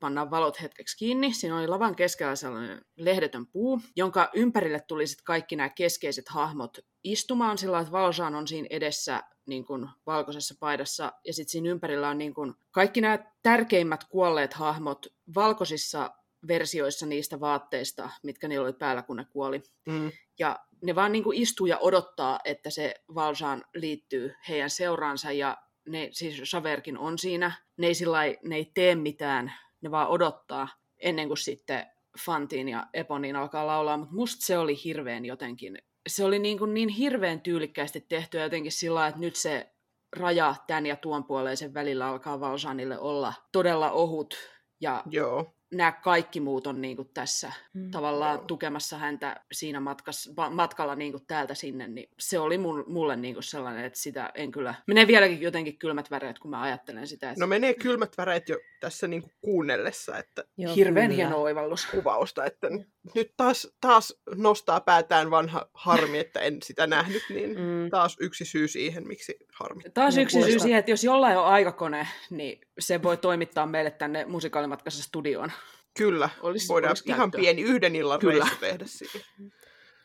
pannaan 0.00 0.30
valot 0.30 0.62
hetkeksi 0.62 0.96
kiinni. 0.96 1.32
Siinä 1.32 1.58
oli 1.58 1.66
lavan 1.66 1.96
keskellä 1.96 2.36
sellainen 2.36 2.80
lehdetön 2.96 3.46
puu, 3.46 3.80
jonka 3.96 4.30
ympärille 4.34 4.80
tuli 4.80 5.06
sitten 5.06 5.24
kaikki 5.24 5.56
nämä 5.56 5.68
keskeiset 5.68 6.28
hahmot 6.28 6.78
istumaan 7.04 7.58
sillä 7.58 7.80
että 7.80 7.92
Valjean 7.92 8.34
on 8.34 8.48
siinä 8.48 8.66
edessä 8.70 9.22
niin 9.46 9.64
kuin 9.64 9.88
valkoisessa 10.06 10.54
paidassa, 10.60 11.12
ja 11.26 11.34
sitten 11.34 11.52
siinä 11.52 11.70
ympärillä 11.70 12.08
on 12.08 12.18
niin 12.18 12.34
kuin 12.34 12.54
kaikki 12.70 13.00
nämä 13.00 13.18
tärkeimmät 13.42 14.04
kuolleet 14.04 14.52
hahmot 14.54 15.06
valkoisissa 15.34 16.10
versioissa 16.48 17.06
niistä 17.06 17.40
vaatteista, 17.40 18.10
mitkä 18.22 18.48
niillä 18.48 18.64
oli 18.64 18.72
päällä, 18.72 19.02
kun 19.02 19.16
ne 19.16 19.24
kuoli. 19.24 19.62
Mm. 19.86 20.12
Ja 20.38 20.58
ne 20.82 20.94
vaan 20.94 21.12
niin 21.12 21.24
kuin 21.24 21.42
istuu 21.42 21.66
ja 21.66 21.78
odottaa, 21.78 22.40
että 22.44 22.70
se 22.70 22.94
Valjean 23.14 23.64
liittyy 23.74 24.34
heidän 24.48 24.70
seuraansa, 24.70 25.32
ja 25.32 25.56
ne, 25.88 26.08
siis 26.12 26.40
Saverkin 26.50 26.98
on 26.98 27.18
siinä. 27.18 27.52
Ne 27.76 27.86
ei, 27.86 27.94
sillai, 27.94 28.38
ne 28.42 28.56
ei 28.56 28.70
tee 28.74 28.94
mitään, 28.94 29.52
ne 29.80 29.90
vaan 29.90 30.08
odottaa 30.08 30.68
ennen 30.98 31.28
kuin 31.28 31.38
sitten 31.38 31.86
Fantin 32.24 32.68
ja 32.68 32.86
Eponin 32.94 33.36
alkaa 33.36 33.66
laulaa, 33.66 33.96
mutta 33.96 34.14
musta 34.14 34.46
se 34.46 34.58
oli 34.58 34.84
hirveän 34.84 35.24
jotenkin, 35.24 35.78
se 36.08 36.24
oli 36.24 36.38
niin, 36.38 36.58
kuin 36.58 36.74
niin 36.74 36.88
hirveän 36.88 37.40
tyylikkäästi 37.40 38.00
tehty 38.00 38.38
jotenkin 38.38 38.72
sillä 38.72 39.06
että 39.06 39.20
nyt 39.20 39.36
se 39.36 39.72
raja 40.16 40.54
tämän 40.66 40.86
ja 40.86 40.96
tuon 40.96 41.24
puoleisen 41.24 41.74
välillä 41.74 42.06
alkaa 42.06 42.40
Valjeanille 42.40 42.98
olla 42.98 43.34
todella 43.52 43.90
ohut 43.90 44.34
ja 44.80 45.02
Joo. 45.10 45.54
Nämä 45.70 45.92
kaikki 45.92 46.40
muut 46.40 46.66
on 46.66 46.80
niin 46.80 46.96
kuin 46.96 47.10
tässä 47.14 47.52
Mm. 47.74 47.90
tavallaan 47.90 48.40
tukemassa 48.46 48.98
häntä 48.98 49.40
siinä 49.52 49.80
matkassa, 49.80 50.30
va- 50.36 50.50
matkalla 50.50 50.94
niin 50.94 51.12
kuin 51.12 51.26
täältä 51.26 51.54
sinne, 51.54 51.88
niin 51.88 52.08
se 52.18 52.38
oli 52.38 52.58
mun, 52.58 52.84
mulle 52.86 53.16
niin 53.16 53.34
kuin 53.34 53.44
sellainen, 53.44 53.84
että 53.84 53.98
sitä 53.98 54.30
en 54.34 54.50
kyllä... 54.50 54.74
Menee 54.86 55.06
vieläkin 55.06 55.40
jotenkin 55.40 55.78
kylmät 55.78 56.10
väreet, 56.10 56.38
kun 56.38 56.50
mä 56.50 56.62
ajattelen 56.62 57.06
sitä, 57.06 57.30
että 57.30 57.40
No 57.40 57.46
menee 57.46 57.74
kylmät 57.74 58.18
väreet 58.18 58.48
jo 58.48 58.58
tässä 58.80 59.08
niinku 59.08 59.30
kuunnellessa, 59.40 60.18
että 60.18 60.44
Joo, 60.58 60.74
hirveän 60.74 61.06
kyllä. 61.10 61.16
hieno 61.24 61.42
oivallus. 61.42 61.86
kuvausta, 61.86 62.44
että 62.44 62.68
nyt 63.14 63.32
taas, 63.36 63.68
taas 63.80 64.20
nostaa 64.36 64.80
päätään 64.80 65.30
vanha 65.30 65.70
harmi, 65.74 66.18
että 66.18 66.40
en 66.40 66.62
sitä 66.62 66.86
nähnyt, 66.86 67.22
niin 67.30 67.50
Mm. 67.58 67.90
taas 67.90 68.16
yksi 68.20 68.44
syy 68.44 68.68
siihen, 68.68 69.08
miksi 69.08 69.36
harmi. 69.52 69.82
Taas 69.94 70.16
Ja 70.16 70.22
yksi 70.22 70.42
syy 70.42 70.58
siihen, 70.58 70.78
että 70.78 70.90
jos 70.90 71.04
jollain 71.04 71.38
on 71.38 71.44
aikakone, 71.46 72.08
niin 72.30 72.60
se 72.78 73.02
voi 73.02 73.16
toimittaa 73.16 73.66
meille 73.66 73.90
tänne 73.90 74.24
musikaalimatkassa 74.24 75.02
studioon. 75.02 75.52
Kyllä, 75.98 76.28
Olisi- 76.42 76.68
voidaan 76.68 76.90
olisi 76.90 77.04
ihan 77.06 77.18
käyttöä. 77.30 77.40
pieni 77.40 77.62
yhden 77.62 77.96
illan 77.96 78.20
Kyllä. 78.20 78.44
reissu 78.44 78.60
tehdä 78.60 78.84
siihen. 78.86 79.22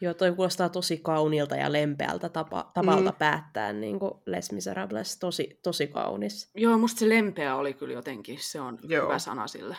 Joo, 0.01 0.13
toi 0.13 0.31
kuulostaa 0.31 0.69
tosi 0.69 0.97
kauniilta 0.97 1.55
ja 1.55 1.71
lempeältä 1.71 2.29
tapa, 2.29 2.71
tavalta 2.73 3.11
Mm. 3.11 3.17
päättää 3.17 3.73
niin 3.73 3.99
kuin 3.99 4.11
Les 4.25 4.51
Miserables. 4.51 5.19
Tosi, 5.19 5.59
tosi 5.63 5.87
kaunis. 5.87 6.51
Joo, 6.55 6.77
musta 6.77 6.99
se 6.99 7.09
lempeä 7.09 7.55
oli 7.55 7.73
kyllä 7.73 7.93
jotenkin, 7.93 8.37
se 8.41 8.61
on 8.61 8.79
Joo. 8.83 8.91
Joo. 8.97 9.07
hyvä 9.07 9.19
sana 9.19 9.47
sille. 9.47 9.77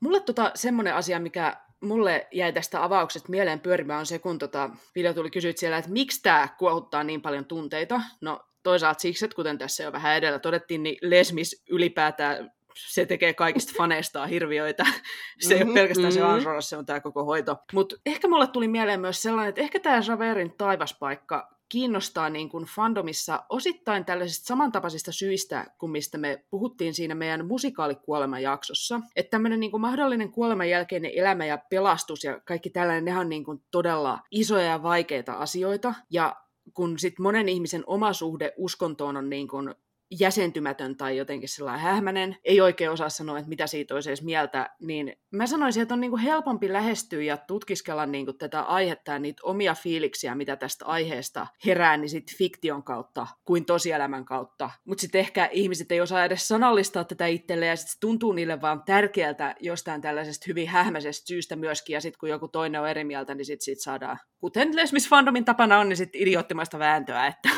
Mulle 0.00 0.20
tota, 0.20 0.50
semmoinen 0.54 0.94
asia, 0.94 1.20
mikä 1.20 1.56
mulle 1.80 2.26
jäi 2.32 2.52
tästä 2.52 2.84
avauksesta 2.84 3.28
mieleen 3.30 3.60
pyörimään, 3.60 3.98
on 4.00 4.06
se, 4.06 4.18
kun 4.18 4.38
tota, 4.38 4.70
Vilja 4.94 5.14
tuli 5.14 5.30
kysyä 5.30 5.52
siellä, 5.56 5.78
että 5.78 5.90
miksi 5.90 6.22
tämä 6.22 6.48
kuohuttaa 6.58 7.04
niin 7.04 7.22
paljon 7.22 7.44
tunteita. 7.44 8.00
No 8.20 8.40
toisaalta 8.62 9.00
siksi, 9.00 9.24
että 9.24 9.34
kuten 9.36 9.58
tässä 9.58 9.82
jo 9.82 9.92
vähän 9.92 10.16
edellä 10.16 10.38
todettiin, 10.38 10.82
niin 10.82 10.98
Lesmis 11.02 11.62
ylipäätään 11.70 12.50
se 12.86 13.06
tekee 13.06 13.34
kaikista 13.34 13.72
faneistaan 13.76 14.28
hirviöitä. 14.28 14.84
Se 15.40 15.54
ei 15.54 15.60
Mhm, 15.60 15.68
ole 15.68 15.74
pelkästään 15.74 16.12
se 16.12 16.20
mhm. 16.20 16.28
Ansoras, 16.28 16.68
se 16.68 16.76
on 16.76 16.86
tämä 16.86 17.00
koko 17.00 17.24
hoito. 17.24 17.56
Mutta 17.72 17.96
ehkä 18.06 18.28
mulle 18.28 18.46
tuli 18.46 18.68
mieleen 18.68 19.00
myös 19.00 19.22
sellainen, 19.22 19.48
että 19.48 19.60
ehkä 19.60 19.80
tämä 19.80 20.00
Javerin 20.08 20.54
taivaspaikka 20.58 21.58
kiinnostaa 21.68 22.30
niin 22.30 22.48
kuin 22.48 22.64
fandomissa 22.64 23.44
osittain 23.48 24.04
tällaisista 24.04 24.46
samantapaisista 24.46 25.12
syistä, 25.12 25.66
kuin 25.78 25.92
mistä 25.92 26.18
me 26.18 26.44
puhuttiin 26.50 26.94
siinä 26.94 27.14
meidän 27.14 27.46
musikaalikuoleman 27.46 28.42
jaksossa. 28.42 29.00
Että 29.16 29.30
tämmöinen 29.30 29.60
niin 29.60 29.70
kuin 29.70 29.80
mahdollinen 29.80 30.32
kuoleman 30.32 30.68
jälkeinen 30.70 31.10
elämä 31.14 31.46
ja 31.46 31.58
pelastus 31.70 32.24
ja 32.24 32.40
kaikki 32.44 32.70
tällainen, 32.70 33.04
ne 33.04 33.18
on 33.18 33.28
niin 33.28 33.44
kuin 33.44 33.62
todella 33.70 34.18
isoja 34.30 34.64
ja 34.64 34.82
vaikeita 34.82 35.32
asioita. 35.32 35.94
Ja 36.10 36.36
kun 36.74 36.98
sit 36.98 37.18
monen 37.18 37.48
ihmisen 37.48 37.84
oma 37.86 38.12
suhde 38.12 38.52
uskontoon 38.56 39.16
on 39.16 39.30
niin 39.30 39.48
kuin 39.48 39.74
jäsentymätön 40.10 40.96
tai 40.96 41.16
jotenkin 41.16 41.48
sellainen 41.48 41.82
hähmäinen, 41.82 42.36
ei 42.44 42.60
oikein 42.60 42.90
osaa 42.90 43.08
sanoa, 43.08 43.38
että 43.38 43.48
mitä 43.48 43.66
siitä 43.66 43.94
olisi 43.94 44.10
edes 44.10 44.22
mieltä, 44.22 44.70
niin 44.80 45.16
mä 45.30 45.46
sanoisin, 45.46 45.82
että 45.82 45.94
on 45.94 46.00
niinku 46.00 46.16
helpompi 46.16 46.72
lähestyä 46.72 47.22
ja 47.22 47.36
tutkiskella 47.36 48.06
niinku 48.06 48.32
tätä 48.32 48.62
aihetta 48.62 49.12
ja 49.12 49.18
niitä 49.18 49.42
omia 49.44 49.74
fiiliksiä, 49.74 50.34
mitä 50.34 50.56
tästä 50.56 50.86
aiheesta 50.86 51.46
herää, 51.66 51.96
niin 51.96 52.08
sit 52.08 52.36
fiktion 52.38 52.82
kautta 52.82 53.26
kuin 53.44 53.64
tosielämän 53.64 54.24
kautta. 54.24 54.70
Mutta 54.84 55.00
sitten 55.00 55.18
ehkä 55.18 55.48
ihmiset 55.52 55.92
ei 55.92 56.00
osaa 56.00 56.24
edes 56.24 56.48
sanallistaa 56.48 57.04
tätä 57.04 57.26
itselleen 57.26 57.70
ja 57.70 57.76
sit 57.76 57.88
se 57.88 57.96
tuntuu 58.00 58.32
niille 58.32 58.60
vaan 58.60 58.82
tärkeältä 58.86 59.54
jostain 59.60 60.00
tällaisesta 60.00 60.44
hyvin 60.48 60.68
hähmäisestä 60.68 61.28
syystä 61.28 61.56
myöskin, 61.56 61.94
ja 61.94 62.00
sitten 62.00 62.18
kun 62.18 62.28
joku 62.28 62.48
toinen 62.48 62.80
on 62.80 62.88
eri 62.88 63.04
mieltä, 63.04 63.34
niin 63.34 63.44
sitten 63.44 63.64
sit 63.64 63.80
saadaan, 63.80 64.18
kuten 64.40 64.76
Lesmis 64.76 65.08
Fandomin 65.08 65.44
tapana 65.44 65.78
on, 65.78 65.88
niin 65.88 65.96
sitten 65.96 66.22
idioottimaista 66.22 66.78
vääntöä, 66.78 67.26
että 67.26 67.48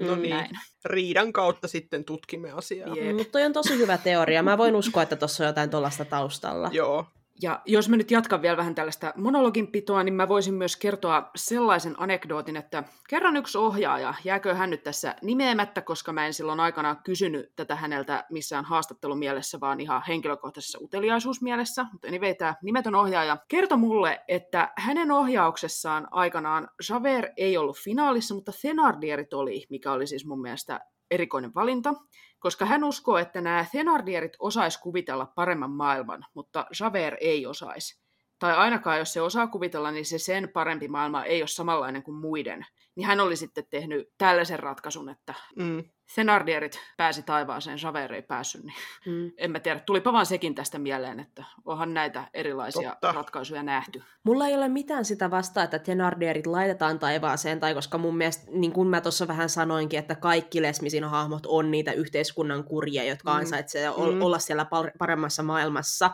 No 0.00 0.16
niin, 0.16 0.30
näin. 0.36 0.50
Riidan 0.84 1.32
kautta 1.32 1.68
sitten 1.68 2.04
tutkimme 2.04 2.50
asiaa. 2.50 2.96
Jep. 2.96 3.16
Mutta 3.16 3.38
on 3.38 3.52
tosi 3.52 3.78
hyvä 3.78 3.98
teoria. 3.98 4.42
Mä 4.42 4.58
voin 4.58 4.76
uskoa, 4.76 5.02
että 5.02 5.16
tuossa 5.16 5.44
on 5.44 5.48
jotain 5.48 5.70
tuollaista 5.70 6.04
taustalla. 6.04 6.70
Joo, 6.72 7.06
Ja 7.42 7.60
jos 7.66 7.88
mä 7.88 7.96
nyt 7.96 8.10
jatkan 8.10 8.42
vielä 8.42 8.56
vähän 8.56 8.74
tällaista 8.74 9.12
monologin 9.16 9.66
pitoa, 9.66 10.02
niin 10.02 10.14
mä 10.14 10.28
voisin 10.28 10.54
myös 10.54 10.76
kertoa 10.76 11.30
sellaisen 11.36 11.94
anekdootin, 11.98 12.56
että 12.56 12.84
kerran 13.08 13.36
yksi 13.36 13.58
ohjaaja, 13.58 14.14
jääkö 14.24 14.54
hän 14.54 14.70
nyt 14.70 14.82
tässä 14.82 15.14
nimeämättä, 15.22 15.80
koska 15.80 16.12
mä 16.12 16.26
en 16.26 16.34
silloin 16.34 16.60
aikanaan 16.60 17.00
kysynyt 17.04 17.52
tätä 17.56 17.76
häneltä 17.76 18.24
missään 18.30 18.64
haastattelumielessä, 18.64 19.60
vaan 19.60 19.80
ihan 19.80 20.02
henkilökohtaisessa 20.08 20.78
uteliaisuusmielessä. 20.82 21.86
Mutta 21.92 22.08
anyway, 22.08 22.34
tämä 22.34 22.54
nimetön 22.62 22.94
ohjaaja 22.94 23.36
kertoi 23.48 23.78
mulle, 23.78 24.20
että 24.28 24.72
hänen 24.76 25.10
ohjauksessaan 25.10 26.08
aikanaan 26.10 26.68
Javert 26.90 27.32
ei 27.36 27.56
ollut 27.56 27.78
finaalissa, 27.78 28.34
mutta 28.34 28.52
Thenardierit 28.60 29.34
oli, 29.34 29.66
mikä 29.70 29.92
oli 29.92 30.06
siis 30.06 30.26
mun 30.26 30.40
mielestä 30.40 30.80
erikoinen 31.10 31.54
valinta, 31.54 31.94
koska 32.40 32.66
hän 32.66 32.84
uskoo, 32.84 33.18
että 33.18 33.40
nämä 33.40 33.66
Thenardierit 33.70 34.36
osais 34.38 34.78
kuvitella 34.78 35.26
paremman 35.26 35.70
maailman, 35.70 36.26
mutta 36.34 36.66
Javert 36.80 37.16
ei 37.20 37.46
osaisi. 37.46 38.00
Tai 38.38 38.56
ainakaan 38.56 38.98
jos 38.98 39.12
se 39.12 39.20
osaa 39.20 39.46
kuvitella, 39.46 39.90
niin 39.90 40.06
se 40.06 40.18
sen 40.18 40.48
parempi 40.48 40.88
maailma 40.88 41.24
ei 41.24 41.42
ole 41.42 41.48
samanlainen 41.48 42.02
kuin 42.02 42.16
muiden. 42.16 42.66
Niin 42.94 43.06
hän 43.06 43.20
oli 43.20 43.36
sitten 43.36 43.64
tehnyt 43.70 44.08
tällaisen 44.18 44.58
ratkaisun, 44.58 45.08
että 45.08 45.34
mm. 45.56 45.84
Thenardierit 46.14 46.80
pääsi 46.96 47.22
taivaaseen, 47.22 47.78
Javert 47.82 48.12
ei 48.12 48.22
päässyt. 48.22 48.64
Niin 48.64 48.74
Mm. 49.06 49.32
en 49.36 49.50
mä 49.50 49.60
tiedä, 49.60 49.80
tulipa 49.80 50.12
vaan 50.12 50.26
sekin 50.26 50.54
tästä 50.54 50.78
mieleen, 50.78 51.20
että 51.20 51.44
onhan 51.64 51.94
näitä 51.94 52.24
erilaisia 52.34 52.90
Totta. 52.90 53.12
ratkaisuja 53.12 53.62
nähty. 53.62 54.02
Mulla 54.24 54.46
ei 54.46 54.54
ole 54.54 54.68
mitään 54.68 55.04
sitä 55.04 55.30
vastaa, 55.30 55.64
että 55.64 55.78
Thenardierit 55.78 56.46
laitetaan 56.46 56.98
taivaaseen, 56.98 57.60
tai 57.60 57.74
koska 57.74 57.98
mun 57.98 58.16
mielestä, 58.16 58.50
niin 58.50 58.72
kuin 58.72 58.88
mä 58.88 59.00
tuossa 59.00 59.28
vähän 59.28 59.48
sanoinkin, 59.48 59.98
että 59.98 60.14
kaikki 60.14 60.62
Lesmisin 60.62 61.04
hahmot 61.04 61.46
on 61.46 61.70
niitä 61.70 61.92
yhteiskunnan 61.92 62.64
kurjia, 62.64 63.04
jotka 63.04 63.32
Mm. 63.32 63.38
ansaitsee 63.38 63.90
ol- 63.90 64.12
Mm. 64.12 64.22
olla 64.22 64.38
siellä 64.38 64.66
paremmassa 64.98 65.42
maailmassa. 65.42 66.10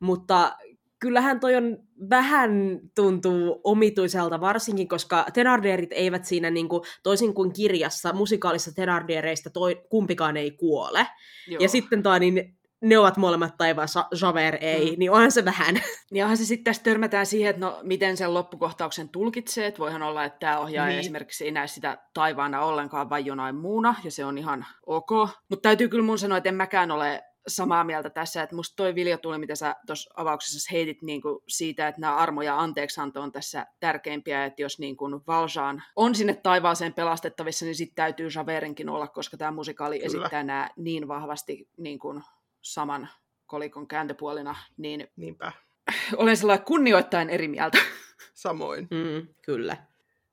Mutta 0.00 0.56
kyllähän 0.98 1.40
toi 1.40 1.56
on 1.56 1.78
vähän 2.10 2.80
tuntuu 2.94 3.60
omituiselta, 3.64 4.40
varsinkin 4.40 4.88
koska 4.88 5.26
Tenardierit 5.32 5.92
eivät 5.92 6.24
siinä, 6.24 6.50
niin 6.50 6.68
kuin, 6.68 6.82
toisin 7.02 7.34
kuin 7.34 7.52
kirjassa, 7.52 8.12
musikaalissa 8.12 8.74
Tenardiereista 8.74 9.50
toi, 9.50 9.82
kumpikaan 9.88 10.36
ei 10.36 10.50
kuole. 10.50 11.06
Joo. 11.48 11.62
Ja 11.62 11.68
sitten 11.68 12.02
toi, 12.02 12.20
niin 12.20 12.56
ne 12.80 12.98
ovat 12.98 13.16
molemmat 13.16 13.56
taivaassa, 13.56 14.04
Javert 14.22 14.62
ei, 14.62 14.90
mm. 14.90 14.98
niin 14.98 15.10
onhan 15.10 15.32
se 15.32 15.44
vähän. 15.44 15.80
Ja 16.12 16.24
onhan 16.24 16.36
se 16.36 16.44
sitten 16.44 16.64
tässä 16.64 16.82
törmätään 16.82 17.26
siihen, 17.26 17.50
että 17.50 17.60
no, 17.60 17.80
miten 17.82 18.16
sen 18.16 18.34
loppukohtauksen 18.34 19.08
tulkitsee, 19.08 19.66
että 19.66 19.78
voihan 19.78 20.02
olla, 20.02 20.24
että 20.24 20.38
tämä 20.38 20.58
ohjaaja 20.58 20.90
niin. 20.90 21.00
esimerkiksi 21.00 21.44
ei 21.44 21.50
näe 21.50 21.66
sitä 21.66 21.98
taivaana 22.14 22.64
ollenkaan, 22.64 23.10
vai 23.10 23.26
jonain 23.26 23.56
muuna, 23.56 23.94
ja 24.04 24.10
se 24.10 24.24
on 24.24 24.38
ihan 24.38 24.66
ok. 24.86 25.10
Mutta 25.48 25.62
täytyy 25.62 25.88
kyllä 25.88 26.04
mun 26.04 26.18
sanoa, 26.18 26.38
että 26.38 26.48
en 26.48 26.54
mäkään 26.54 26.90
ole 26.90 27.22
samaa 27.48 27.84
mieltä 27.84 28.10
tässä, 28.10 28.42
että 28.42 28.56
musta 28.56 28.76
toi 28.76 28.94
Vilja 28.94 29.18
tuli, 29.18 29.38
mitä 29.38 29.54
sä 29.54 29.76
tuossa 29.86 30.10
avauksessa 30.16 30.68
heitit 30.72 31.02
niin 31.02 31.22
kuin 31.22 31.38
siitä, 31.48 31.88
että 31.88 32.00
nämä 32.00 32.16
armo 32.16 32.42
ja 32.42 32.60
anteeksianto 32.60 33.22
on 33.22 33.32
tässä 33.32 33.66
tärkeimpiä, 33.80 34.44
että 34.44 34.62
jos 34.62 34.78
niin 34.78 34.96
kuin 34.96 35.20
Valjean 35.26 35.82
on 35.96 36.14
sinne 36.14 36.34
taivaaseen 36.34 36.94
pelastettavissa, 36.94 37.64
niin 37.64 37.74
sitten 37.74 37.96
täytyy 37.96 38.28
Javerinkin 38.34 38.88
olla, 38.88 39.08
koska 39.08 39.36
tämä 39.36 39.50
musikaali 39.50 39.98
Kyllä. 39.98 40.06
esittää 40.06 40.42
nämä 40.42 40.70
niin 40.76 41.08
vahvasti 41.08 41.68
niin 41.76 41.98
kuin 41.98 42.22
saman 42.62 43.08
kolikon 43.46 43.88
kääntöpuolina, 43.88 44.56
niin 44.76 45.08
Niinpä. 45.16 45.52
olen 46.16 46.36
sellainen 46.36 46.66
kunnioittain 46.66 47.30
eri 47.30 47.48
mieltä. 47.48 47.78
Samoin. 48.34 48.88
Mm, 48.90 49.28
kyllä. 49.42 49.76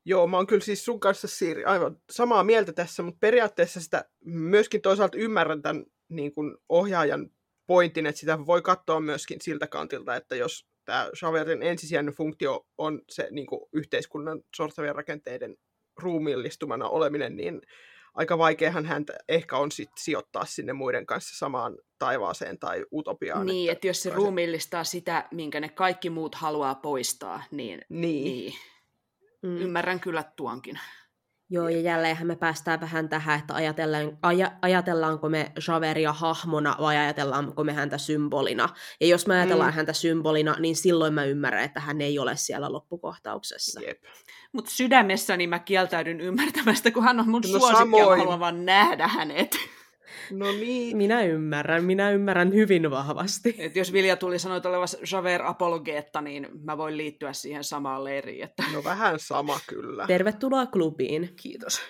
Joo, 0.06 0.28
mä 0.28 0.38
oon 0.38 0.48
kyllä 0.48 0.64
siis 0.64 0.86
sun 0.86 1.00
kanssa 1.00 1.28
Siiri 1.28 1.66
aivan 1.66 1.98
samaa 2.10 2.44
mieltä 2.44 2.74
tässä, 2.74 3.04
mutta 3.04 3.18
periaatteessa 3.20 3.82
sitä 3.82 4.06
myöskin 4.26 4.82
toisaalta 4.82 5.18
ymmärrän 5.18 5.62
tämän 5.62 5.86
niin 6.16 6.34
kuin 6.34 6.58
ohjaajan 6.70 7.30
pointin, 7.68 8.06
että 8.06 8.20
sitä 8.20 8.46
voi 8.46 8.62
katsoa 8.62 9.00
myöskin 9.00 9.42
siltä 9.42 9.68
kantilta, 9.68 10.16
että 10.16 10.36
jos 10.36 10.68
tämä 10.86 11.10
Javerin 11.22 11.64
ensisijainen 11.64 12.14
funktio 12.14 12.66
on 12.78 13.02
se 13.10 13.28
niin 13.32 13.48
kuin 13.48 13.62
yhteiskunnan 13.74 14.42
sortavien 14.56 14.96
rakenteiden 14.96 15.58
ruumiillistumana 15.98 16.90
oleminen, 16.90 17.36
niin 17.36 17.62
aika 18.14 18.38
vaikeahan 18.38 18.86
häntä 18.86 19.14
ehkä 19.30 19.58
on 19.58 19.72
sit 19.72 19.90
sijoittaa 19.98 20.46
sinne 20.46 20.74
muiden 20.74 21.06
kanssa 21.06 21.38
samaan 21.38 21.78
taivaaseen 22.00 22.60
tai 22.60 22.86
utopiaan. 22.94 23.46
Niin, 23.46 23.72
että, 23.72 23.78
että 23.78 23.88
jos 23.88 24.04
se 24.04 24.10
ruumiillistaa 24.10 24.84
sitä, 24.84 25.28
minkä 25.32 25.60
ne 25.60 25.70
kaikki 25.70 26.10
muut 26.10 26.36
haluaa 26.36 26.76
poistaa, 26.76 27.44
niin, 27.52 27.82
niin. 27.90 28.24
niin. 28.24 28.54
Mm. 29.42 29.58
ymmärrän 29.58 30.00
kyllä 30.00 30.24
tuonkin. 30.36 30.80
Joo, 31.54 31.70
ja 31.70 31.80
jälleenhän 31.80 32.28
me 32.28 32.36
päästään 32.36 32.82
vähän 32.82 33.10
tähän, 33.10 33.40
että 33.40 33.54
ajatellaan, 33.54 34.18
aj, 34.22 34.38
ajatellaanko 34.62 35.30
me 35.30 35.52
Javeria 35.68 36.14
hahmona 36.14 36.76
vai 36.80 36.98
ajatellaanko 36.98 37.64
me 37.64 37.74
häntä 37.74 37.98
symbolina. 37.98 38.70
Ja 39.02 39.08
jos 39.08 39.28
me 39.28 39.34
ajatellaan 39.34 39.72
mm. 39.72 39.76
häntä 39.76 39.94
symbolina, 39.94 40.56
niin 40.60 40.76
silloin 40.76 41.14
mä 41.14 41.24
ymmärrän, 41.24 41.64
että 41.64 41.80
hän 41.80 42.02
ei 42.02 42.20
ole 42.20 42.36
siellä 42.36 42.72
loppukohtauksessa. 42.72 43.82
Jep. 43.82 44.04
Mutta 44.52 44.72
sydämessäni 44.72 45.48
mä 45.48 45.60
kieltäydyn 45.60 46.22
ymmärtämästä, 46.22 46.92
kun 46.92 47.04
hän 47.04 47.20
on 47.20 47.30
mun 47.30 47.42
no 47.52 47.60
suosikki 47.60 47.98
ja 47.98 48.06
haluan 48.06 48.40
vaan 48.40 48.66
nähdä 48.66 49.08
hänet. 49.08 49.58
No 50.32 50.52
niin. 50.52 50.98
Minä 50.98 51.24
ymmärrän, 51.24 51.84
minä 51.84 52.12
ymmärrän 52.12 52.54
hyvin 52.54 52.92
vahvasti. 52.92 53.56
Et 53.58 53.76
jos 53.76 53.94
Vilja 53.94 54.16
tuli 54.16 54.40
sanoa 54.40 54.62
olevassa 54.66 54.98
Javert 55.12 55.44
apologeetta, 55.46 56.22
niin 56.22 56.48
mä 56.64 56.78
voin 56.78 56.98
liittyä 56.98 57.34
siihen 57.34 57.64
samaan 57.64 58.04
leiriin. 58.04 58.44
Että... 58.44 58.64
No 58.74 58.84
vähän 58.84 59.20
sama 59.20 59.60
kyllä. 59.68 60.08
Tervetuloa 60.08 60.66
klubiin. 60.66 61.34
Kiitos. 61.42 61.82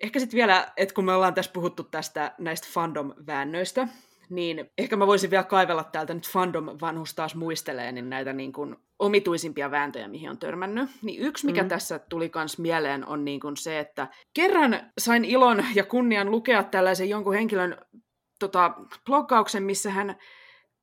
Ehkä 0.00 0.18
sitten 0.18 0.38
vielä, 0.38 0.72
että 0.76 0.94
kun 0.94 1.04
me 1.04 1.14
ollaan 1.14 1.34
tässä 1.34 1.50
puhuttu 1.54 1.82
tästä 1.82 2.34
näistä 2.38 2.68
fandom-väännöistä, 2.72 3.88
niin 4.30 4.70
ehkä 4.78 4.96
mä 4.96 5.06
voisin 5.06 5.30
vielä 5.30 5.44
kaivella 5.44 5.84
täältä 5.84 6.14
nyt 6.14 6.28
fandom 6.28 6.66
vanhus 6.80 7.14
taas 7.14 7.34
muistelee 7.34 7.92
niin 7.92 8.10
näitä 8.10 8.32
niin 8.32 8.52
kuin 8.52 8.76
omituisimpia 8.98 9.70
vääntöjä, 9.70 10.08
mihin 10.08 10.30
on 10.30 10.38
törmännyt. 10.38 10.90
Niin 11.02 11.20
yksi, 11.20 11.46
mikä 11.46 11.62
mm. 11.62 11.68
tässä 11.68 11.98
tuli 11.98 12.28
kans 12.28 12.58
mieleen, 12.58 13.06
on 13.06 13.24
niin 13.24 13.40
kuin 13.40 13.56
se, 13.56 13.78
että 13.78 14.08
kerran 14.34 14.90
sain 14.98 15.24
ilon 15.24 15.64
ja 15.74 15.84
kunnian 15.84 16.30
lukea 16.30 16.62
tällaisen 16.62 17.08
jonkun 17.08 17.34
henkilön 17.34 17.76
tota, 18.38 18.74
bloggauksen, 19.04 19.62
missä 19.62 19.90
hän 19.90 20.16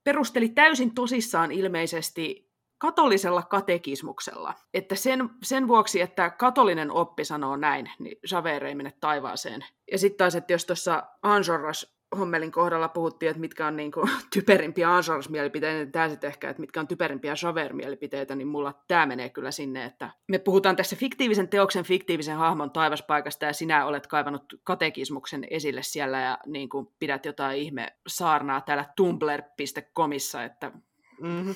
perusteli 0.03 0.49
täysin 0.49 0.95
tosissaan 0.95 1.51
ilmeisesti 1.51 2.53
katolisella 2.77 3.41
katekismuksella. 3.41 4.53
Että 4.73 4.95
sen, 4.95 5.29
sen 5.43 5.67
vuoksi, 5.67 6.01
että 6.01 6.29
katolinen 6.29 6.91
oppi 6.91 7.25
sanoo 7.25 7.55
näin, 7.55 7.91
niin 7.99 8.17
Javert 8.31 8.63
ei 8.63 8.75
mene 8.75 8.93
taivaaseen. 8.99 9.65
Ja 9.91 9.97
sitten 9.97 10.17
taas, 10.17 10.35
että 10.35 10.53
jos 10.53 10.65
tuossa 10.65 11.03
Anjoras 11.21 11.92
Hommelin 12.17 12.51
kohdalla 12.51 12.87
puhuttiin, 12.87 13.29
että 13.29 13.39
mitkä 13.39 13.67
on 13.67 13.75
niin 13.83 13.91
kuin, 13.91 14.09
typerimpiä 14.33 14.95
Ansars-mielipiteitä, 14.95 15.77
niin 15.77 15.91
tämä 15.91 16.09
sitten 16.09 16.27
ehkä, 16.27 16.49
että 16.49 16.61
mitkä 16.61 16.79
on 16.79 16.87
typerimpiä 16.87 17.33
Javert-mielipiteitä, 17.43 18.35
niin 18.35 18.47
mulla 18.47 18.83
tämä 18.87 19.05
menee 19.05 19.29
kyllä 19.29 19.51
sinne, 19.51 19.85
että 19.85 20.09
me 20.27 20.39
puhutaan 20.39 20.75
tässä 20.75 20.95
fiktiivisen 20.95 21.47
teoksen, 21.47 21.83
fiktiivisen 21.83 22.37
hahmon 22.37 22.71
taivaspaikasta, 22.71 23.45
ja 23.45 23.53
sinä 23.53 23.85
olet 23.85 24.07
kaivannut 24.07 24.43
katekismuksen 24.63 25.47
esille 25.49 25.83
siellä, 25.83 26.19
ja 26.19 26.37
niin 26.45 26.69
kuin, 26.69 26.87
pidät 26.99 27.25
jotain 27.25 27.59
ihme 27.59 27.95
saarnaa 28.07 28.61
täällä 28.61 28.85
tumblr.comissa, 28.95 30.43
että 30.43 30.71
mm-hmm. 31.21 31.55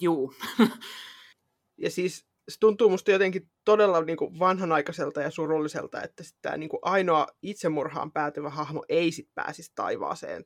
juu. 0.00 0.34
ja 1.84 1.90
siis 1.90 2.35
se 2.48 2.56
tuntuu 2.60 2.90
musta 2.90 3.10
jotenkin 3.10 3.50
todella 3.64 4.00
niin 4.00 4.16
kuin 4.16 4.38
vanhanaikaiselta 4.38 5.22
ja 5.22 5.30
surulliselta, 5.30 6.02
että 6.02 6.24
tämä 6.42 6.56
niin 6.56 6.70
ainoa 6.82 7.26
itsemurhaan 7.42 8.12
päätyvä 8.12 8.50
hahmo 8.50 8.84
ei 8.88 9.12
sit 9.12 9.28
pääsisi 9.34 9.72
taivaaseen 9.74 10.44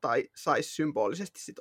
tai 0.00 0.24
saisi 0.36 0.74
symbolisesti 0.74 1.40
sit 1.40 1.56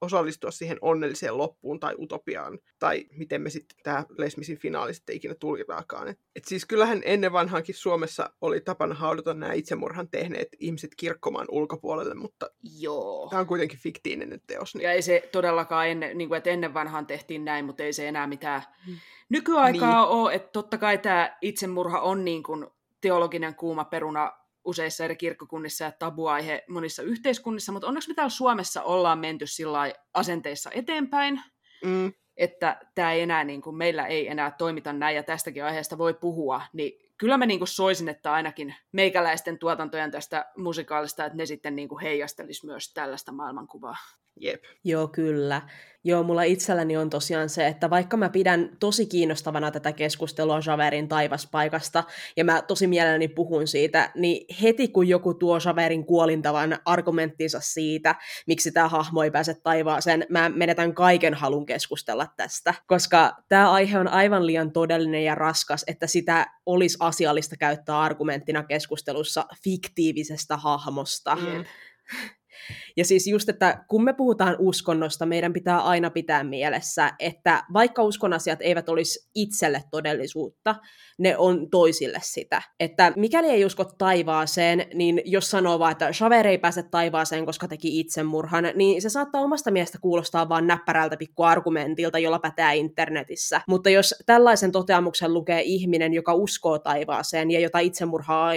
osallistua 0.00 0.50
siihen 0.50 0.78
onnelliseen 0.80 1.38
loppuun 1.38 1.80
tai 1.80 1.94
utopiaan, 1.98 2.58
tai 2.78 3.06
miten 3.16 3.42
me 3.42 3.50
sitten 3.50 3.76
tämä 3.82 4.04
Lesmisin 4.18 4.58
finaali 4.58 4.94
sitten 4.94 5.16
ikinä 5.16 5.34
tulkitaakaan. 5.34 6.08
Et, 6.08 6.18
et 6.36 6.44
siis 6.44 6.66
kyllähän 6.66 7.02
ennen 7.04 7.32
vanhaankin 7.32 7.74
Suomessa 7.74 8.30
oli 8.40 8.60
tapana 8.60 8.94
haudata 8.94 9.34
nämä 9.34 9.52
itsemurhan 9.52 10.08
tehneet 10.08 10.48
ihmiset 10.60 10.90
kirkkomaan 10.96 11.46
ulkopuolelle, 11.50 12.14
mutta 12.14 12.50
Joo. 12.78 13.26
tämä 13.30 13.40
on 13.40 13.46
kuitenkin 13.46 13.78
fiktiivinen 13.78 14.40
teos. 14.46 14.74
Niin. 14.74 14.84
Ja 14.84 14.92
ei 14.92 15.02
se 15.02 15.28
todellakaan, 15.32 15.88
ennen, 15.88 16.18
niin 16.18 16.28
kuin, 16.28 16.38
että 16.38 16.50
ennen 16.50 16.74
vanhaan 16.74 17.06
tehtiin 17.06 17.44
näin, 17.44 17.64
mutta 17.64 17.82
ei 17.82 17.92
se 17.92 18.08
enää 18.08 18.26
mitään 18.26 18.62
hmm. 18.86 18.96
nykyaikaa 19.28 20.02
niin. 20.02 20.10
ole, 20.10 20.34
että 20.34 20.48
totta 20.52 20.78
kai 20.78 20.98
tämä 20.98 21.36
itsemurha 21.40 22.00
on 22.00 22.24
niin 22.24 22.42
kuin 22.42 22.66
teologinen 23.00 23.54
kuuma 23.54 23.84
peruna 23.84 24.32
useissa 24.64 25.04
eri 25.04 25.16
kirkkokunnissa 25.16 25.84
ja 25.84 25.92
tabuaihe 25.92 26.64
monissa 26.68 27.02
yhteiskunnissa, 27.02 27.72
mutta 27.72 27.88
onneksi 27.88 28.08
me 28.08 28.14
täällä 28.14 28.30
Suomessa 28.30 28.82
ollaan 28.82 29.18
menty 29.18 29.46
sillä 29.46 29.92
asenteissa 30.14 30.70
eteenpäin, 30.74 31.40
mm. 31.84 32.12
että 32.36 32.80
tämä 32.94 33.12
ei 33.12 33.20
enää, 33.20 33.44
niin 33.44 33.62
kuin, 33.62 33.76
meillä 33.76 34.06
ei 34.06 34.28
enää 34.28 34.50
toimita 34.50 34.92
näin 34.92 35.16
ja 35.16 35.22
tästäkin 35.22 35.64
aiheesta 35.64 35.98
voi 35.98 36.14
puhua, 36.14 36.62
niin 36.72 37.10
kyllä 37.18 37.38
mä 37.38 37.46
niin 37.46 37.60
kuin 37.60 37.68
soisin, 37.68 38.08
että 38.08 38.32
ainakin 38.32 38.74
meikäläisten 38.92 39.58
tuotantojen 39.58 40.10
tästä 40.10 40.46
musikaalista, 40.56 41.24
että 41.24 41.36
ne 41.36 41.46
sitten 41.46 41.76
niin 41.76 41.88
kuin 41.88 42.02
heijastelisi 42.02 42.66
myös 42.66 42.92
tällaista 42.92 43.32
maailmankuvaa. 43.32 43.96
Jep. 44.40 44.64
Joo, 44.84 45.08
kyllä. 45.08 45.62
Joo, 46.04 46.22
mulla 46.22 46.42
itselläni 46.42 46.96
on 46.96 47.10
tosiaan 47.10 47.48
se, 47.48 47.66
että 47.66 47.90
vaikka 47.90 48.16
mä 48.16 48.28
pidän 48.28 48.76
tosi 48.80 49.06
kiinnostavana 49.06 49.70
tätä 49.70 49.92
keskustelua 49.92 50.60
Javerin 50.66 51.08
taivaspaikasta, 51.08 52.04
ja 52.36 52.44
mä 52.44 52.62
tosi 52.62 52.86
mielelläni 52.86 53.28
puhun 53.28 53.66
siitä, 53.66 54.10
niin 54.14 54.54
heti 54.62 54.88
kun 54.88 55.08
joku 55.08 55.34
tuo 55.34 55.58
Javerin 55.66 56.06
kuolintavan 56.06 56.78
argumenttinsa 56.84 57.60
siitä, 57.60 58.14
miksi 58.46 58.72
tämä 58.72 58.88
hahmo 58.88 59.22
ei 59.22 59.30
pääse 59.30 59.54
taivaaseen, 59.62 60.26
mä 60.28 60.48
menetän 60.48 60.94
kaiken 60.94 61.34
halun 61.34 61.66
keskustella 61.66 62.26
tästä, 62.36 62.74
koska 62.86 63.36
tämä 63.48 63.72
aihe 63.72 63.98
on 63.98 64.08
aivan 64.08 64.46
liian 64.46 64.72
todellinen 64.72 65.24
ja 65.24 65.34
raskas, 65.34 65.84
että 65.86 66.06
sitä 66.06 66.46
olisi 66.66 66.96
asiallista 67.00 67.56
käyttää 67.56 68.00
argumenttina 68.00 68.62
keskustelussa 68.62 69.46
fiktiivisestä 69.64 70.56
hahmosta. 70.56 71.36
Mm. 71.36 71.64
Ja 72.96 73.04
siis 73.04 73.26
just, 73.26 73.48
että 73.48 73.84
kun 73.88 74.04
me 74.04 74.12
puhutaan 74.12 74.56
uskonnosta, 74.58 75.26
meidän 75.26 75.52
pitää 75.52 75.80
aina 75.80 76.10
pitää 76.10 76.44
mielessä, 76.44 77.12
että 77.18 77.64
vaikka 77.72 78.02
uskon 78.02 78.32
asiat 78.32 78.58
eivät 78.62 78.88
olisi 78.88 79.28
itselle 79.34 79.82
todellisuutta, 79.90 80.74
ne 81.18 81.36
on 81.36 81.70
toisille 81.70 82.18
sitä. 82.22 82.62
Että 82.80 83.12
mikäli 83.16 83.46
ei 83.46 83.64
usko 83.64 83.84
taivaaseen, 83.84 84.86
niin 84.94 85.22
jos 85.24 85.50
sanoo 85.50 85.78
vaan, 85.78 85.92
että 85.92 86.12
Shaver 86.12 86.46
ei 86.46 86.58
pääse 86.58 86.82
taivaaseen, 86.82 87.46
koska 87.46 87.68
teki 87.68 88.00
itsemurhan, 88.00 88.64
niin 88.74 89.02
se 89.02 89.08
saattaa 89.08 89.42
omasta 89.42 89.70
mielestä 89.70 89.98
kuulostaa 90.00 90.48
vain 90.48 90.66
näppärältä 90.66 91.16
pikku 91.16 91.42
argumentilta, 91.42 92.18
jolla 92.18 92.38
pätää 92.38 92.72
internetissä. 92.72 93.60
Mutta 93.68 93.90
jos 93.90 94.14
tällaisen 94.26 94.72
toteamuksen 94.72 95.34
lukee 95.34 95.62
ihminen, 95.62 96.14
joka 96.14 96.34
uskoo 96.34 96.78
taivaaseen 96.78 97.50
ja 97.50 97.60
jota 97.60 97.78
itsemurha, 97.78 98.52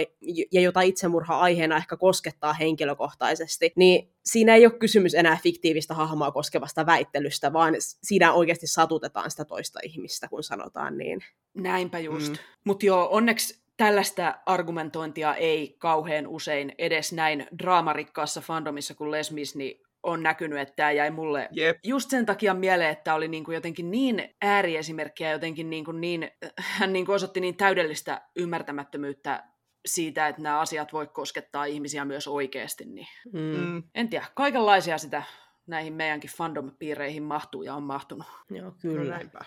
ja 0.52 0.60
jota 0.60 0.80
itsemurha 0.80 1.38
aiheena 1.38 1.76
ehkä 1.76 1.96
koskettaa 1.96 2.52
henkilökohtaisesti, 2.52 3.72
niin 3.76 4.16
siinä 4.26 4.54
ei 4.54 4.66
ole 4.66 4.78
kysymys 4.78 5.14
enää 5.14 5.38
fiktiivistä 5.42 5.94
hahmoa 5.94 6.30
koskevasta 6.30 6.86
väittelystä, 6.86 7.52
vaan 7.52 7.74
siinä 7.78 8.32
oikeasti 8.32 8.66
satutetaan 8.66 9.30
sitä 9.30 9.44
toista 9.44 9.80
ihmistä, 9.82 10.28
kun 10.28 10.42
sanotaan 10.42 10.98
niin. 10.98 11.20
Näinpä 11.54 11.98
just. 11.98 12.32
Mm. 12.32 12.38
Mutta 12.64 12.86
joo, 12.86 13.08
onneksi 13.10 13.62
tällaista 13.76 14.34
argumentointia 14.46 15.34
ei 15.34 15.76
kauhean 15.78 16.26
usein 16.26 16.72
edes 16.78 17.12
näin 17.12 17.46
draamarikkaassa 17.58 18.40
fandomissa 18.40 18.94
kuin 18.94 19.10
Les 19.10 19.32
Mis, 19.32 19.56
niin 19.56 19.80
on 20.02 20.22
näkynyt, 20.22 20.58
että 20.58 20.76
tämä 20.76 20.92
jäi 20.92 21.10
mulle 21.10 21.48
Jep. 21.52 21.78
just 21.84 22.10
sen 22.10 22.26
takia 22.26 22.54
mieleen, 22.54 22.90
että 22.90 23.14
oli 23.14 23.28
niin 23.28 23.44
kuin 23.44 23.54
jotenkin 23.54 23.90
niin 23.90 24.34
ääriesimerkkiä, 24.42 25.32
jotenkin 25.32 25.70
niin 25.70 25.84
kuin 25.84 26.00
niin, 26.00 26.30
hän 26.58 26.92
niin 26.92 27.06
kuin 27.06 27.16
osoitti 27.16 27.40
niin 27.40 27.56
täydellistä 27.56 28.22
ymmärtämättömyyttä 28.36 29.44
siitä, 29.86 30.28
että 30.28 30.42
nämä 30.42 30.60
asiat 30.60 30.92
voi 30.92 31.06
koskettaa 31.06 31.64
ihmisiä 31.64 32.04
myös 32.04 32.28
oikeasti. 32.28 32.84
Niin. 32.84 33.06
Mm. 33.32 33.40
Mm. 33.40 33.82
En 33.94 34.08
tiedä, 34.08 34.26
kaikenlaisia 34.34 34.98
sitä 34.98 35.22
näihin 35.66 35.92
meidänkin 35.92 36.30
fandom-piireihin 36.30 37.22
mahtuu 37.22 37.62
ja 37.62 37.74
on 37.74 37.82
mahtunut. 37.82 38.26
Joo, 38.50 38.64
No 38.64 38.74
kyllä. 38.80 39.10
näinpä. 39.10 39.38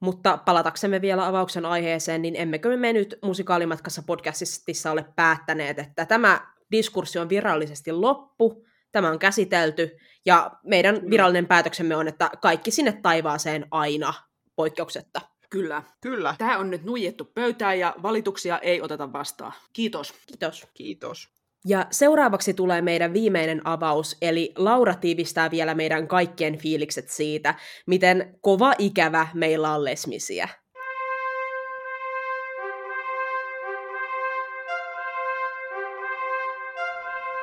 Mutta 0.00 0.36
palataksemme 0.36 1.00
vielä 1.00 1.26
avauksen 1.26 1.64
aiheeseen, 1.66 2.22
niin 2.22 2.36
emmekö 2.36 2.76
me 2.76 2.92
nyt 2.92 3.18
musikaalimatkassa 3.22 4.02
podcastissa 4.06 4.92
ole 4.92 5.04
päättäneet, 5.16 5.78
että 5.78 6.06
tämä 6.06 6.40
diskurssi 6.70 7.18
on 7.18 7.28
virallisesti 7.28 7.92
loppu, 7.92 8.64
tämä 8.92 9.10
on 9.10 9.18
käsitelty, 9.18 9.98
ja 10.26 10.50
meidän 10.64 11.10
virallinen 11.10 11.46
päätöksemme 11.46 11.96
on, 11.96 12.08
että 12.08 12.30
kaikki 12.42 12.70
sinne 12.70 12.92
taivaaseen 13.02 13.66
aina 13.70 14.14
poikkeuksetta. 14.56 15.20
Kyllä. 15.50 15.82
Kyllä, 16.00 16.34
Tämä 16.38 16.58
on 16.58 16.70
nyt 16.70 16.84
nuijittu 16.84 17.24
pöytään 17.24 17.78
ja 17.78 17.94
valituksia 18.02 18.58
ei 18.58 18.82
oteta 18.82 19.12
vastaan. 19.12 19.52
Kiitos. 19.72 20.14
Kiitos. 20.26 20.66
kiitos. 20.74 21.28
Ja 21.66 21.86
seuraavaksi 21.90 22.54
tulee 22.54 22.82
meidän 22.82 23.12
viimeinen 23.12 23.66
avaus, 23.66 24.16
eli 24.22 24.52
Laura 24.56 24.94
tiivistää 24.94 25.50
vielä 25.50 25.74
meidän 25.74 26.08
kaikkien 26.08 26.58
fiilikset 26.58 27.08
siitä, 27.10 27.54
miten 27.86 28.38
kova 28.40 28.74
ikävä 28.78 29.28
meillä 29.34 29.74
on 29.74 29.84
lesmisiä. 29.84 30.48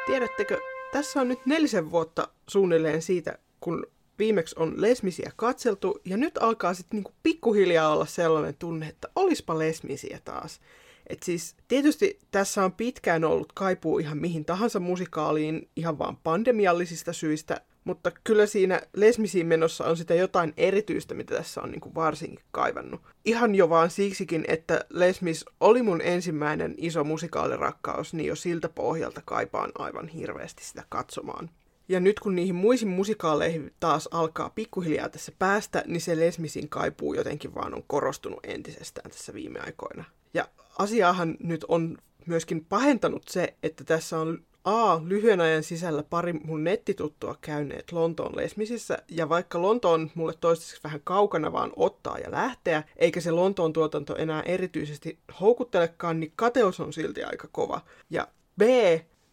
Tiedättekö, 0.06 0.60
tässä 0.92 1.22
on 1.22 1.28
nyt 1.28 1.46
nelisen 1.46 1.92
vuotta 1.92 2.28
suunnilleen 2.48 3.02
siitä, 3.02 3.38
kun 3.60 3.88
viimeksi 4.20 4.56
on 4.60 4.74
lesmisiä 4.82 5.32
katseltu, 5.36 6.00
ja 6.06 6.18
nyt 6.18 6.38
alkaa 6.38 6.74
sitten 6.74 6.98
niinku 6.98 7.14
pikkuhiljaa 7.24 7.94
olla 7.94 8.06
sellainen 8.06 8.56
tunne, 8.60 8.88
että 8.88 9.08
olispa 9.16 9.60
lesmisiä 9.60 10.20
taas. 10.26 10.60
Et 11.08 11.24
siis 11.24 11.56
tietysti 11.68 12.20
tässä 12.32 12.64
on 12.64 12.72
pitkään 12.72 13.24
ollut 13.24 13.52
kaipuu 13.54 14.00
ihan 14.00 14.18
mihin 14.18 14.46
tahansa 14.46 14.80
musikaaliin 14.80 15.70
ihan 15.76 16.00
vaan 16.00 16.18
pandemiallisista 16.18 17.14
syistä, 17.14 17.62
mutta 17.84 18.12
kyllä 18.24 18.46
siinä 18.46 18.82
lesmisiin 18.96 19.48
menossa 19.48 19.86
on 19.86 19.98
sitä 19.98 20.14
jotain 20.14 20.54
erityistä, 20.58 21.14
mitä 21.14 21.36
tässä 21.36 21.62
on 21.62 21.72
niinku 21.72 21.96
varsinkin 21.96 22.46
kaivannut. 22.52 23.02
Ihan 23.26 23.56
jo 23.56 23.70
vaan 23.70 23.90
siksikin, 23.90 24.46
että 24.48 24.86
Lesmis 24.90 25.46
oli 25.60 25.82
mun 25.82 26.02
ensimmäinen 26.02 26.76
iso 26.78 27.04
musikaalirakkaus, 27.04 28.14
niin 28.14 28.28
jo 28.28 28.36
siltä 28.36 28.70
pohjalta 28.70 29.22
kaipaan 29.26 29.72
aivan 29.78 30.08
hirveästi 30.08 30.66
sitä 30.66 30.84
katsomaan. 30.90 31.50
Ja 31.90 32.00
nyt 32.00 32.20
kun 32.20 32.36
niihin 32.36 32.56
muihin 32.56 32.88
musikaaleihin 32.88 33.74
taas 33.80 34.10
alkaa 34.12 34.50
pikkuhiljaa 34.50 35.10
tässä 35.10 35.32
päästä, 35.40 35.84
niin 35.88 36.02
se 36.02 36.20
Lesmisin 36.20 36.70
kaipuu 36.70 37.14
jotenkin 37.14 37.56
vaan 37.56 37.74
on 37.74 37.84
korostunut 37.88 38.40
entisestään 38.44 39.12
tässä 39.12 39.34
viime 39.34 39.60
aikoina. 39.60 40.04
Ja 40.34 40.48
asiaahan 40.78 41.38
nyt 41.40 41.66
on 41.68 41.98
myöskin 42.26 42.66
pahentanut 42.66 43.28
se, 43.28 43.54
että 43.64 43.84
tässä 43.84 44.20
on 44.20 44.44
A. 44.64 45.00
lyhyen 45.04 45.42
ajan 45.42 45.64
sisällä 45.64 46.04
pari 46.04 46.34
mun 46.34 46.64
nettituttua 46.64 47.36
käyneet 47.42 47.92
Lontoon 47.92 48.36
Lesmisissä, 48.36 48.98
ja 49.12 49.30
vaikka 49.30 49.62
Lonto 49.62 49.92
on 49.92 50.12
mulle 50.16 50.34
toistaiseksi 50.42 50.84
vähän 50.84 51.02
kaukana 51.04 51.52
vaan 51.52 51.72
ottaa 51.76 52.18
ja 52.18 52.32
lähteä, 52.32 52.84
eikä 52.98 53.22
se 53.22 53.32
Lontoon 53.32 53.74
tuotanto 53.74 54.16
enää 54.16 54.42
erityisesti 54.42 55.20
houkuttelekaan, 55.42 56.20
niin 56.20 56.34
kateus 56.36 56.80
on 56.80 56.94
silti 56.94 57.24
aika 57.24 57.48
kova. 57.52 57.82
Ja 58.10 58.28
B. 58.58 58.62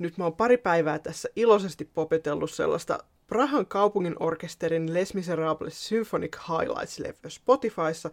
Nyt 0.03 0.19
mä 0.19 0.25
oon 0.25 0.37
pari 0.37 0.57
päivää 0.57 0.99
tässä 0.99 1.29
iloisesti 1.37 1.85
popetellut 1.85 2.51
sellaista 2.51 2.99
Prahan 3.27 3.67
kaupungin 3.67 4.17
orkesterin 4.21 4.95
Les 4.95 5.15
Miserables 5.15 5.89
Symphonic 5.89 6.37
Highlights-levyä 6.37 7.29
Spotifyssa, 7.31 8.11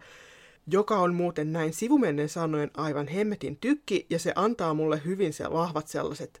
joka 0.66 0.98
on 0.98 1.14
muuten 1.14 1.52
näin 1.52 1.72
sivumennen 1.72 2.28
sanoen 2.28 2.70
aivan 2.76 3.08
hemmetin 3.08 3.56
tykki, 3.56 4.06
ja 4.10 4.18
se 4.18 4.32
antaa 4.36 4.74
mulle 4.74 5.00
hyvin 5.04 5.32
se 5.32 5.50
vahvat 5.52 5.88
sellaiset 5.88 6.40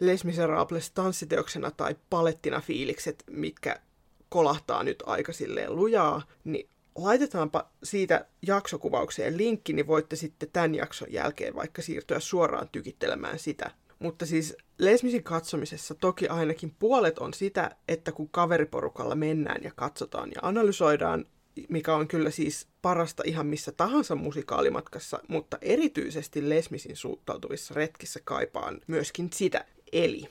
Les 0.00 0.24
Miserables 0.24 0.90
tanssiteoksena 0.90 1.70
tai 1.70 1.96
palettina 2.10 2.60
fiilikset, 2.60 3.24
mitkä 3.30 3.80
kolahtaa 4.28 4.82
nyt 4.82 5.02
aika 5.06 5.32
silleen 5.32 5.76
lujaa, 5.76 6.22
niin 6.44 6.68
laitetaanpa 6.94 7.70
siitä 7.82 8.26
jaksokuvaukseen 8.46 9.36
linkki, 9.36 9.72
niin 9.72 9.86
voitte 9.86 10.16
sitten 10.16 10.48
tämän 10.52 10.74
jakson 10.74 11.12
jälkeen 11.12 11.54
vaikka 11.54 11.82
siirtyä 11.82 12.20
suoraan 12.20 12.68
tykittelemään 12.72 13.38
sitä. 13.38 13.70
Mutta 13.98 14.26
siis 14.26 14.56
Lesmisin 14.78 15.22
katsomisessa 15.22 15.94
toki 15.94 16.28
ainakin 16.28 16.74
puolet 16.78 17.18
on 17.18 17.34
sitä, 17.34 17.76
että 17.88 18.12
kun 18.12 18.28
kaveriporukalla 18.28 19.14
mennään 19.14 19.62
ja 19.62 19.70
katsotaan 19.76 20.30
ja 20.34 20.40
analysoidaan, 20.42 21.24
mikä 21.68 21.94
on 21.94 22.08
kyllä 22.08 22.30
siis 22.30 22.68
parasta 22.82 23.22
ihan 23.26 23.46
missä 23.46 23.72
tahansa 23.72 24.14
musikaalimatkassa, 24.14 25.18
mutta 25.28 25.58
erityisesti 25.60 26.48
Lesmisin 26.48 26.96
suuttautuvissa 26.96 27.74
retkissä 27.74 28.20
kaipaan 28.24 28.80
myöskin 28.86 29.30
sitä. 29.32 29.64
Eli 29.92 30.28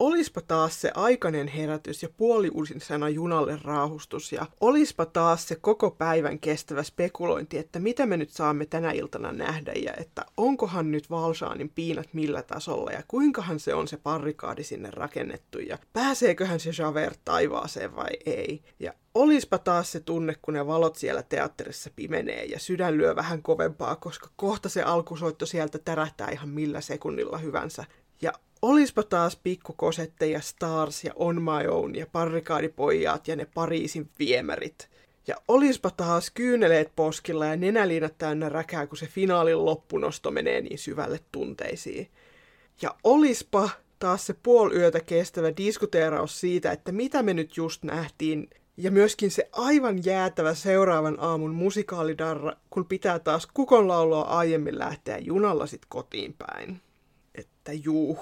olispa 0.00 0.40
taas 0.40 0.80
se 0.80 0.90
aikainen 0.94 1.48
herätys 1.48 2.02
ja 2.02 2.08
puoliusinsana 2.16 3.08
junalle 3.08 3.58
raahustus 3.64 4.32
ja 4.32 4.46
olispa 4.60 5.06
taas 5.06 5.48
se 5.48 5.56
koko 5.56 5.90
päivän 5.90 6.38
kestävä 6.38 6.82
spekulointi, 6.82 7.58
että 7.58 7.78
mitä 7.78 8.06
me 8.06 8.16
nyt 8.16 8.30
saamme 8.30 8.66
tänä 8.66 8.90
iltana 8.90 9.32
nähdä 9.32 9.72
ja 9.72 9.92
että 9.96 10.24
onkohan 10.36 10.90
nyt 10.90 11.10
Valsaanin 11.10 11.68
piinat 11.68 12.08
millä 12.12 12.42
tasolla 12.42 12.90
ja 12.90 13.02
kuinkahan 13.08 13.60
se 13.60 13.74
on 13.74 13.88
se 13.88 13.96
parrikaadi 13.96 14.64
sinne 14.64 14.90
rakennettu 14.90 15.58
ja 15.58 15.78
pääseeköhän 15.92 16.60
se 16.60 16.70
Javert 16.78 17.20
taivaaseen 17.24 17.96
vai 17.96 18.10
ei. 18.26 18.62
Ja 18.78 18.92
olispa 19.14 19.58
taas 19.58 19.92
se 19.92 20.00
tunne, 20.00 20.34
kun 20.42 20.54
ne 20.54 20.66
valot 20.66 20.96
siellä 20.96 21.22
teatterissa 21.22 21.90
pimenee 21.96 22.44
ja 22.44 22.58
sydän 22.58 22.98
lyö 22.98 23.16
vähän 23.16 23.42
kovempaa, 23.42 23.96
koska 23.96 24.28
kohta 24.36 24.68
se 24.68 24.82
alkusoitto 24.82 25.46
sieltä 25.46 25.78
tärähtää 25.78 26.30
ihan 26.30 26.48
millä 26.48 26.80
sekunnilla 26.80 27.38
hyvänsä. 27.38 27.84
Ja 28.22 28.32
olispa 28.62 29.02
taas 29.02 29.36
pikkukosette 29.36 30.26
ja 30.26 30.40
Stars 30.40 31.04
ja 31.04 31.12
On 31.16 31.42
My 31.42 31.68
Own 31.68 31.94
ja 31.94 32.06
parrikaadipojat 32.12 33.28
ja 33.28 33.36
ne 33.36 33.46
Pariisin 33.54 34.10
viemärit. 34.18 34.88
Ja 35.26 35.36
olispa 35.48 35.90
taas 35.90 36.30
kyyneleet 36.30 36.92
poskilla 36.96 37.46
ja 37.46 37.56
nenäliinat 37.56 38.18
täynnä 38.18 38.48
räkää, 38.48 38.86
kun 38.86 38.98
se 38.98 39.06
finaalin 39.06 39.64
loppunosto 39.64 40.30
menee 40.30 40.60
niin 40.60 40.78
syvälle 40.78 41.20
tunteisiin. 41.32 42.08
Ja 42.82 42.94
olispa 43.04 43.70
taas 43.98 44.26
se 44.26 44.34
puoliyötä 44.42 45.00
kestävä 45.00 45.56
diskuteeraus 45.56 46.40
siitä, 46.40 46.72
että 46.72 46.92
mitä 46.92 47.22
me 47.22 47.34
nyt 47.34 47.56
just 47.56 47.82
nähtiin, 47.82 48.50
ja 48.76 48.90
myöskin 48.90 49.30
se 49.30 49.48
aivan 49.52 50.04
jäätävä 50.04 50.54
seuraavan 50.54 51.16
aamun 51.20 51.54
musikaalidarra, 51.54 52.52
kun 52.70 52.86
pitää 52.86 53.18
taas 53.18 53.46
kukonlaulua 53.46 54.22
aiemmin 54.22 54.78
lähteä 54.78 55.18
junalla 55.18 55.66
sit 55.66 55.82
kotiin 55.88 56.34
päin. 56.38 56.80
Että 57.60 57.72
juu. 57.72 58.18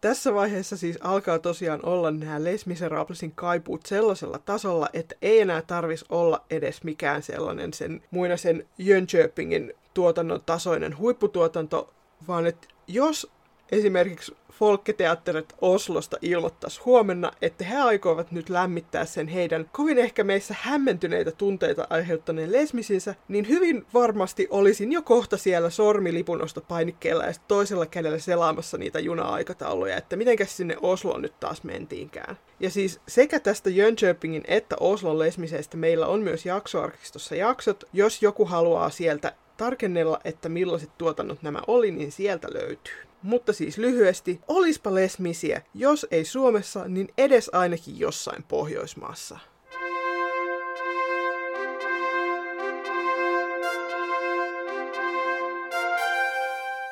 Tässä 0.00 0.34
vaiheessa 0.34 0.76
siis 0.76 0.98
alkaa 1.00 1.38
tosiaan 1.38 1.80
olla 1.86 2.10
nämä 2.10 2.44
Les 2.44 2.66
Miserablesin 2.66 3.32
kaipuut 3.32 3.86
sellaisella 3.86 4.38
tasolla, 4.38 4.88
että 4.92 5.14
ei 5.22 5.40
enää 5.40 5.62
tarvis 5.62 6.04
olla 6.08 6.44
edes 6.50 6.84
mikään 6.84 7.22
sellainen 7.22 7.72
sen 7.72 8.02
muinaisen 8.10 8.66
Jönköpingin 8.78 9.72
tuotannon 9.94 10.42
tasoinen 10.46 10.98
huipputuotanto, 10.98 11.94
vaan 12.28 12.46
että 12.46 12.68
jos 12.88 13.30
esimerkiksi 13.72 14.36
Folketeatterit 14.60 15.54
Oslosta 15.60 16.16
ilmoittaisi 16.22 16.80
huomenna, 16.84 17.32
että 17.42 17.64
he 17.64 17.76
aikovat 17.76 18.32
nyt 18.32 18.48
lämmittää 18.48 19.04
sen 19.04 19.28
heidän 19.28 19.70
kovin 19.72 19.98
ehkä 19.98 20.24
meissä 20.24 20.54
hämmentyneitä 20.60 21.30
tunteita 21.30 21.86
aiheuttaneen 21.90 22.52
lesmisinsä, 22.52 23.14
niin 23.28 23.48
hyvin 23.48 23.86
varmasti 23.94 24.46
olisin 24.50 24.92
jo 24.92 25.02
kohta 25.02 25.36
siellä 25.36 25.70
sormilipunosta 25.70 26.60
painikkeella 26.60 27.24
ja 27.24 27.32
toisella 27.48 27.86
kädellä 27.86 28.18
selaamassa 28.18 28.78
niitä 28.78 28.98
juna-aikatauluja, 28.98 29.96
että 29.96 30.16
mitenkäs 30.16 30.56
sinne 30.56 30.76
Osloon 30.82 31.22
nyt 31.22 31.40
taas 31.40 31.64
mentiinkään. 31.64 32.38
Ja 32.60 32.70
siis 32.70 33.00
sekä 33.08 33.40
tästä 33.40 33.70
Jönköpingin 33.70 34.44
että 34.48 34.76
Oslon 34.80 35.18
lesmiseistä 35.18 35.76
meillä 35.76 36.06
on 36.06 36.20
myös 36.20 36.46
jaksoarkistossa 36.46 37.34
jaksot, 37.34 37.84
jos 37.92 38.22
joku 38.22 38.44
haluaa 38.44 38.90
sieltä 38.90 39.32
tarkennella, 39.56 40.20
että 40.24 40.48
millaiset 40.48 40.90
tuotannot 40.98 41.42
nämä 41.42 41.60
oli, 41.66 41.90
niin 41.90 42.12
sieltä 42.12 42.48
löytyy. 42.52 43.09
Mutta 43.22 43.52
siis 43.52 43.78
lyhyesti, 43.78 44.40
olispa 44.48 44.94
lesmisiä, 44.94 45.62
jos 45.74 46.06
ei 46.10 46.24
Suomessa, 46.24 46.88
niin 46.88 47.08
edes 47.18 47.50
ainakin 47.52 47.98
jossain 47.98 48.42
Pohjoismaassa. 48.42 49.38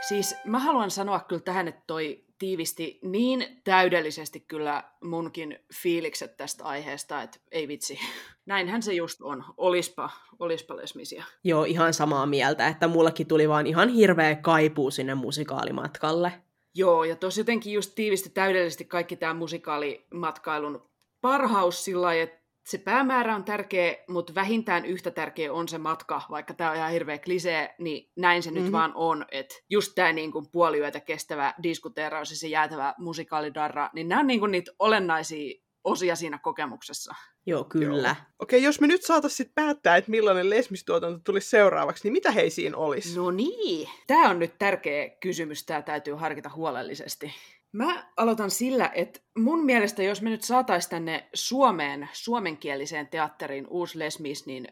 Siis 0.09 0.35
mä 0.45 0.59
haluan 0.59 0.91
sanoa 0.91 1.21
kyllä 1.21 1.43
tähän, 1.43 1.69
että 1.69 1.83
toi 1.87 2.25
tiivisti 2.39 2.99
niin 3.03 3.61
täydellisesti 3.65 4.41
kyllä 4.41 4.85
munkin 5.05 5.59
fiilikset 5.75 6.37
tästä 6.37 6.65
aiheesta, 6.65 7.23
että 7.23 7.39
ei 7.51 7.69
vitsi. 7.69 7.99
Näinhän 8.47 8.83
se 8.83 8.93
just 8.93 9.23
on. 9.23 9.45
Olispa, 9.57 10.11
olispa 10.39 10.77
lesmisiä. 10.77 11.25
Joo, 11.45 11.65
ihan 11.65 11.95
samaa 11.95 12.27
mieltä, 12.27 12.69
että 12.69 12.89
mullekin 12.89 13.27
tuli 13.27 13.49
vaan 13.49 13.67
ihan 13.67 13.89
hirveä 13.89 14.37
kaipuu 14.37 14.91
sinne 14.91 15.15
musikaalimatkalle. 15.15 16.33
Joo, 16.75 17.05
ja 17.05 17.17
tosi 17.17 17.41
jotenkin 17.41 17.73
just 17.73 17.93
tiivisti 17.95 18.31
täydellisesti 18.31 18.85
kaikki 18.85 19.17
tämä 19.17 19.35
musikaalimatkailun 19.35 20.89
parhaus 21.21 21.85
sillä 21.85 22.03
lailla, 22.03 22.23
että 22.23 22.38
se 22.71 22.79
päämäärä 22.79 23.35
on 23.35 23.45
tärkeä, 23.45 23.97
mutta 24.09 24.35
vähintään 24.35 24.85
yhtä 24.85 25.11
tärkeä 25.11 25.53
on 25.53 25.69
se 25.69 25.79
matka, 25.79 26.23
vaikka 26.31 26.55
tämä 26.55 26.71
on 26.71 26.77
ihan 26.77 26.91
hirveä 26.91 27.19
klisee, 27.19 27.75
niin 27.79 28.11
näin 28.17 28.43
se 28.43 28.51
mm-hmm. 28.51 28.63
nyt 28.63 28.73
vaan 28.73 28.93
on, 28.95 29.25
että 29.31 29.55
just 29.71 29.93
tämä 29.95 30.13
niin 30.13 30.33
kuin 30.33 30.47
puoliyötä 30.53 31.01
kestävä 31.01 31.55
diskuteeraus 31.63 32.31
ja 32.31 32.37
se 32.37 32.49
jäätävä 32.49 32.95
musikaalidarra, 32.99 33.91
niin 33.93 34.09
nämä 34.09 34.21
on 34.21 34.27
niin 34.27 34.41
kuin 34.41 34.53
niitä 34.53 34.73
olennaisia 34.79 35.55
osia 35.85 36.17
siinä 36.17 36.39
kokemuksessa. 36.39 37.15
Joo, 37.47 37.65
kyllä. 37.65 38.09
Joo. 38.09 38.17
Okei, 38.39 38.63
jos 38.63 38.81
me 38.81 38.87
nyt 38.87 39.03
saataisiin 39.03 39.53
päättää, 39.55 39.97
että 39.97 40.11
millainen 40.11 40.51
lesmistuotanto 40.51 41.21
tulisi 41.25 41.51
seuraavaksi, 41.51 42.05
niin 42.05 42.13
mitä 42.13 42.31
hei 42.31 42.51
siinä 42.51 42.77
olisi? 42.77 43.17
No 43.17 43.31
niin. 43.31 43.89
Tämä 44.07 44.31
on 44.31 44.39
nyt 44.39 44.59
tärkeä 44.59 45.11
kysymys, 45.21 45.67
tämä 45.67 45.83
täytyy 45.83 46.15
harkita 46.15 46.51
huolellisesti. 46.55 47.35
Mä 47.73 48.13
aloitan 48.17 48.51
sillä, 48.51 48.91
että 48.95 49.21
mun 49.39 49.65
mielestä 49.65 50.03
jos 50.03 50.23
me 50.23 50.31
nyt 50.31 50.43
saataisiin 50.43 50.91
tänne 50.91 51.29
Suomeen, 51.35 52.09
suomenkieliseen 52.13 53.09
teatteriin 53.09 53.67
uusi 53.71 53.99
lesmis, 53.99 54.47
niin 54.47 54.69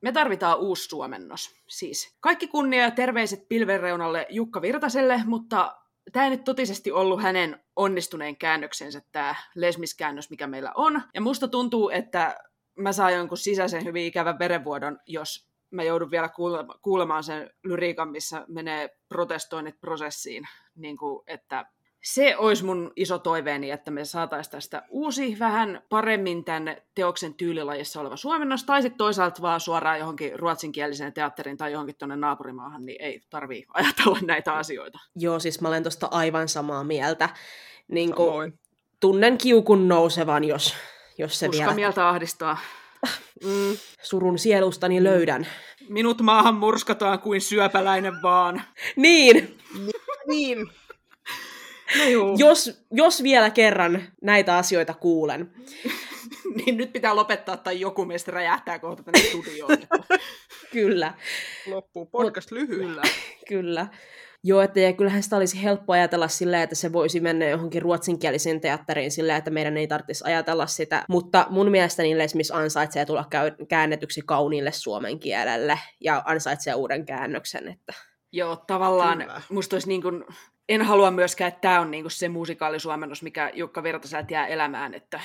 me 0.00 0.12
tarvitaan 0.12 0.58
uusi 0.58 0.88
suomennos. 0.88 1.54
Siis 1.66 2.16
kaikki 2.20 2.46
kunnia 2.46 2.82
ja 2.82 2.90
terveiset 2.90 3.48
pilvenreunalle 3.48 4.26
Jukka 4.28 4.62
Virtaselle, 4.62 5.22
mutta 5.26 5.76
tämä 6.12 6.24
ei 6.24 6.30
nyt 6.30 6.44
totisesti 6.44 6.92
ollut 6.92 7.22
hänen 7.22 7.60
onnistuneen 7.76 8.36
käännöksensä, 8.36 9.02
tämä 9.12 9.34
lesmiskäännös, 9.54 10.30
mikä 10.30 10.46
meillä 10.46 10.72
on. 10.74 11.02
Ja 11.14 11.20
musta 11.20 11.48
tuntuu, 11.48 11.90
että 11.90 12.36
mä 12.76 12.92
saan 12.92 13.14
jonkun 13.14 13.38
sisäisen 13.38 13.84
hyvin 13.84 14.04
ikävän 14.06 14.38
verenvuodon, 14.38 14.98
jos 15.06 15.48
mä 15.70 15.82
joudun 15.82 16.10
vielä 16.10 16.30
kuulemaan 16.82 17.24
sen 17.24 17.50
lyriikan, 17.64 18.08
missä 18.08 18.44
menee 18.48 18.98
protestoinnit 19.08 19.80
prosessiin, 19.80 20.48
niin 20.76 20.96
kuin, 20.96 21.24
että 21.26 21.66
se 22.04 22.36
olisi 22.36 22.64
mun 22.64 22.92
iso 22.96 23.18
toiveeni, 23.18 23.70
että 23.70 23.90
me 23.90 24.04
saataisiin 24.04 24.50
tästä 24.50 24.82
uusi, 24.88 25.36
vähän 25.38 25.82
paremmin 25.88 26.44
tämän 26.44 26.76
teoksen 26.94 27.34
tyylilajissa 27.34 28.00
oleva 28.00 28.16
suomennos, 28.16 28.64
tai 28.64 28.82
sitten 28.82 28.98
toisaalta 28.98 29.42
vaan 29.42 29.60
suoraan 29.60 29.98
johonkin 29.98 30.38
ruotsinkieliseen 30.38 31.12
teatteriin 31.12 31.56
tai 31.56 31.72
johonkin 31.72 31.96
tuonne 31.98 32.16
naapurimaahan, 32.16 32.86
niin 32.86 33.02
ei 33.02 33.20
tarvii 33.30 33.66
ajatella 33.74 34.18
näitä 34.26 34.52
asioita. 34.52 34.98
Joo, 35.16 35.38
siis 35.38 35.60
mä 35.60 35.68
olen 35.68 35.82
tuosta 35.82 36.08
aivan 36.10 36.48
samaa 36.48 36.84
mieltä. 36.84 37.28
Niin 37.88 38.14
kuin, 38.14 38.58
tunnen 39.00 39.38
kiukun 39.38 39.88
nousevan, 39.88 40.44
jos, 40.44 40.74
jos 41.18 41.38
se 41.38 41.48
Uska 41.48 41.62
vielä... 41.62 41.74
mieltä 41.74 42.08
ahdistaa. 42.08 42.58
Mm, 43.44 43.76
surun 44.02 44.38
sielustani 44.38 45.04
löydän. 45.04 45.46
Minut 45.88 46.20
maahan 46.20 46.54
murskataan 46.54 47.18
kuin 47.18 47.40
syöpäläinen 47.40 48.22
vaan. 48.22 48.62
Niin! 48.96 49.58
niin. 50.26 50.70
No 51.98 52.34
jos, 52.38 52.86
jos 52.90 53.22
vielä 53.22 53.50
kerran 53.50 54.02
näitä 54.22 54.56
asioita 54.56 54.94
kuulen. 54.94 55.52
niin 56.56 56.76
nyt 56.76 56.92
pitää 56.92 57.16
lopettaa 57.16 57.56
tai 57.56 57.80
joku 57.80 58.04
meistä 58.04 58.30
räjähtää 58.30 58.78
kohta 58.78 59.02
tänne 59.02 59.20
studioon. 59.20 59.78
Kyllä. 60.72 61.14
Loppuu 61.66 62.06
podcast 62.06 62.50
lyhyellä. 62.50 63.02
Kyllä. 63.48 63.86
Joo, 64.44 64.60
että 64.60 64.80
ja 64.80 64.92
kyllähän 64.92 65.22
sitä 65.22 65.36
olisi 65.36 65.62
helppo 65.62 65.92
ajatella 65.92 66.28
sillä, 66.28 66.62
että 66.62 66.74
se 66.74 66.92
voisi 66.92 67.20
mennä 67.20 67.48
johonkin 67.48 67.82
ruotsinkieliseen 67.82 68.60
teatteriin 68.60 69.10
sillä, 69.10 69.36
että 69.36 69.50
meidän 69.50 69.76
ei 69.76 69.86
tarvitsisi 69.86 70.24
ajatella 70.24 70.66
sitä. 70.66 71.04
Mutta 71.08 71.46
mun 71.50 71.70
mielestä 71.70 72.02
niin 72.02 72.18
Les 72.18 72.50
ansaitsee 72.52 73.06
tulla 73.06 73.28
käännetyksi 73.68 74.22
kauniille 74.26 74.72
suomen 74.72 75.18
kielelle 75.18 75.78
ja 76.00 76.22
ansaitsee 76.26 76.74
uuden 76.74 77.06
käännöksen. 77.06 77.68
Että... 77.68 77.92
Joo, 78.32 78.56
tavallaan 78.56 79.18
Kyllä. 79.18 79.42
musta 79.50 79.76
olisi 79.76 79.88
niin 79.88 80.02
kuin, 80.02 80.24
en 80.68 80.82
halua 80.82 81.10
myöskään, 81.10 81.48
että 81.48 81.60
tämä 81.60 81.80
on 81.80 81.90
niin 81.90 82.04
kuin 82.04 82.12
se 82.12 82.28
musikaalisuomennus, 82.28 83.22
mikä 83.22 83.50
Jukka 83.54 83.82
Virtaselta 83.82 84.32
jää 84.32 84.46
elämään, 84.46 84.94
että 84.94 85.20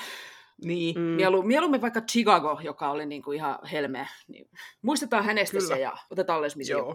niin. 0.64 0.98
Mm. 0.98 1.02
Mielu, 1.02 1.42
mieluummin 1.42 1.80
vaikka 1.80 2.00
Chicago, 2.00 2.60
joka 2.62 2.90
oli 2.90 3.06
niinku 3.06 3.32
ihan 3.32 3.58
helmeä. 3.72 4.06
Niin 4.28 4.48
muistetaan 4.82 5.24
hänestä 5.24 5.58
Kyllä. 5.58 5.74
se 5.74 5.80
ja 5.80 5.96
otetaan 6.10 6.42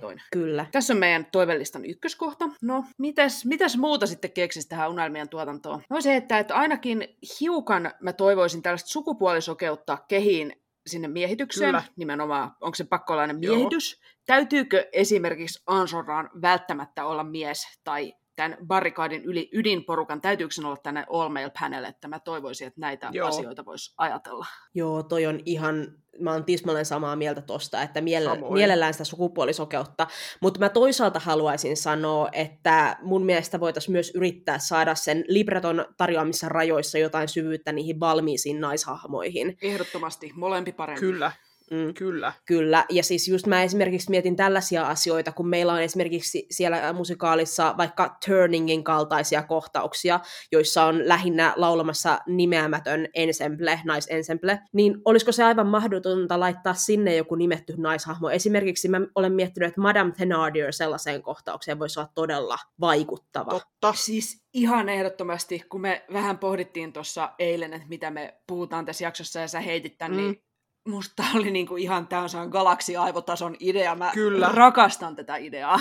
toinen. 0.01 0.23
Kyllä. 0.31 0.65
Tässä 0.71 0.93
on 0.93 0.99
meidän 0.99 1.25
toivellistan 1.31 1.85
ykköskohta. 1.85 2.49
No, 2.61 2.83
mitäs, 2.97 3.45
mitäs 3.45 3.77
muuta 3.77 4.07
sitten 4.07 4.31
keksisi 4.31 4.69
tähän 4.69 4.89
unelmien 4.89 5.29
tuotantoon? 5.29 5.81
No 5.89 6.01
se, 6.01 6.15
että, 6.15 6.39
että 6.39 6.55
ainakin 6.55 7.17
hiukan 7.39 7.91
mä 8.01 8.13
toivoisin 8.13 8.61
tällaista 8.61 8.89
sukupuolisokeutta 8.89 9.97
kehiin 10.07 10.61
sinne 10.87 11.07
miehitykseen, 11.07 11.69
Kyllä. 11.69 11.83
nimenomaan, 11.95 12.51
onko 12.61 12.75
se 12.75 12.83
pakkolainen 12.83 13.39
miehitys, 13.39 13.93
Joo. 13.93 14.09
täytyykö 14.25 14.89
esimerkiksi 14.93 15.63
Ansoraan 15.67 16.29
välttämättä 16.41 17.05
olla 17.05 17.23
mies 17.23 17.79
tai 17.83 18.13
tämän 18.39 18.57
barrikaadin 18.67 19.23
yli, 19.23 19.49
ydinporukan, 19.51 20.21
täytyykö 20.21 20.53
sen 20.53 20.65
olla 20.65 20.77
tänne 20.77 21.05
all 21.13 21.29
male 21.29 21.51
panel, 21.59 21.83
että 21.83 22.07
mä 22.07 22.19
toivoisin, 22.19 22.67
että 22.67 22.81
näitä 22.81 23.09
Joo. 23.11 23.27
asioita 23.27 23.65
voisi 23.65 23.93
ajatella. 23.97 24.45
Joo, 24.73 25.03
toi 25.03 25.25
on 25.25 25.39
ihan, 25.45 25.87
mä 26.19 26.31
oon 26.31 26.45
tismalleen 26.45 26.85
samaa 26.85 27.15
mieltä 27.15 27.41
tosta, 27.41 27.81
että 27.81 28.01
miele- 28.01 28.53
mielellään 28.53 28.93
sitä 28.93 29.03
sukupuolisokeutta, 29.03 30.07
mutta 30.41 30.59
mä 30.59 30.69
toisaalta 30.69 31.19
haluaisin 31.19 31.77
sanoa, 31.77 32.29
että 32.31 32.97
mun 33.01 33.25
mielestä 33.25 33.59
voitaisiin 33.59 33.91
myös 33.91 34.11
yrittää 34.15 34.59
saada 34.59 34.95
sen 34.95 35.25
libreton 35.27 35.85
tarjoamissa 35.97 36.49
rajoissa 36.49 36.97
jotain 36.97 37.27
syvyyttä 37.27 37.71
niihin 37.71 37.99
valmiisiin 37.99 38.61
naishahmoihin. 38.61 39.57
Ehdottomasti, 39.61 40.31
molempi 40.35 40.71
parempi. 40.71 40.99
Kyllä. 40.99 41.31
Mm. 41.71 41.93
Kyllä. 41.93 42.33
Kyllä, 42.45 42.85
ja 42.89 43.03
siis 43.03 43.27
just 43.27 43.47
mä 43.47 43.63
esimerkiksi 43.63 44.09
mietin 44.09 44.35
tällaisia 44.35 44.87
asioita, 44.87 45.31
kun 45.31 45.47
meillä 45.47 45.73
on 45.73 45.81
esimerkiksi 45.81 46.45
siellä 46.51 46.93
musikaalissa 46.93 47.75
vaikka 47.77 48.17
Turningin 48.25 48.83
kaltaisia 48.83 49.43
kohtauksia, 49.43 50.19
joissa 50.51 50.83
on 50.83 51.07
lähinnä 51.07 51.53
laulamassa 51.55 52.19
nimeämätön 52.27 53.07
ensemble, 53.13 53.79
naisensemble, 53.85 54.59
niin 54.73 54.97
olisiko 55.05 55.31
se 55.31 55.43
aivan 55.43 55.67
mahdotonta 55.67 56.39
laittaa 56.39 56.73
sinne 56.73 57.15
joku 57.15 57.35
nimetty 57.35 57.73
naishahmo? 57.77 58.29
Esimerkiksi 58.29 58.87
mä 58.87 59.01
olen 59.15 59.33
miettinyt, 59.33 59.67
että 59.67 59.81
Madame 59.81 60.11
Thenardier 60.11 60.73
sellaiseen 60.73 61.21
kohtaukseen 61.21 61.79
voisi 61.79 61.99
olla 61.99 62.09
todella 62.15 62.57
vaikuttava. 62.79 63.51
Totta. 63.51 63.93
Siis 63.93 64.43
ihan 64.53 64.89
ehdottomasti, 64.89 65.63
kun 65.69 65.81
me 65.81 66.05
vähän 66.13 66.37
pohdittiin 66.37 66.93
tuossa 66.93 67.31
eilen, 67.39 67.73
että 67.73 67.87
mitä 67.87 68.11
me 68.11 68.41
puhutaan 68.47 68.85
tässä 68.85 69.03
jaksossa, 69.03 69.39
ja 69.39 69.47
sä 69.47 69.59
heitit 69.59 69.97
tämän, 69.97 70.17
mm. 70.17 70.23
niin 70.23 70.43
musta 70.89 71.23
oli 71.35 71.51
niinku 71.51 71.75
ihan 71.75 72.07
täysin 72.07 72.49
galaksi-aivotason 72.49 73.55
idea. 73.59 73.95
Mä 73.95 74.11
Kyllä. 74.13 74.49
rakastan 74.53 75.15
tätä 75.15 75.35
ideaa. 75.35 75.79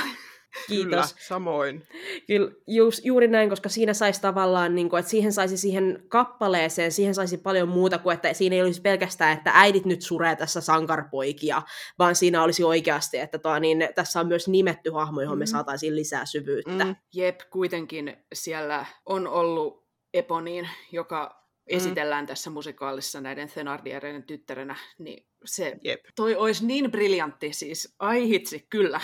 Kiitos. 0.67 0.89
Kyllä, 0.89 1.27
samoin. 1.29 1.87
Kyllä, 2.27 2.51
ju, 2.67 2.91
juuri 3.05 3.29
näin, 3.29 3.51
koska 3.51 3.69
siinä 3.69 3.95
saisi 3.95 4.21
tavallaan, 4.21 4.75
niin 4.75 4.91
kuin, 4.91 5.01
että 5.01 5.11
siihen 5.11 5.33
saisi 5.33 5.57
siihen 5.57 6.05
kappaleeseen, 6.09 6.93
siihen 6.93 7.15
saisi 7.15 7.37
paljon 7.37 7.69
muuta 7.69 7.99
kuin, 7.99 8.15
että 8.15 8.33
siinä 8.33 8.57
ei 8.57 8.63
olisi 8.63 8.81
pelkästään, 8.81 9.39
että 9.39 9.51
äidit 9.55 9.85
nyt 9.85 10.03
suree 10.03 10.37
tässä 10.37 10.61
sankarpoikia, 10.61 11.63
vaan 11.99 12.15
siinä 12.15 12.43
olisi 12.43 12.65
oikeasti, 12.65 13.19
että 13.19 13.39
toa, 13.39 13.61
niin, 13.61 13.89
tässä 13.95 14.21
on 14.21 14.27
myös 14.27 14.49
nimetty 14.49 14.91
hahmo, 14.91 15.21
johon 15.21 15.39
mm. 15.39 15.41
me 15.41 15.47
saataisiin 15.47 15.97
lisää 15.97 16.27
syvyyttä. 16.27 16.85
Mm. 16.85 16.97
Jep, 17.15 17.41
kuitenkin 17.51 18.17
siellä 18.33 18.87
on 19.07 19.27
ollut 19.27 19.89
Eponiin, 20.15 20.69
joka. 20.93 21.48
Esitellään 21.69 22.27
tässä 22.27 22.51
musikaalissa 22.51 23.21
näiden 23.21 23.49
Thenardiereiden 23.49 24.23
tyttärenä, 24.23 24.77
niin 24.99 25.27
se 25.45 25.77
Jep. 25.85 26.01
toi 26.16 26.37
olisi 26.37 26.66
niin 26.66 26.91
briljantti, 26.91 27.53
siis 27.53 27.95
ai 27.99 28.29
hitsi, 28.29 28.66
kyllä. 28.71 29.01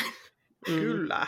Mm. 0.69 0.75
Kyllä. 0.75 1.27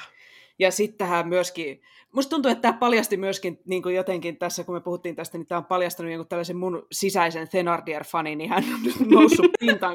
Ja 0.59 0.71
sitten 0.71 0.99
tähän 0.99 1.29
myöskin, 1.29 1.83
musta 2.13 2.31
tuntuu, 2.31 2.51
että 2.51 2.63
tämä 2.63 2.79
paljasti 2.79 3.17
myöskin 3.17 3.59
niin 3.65 3.83
kuin 3.83 3.95
jotenkin 3.95 4.39
tässä, 4.39 4.65
kun 4.65 4.75
me 4.75 4.81
puhuttiin 4.81 5.17
tästä, 5.17 5.39
niin 5.39 5.47
tämä 5.47 5.59
on 5.59 5.65
paljastanut 5.65 6.13
jonkun 6.13 6.29
tällaisen 6.29 6.57
mun 6.57 6.87
sisäisen 6.93 7.49
Thenardier-fanin, 7.49 8.39
niin 8.39 8.51
hän 8.51 8.65
on 8.65 9.09
noussut 9.11 9.51
pintaan, 9.61 9.95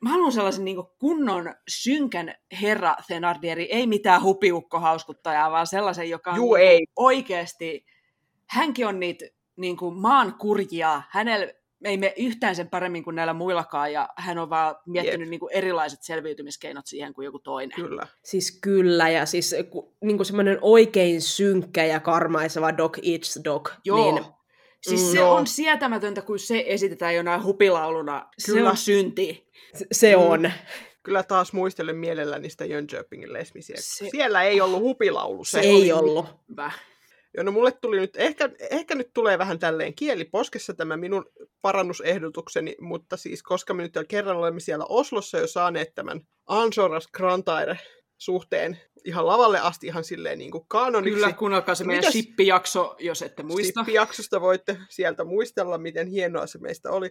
mä 0.00 0.10
haluan 0.10 0.32
sellaisen 0.32 0.64
niin 0.64 0.76
kunnon 0.98 1.54
synkän 1.68 2.34
herra 2.62 2.94
Thenardieri, 3.06 3.64
ei 3.64 3.86
mitään 3.86 4.22
hupiukkohauskuttajaa, 4.22 5.50
vaan 5.50 5.66
sellaisen, 5.66 6.10
joka 6.10 6.30
on 6.30 6.36
Juu, 6.36 6.54
ei. 6.54 6.86
oikeasti, 6.96 7.86
hänkin 8.46 8.86
on 8.86 9.00
niitä 9.00 9.24
niin 9.60 9.76
kuin 9.76 9.94
maan 9.94 10.34
kurjia. 10.34 11.02
Hänellä 11.08 11.52
ei 11.84 11.96
me 11.96 12.14
yhtään 12.16 12.56
sen 12.56 12.68
paremmin 12.68 13.04
kuin 13.04 13.16
näillä 13.16 13.32
muillakaan, 13.32 13.92
ja 13.92 14.08
hän 14.16 14.38
on 14.38 14.50
vaan 14.50 14.76
miettinyt 14.86 15.28
niin 15.28 15.40
kuin 15.40 15.52
erilaiset 15.52 16.02
selviytymiskeinot 16.02 16.86
siihen 16.86 17.14
kuin 17.14 17.24
joku 17.24 17.38
toinen. 17.38 17.76
Kyllä. 17.76 18.06
Siis 18.24 18.58
kyllä, 18.60 19.08
ja 19.08 19.26
siis 19.26 19.54
niin 20.04 20.16
kuin 20.16 20.26
semmoinen 20.26 20.58
oikein 20.60 21.22
synkkä 21.22 21.84
ja 21.84 22.00
karmaiseva 22.00 22.76
Dog 22.76 22.96
Eats 23.02 23.40
Dog. 23.44 23.68
Joo. 23.84 24.14
Niin, 24.14 24.24
Siis 24.80 25.02
mm, 25.02 25.12
se 25.12 25.18
joo. 25.18 25.34
on 25.34 25.46
sietämätöntä, 25.46 26.22
kun 26.22 26.38
se 26.38 26.64
esitetään 26.66 27.14
jonain 27.14 27.44
hupilauluna. 27.44 28.26
Kyllä. 28.46 28.60
Se 28.60 28.70
on 28.70 28.76
synti. 28.76 29.50
Se, 29.74 29.86
se 29.92 30.16
mm. 30.16 30.22
on. 30.22 30.52
Kyllä 31.02 31.22
taas 31.22 31.52
muistelen 31.52 31.96
mielelläni 31.96 32.50
sitä 32.50 32.64
Jönköpingin 32.64 33.32
lesmisiä. 33.32 33.76
Se... 33.78 34.08
Siellä 34.10 34.42
ei 34.42 34.60
ollut 34.60 34.80
hupilaulu. 34.80 35.44
Se, 35.44 35.50
se 35.50 35.60
ei 35.60 35.92
ollut. 35.92 36.26
Hyvä. 36.48 36.72
Joo, 37.34 37.44
no 37.44 37.52
mulle 37.52 37.72
tuli 37.72 38.00
nyt, 38.00 38.16
ehkä, 38.16 38.50
ehkä 38.70 38.94
nyt 38.94 39.10
tulee 39.14 39.38
vähän 39.38 39.58
tälleen 39.58 39.94
kieliposkessa 39.94 40.74
tämä 40.74 40.96
minun 40.96 41.26
parannusehdotukseni, 41.62 42.76
mutta 42.80 43.16
siis 43.16 43.42
koska 43.42 43.74
me 43.74 43.82
nyt 43.82 43.94
kerran 44.08 44.36
olemme 44.36 44.60
siellä 44.60 44.84
Oslossa 44.88 45.38
jo 45.38 45.46
saaneet 45.46 45.94
tämän 45.94 46.20
Ansoras 46.46 47.08
Grantaire 47.12 47.78
suhteen 48.18 48.80
ihan 49.04 49.26
lavalle 49.26 49.60
asti 49.60 49.86
ihan 49.86 50.04
silleen 50.04 50.38
niin 50.38 50.50
kuin 50.50 50.64
kaanoniksi. 50.68 51.14
Kyllä, 51.14 51.32
kuunnelkaa 51.32 51.74
se 51.74 51.84
meidän 51.84 52.04
Mitäs- 52.04 52.12
shippijakso, 52.12 52.96
jos 52.98 53.22
ette 53.22 53.42
muista. 53.42 53.80
Shippijaksosta 53.80 54.40
voitte 54.40 54.78
sieltä 54.88 55.24
muistella, 55.24 55.78
miten 55.78 56.06
hienoa 56.06 56.46
se 56.46 56.58
meistä 56.58 56.90
oli. 56.90 57.10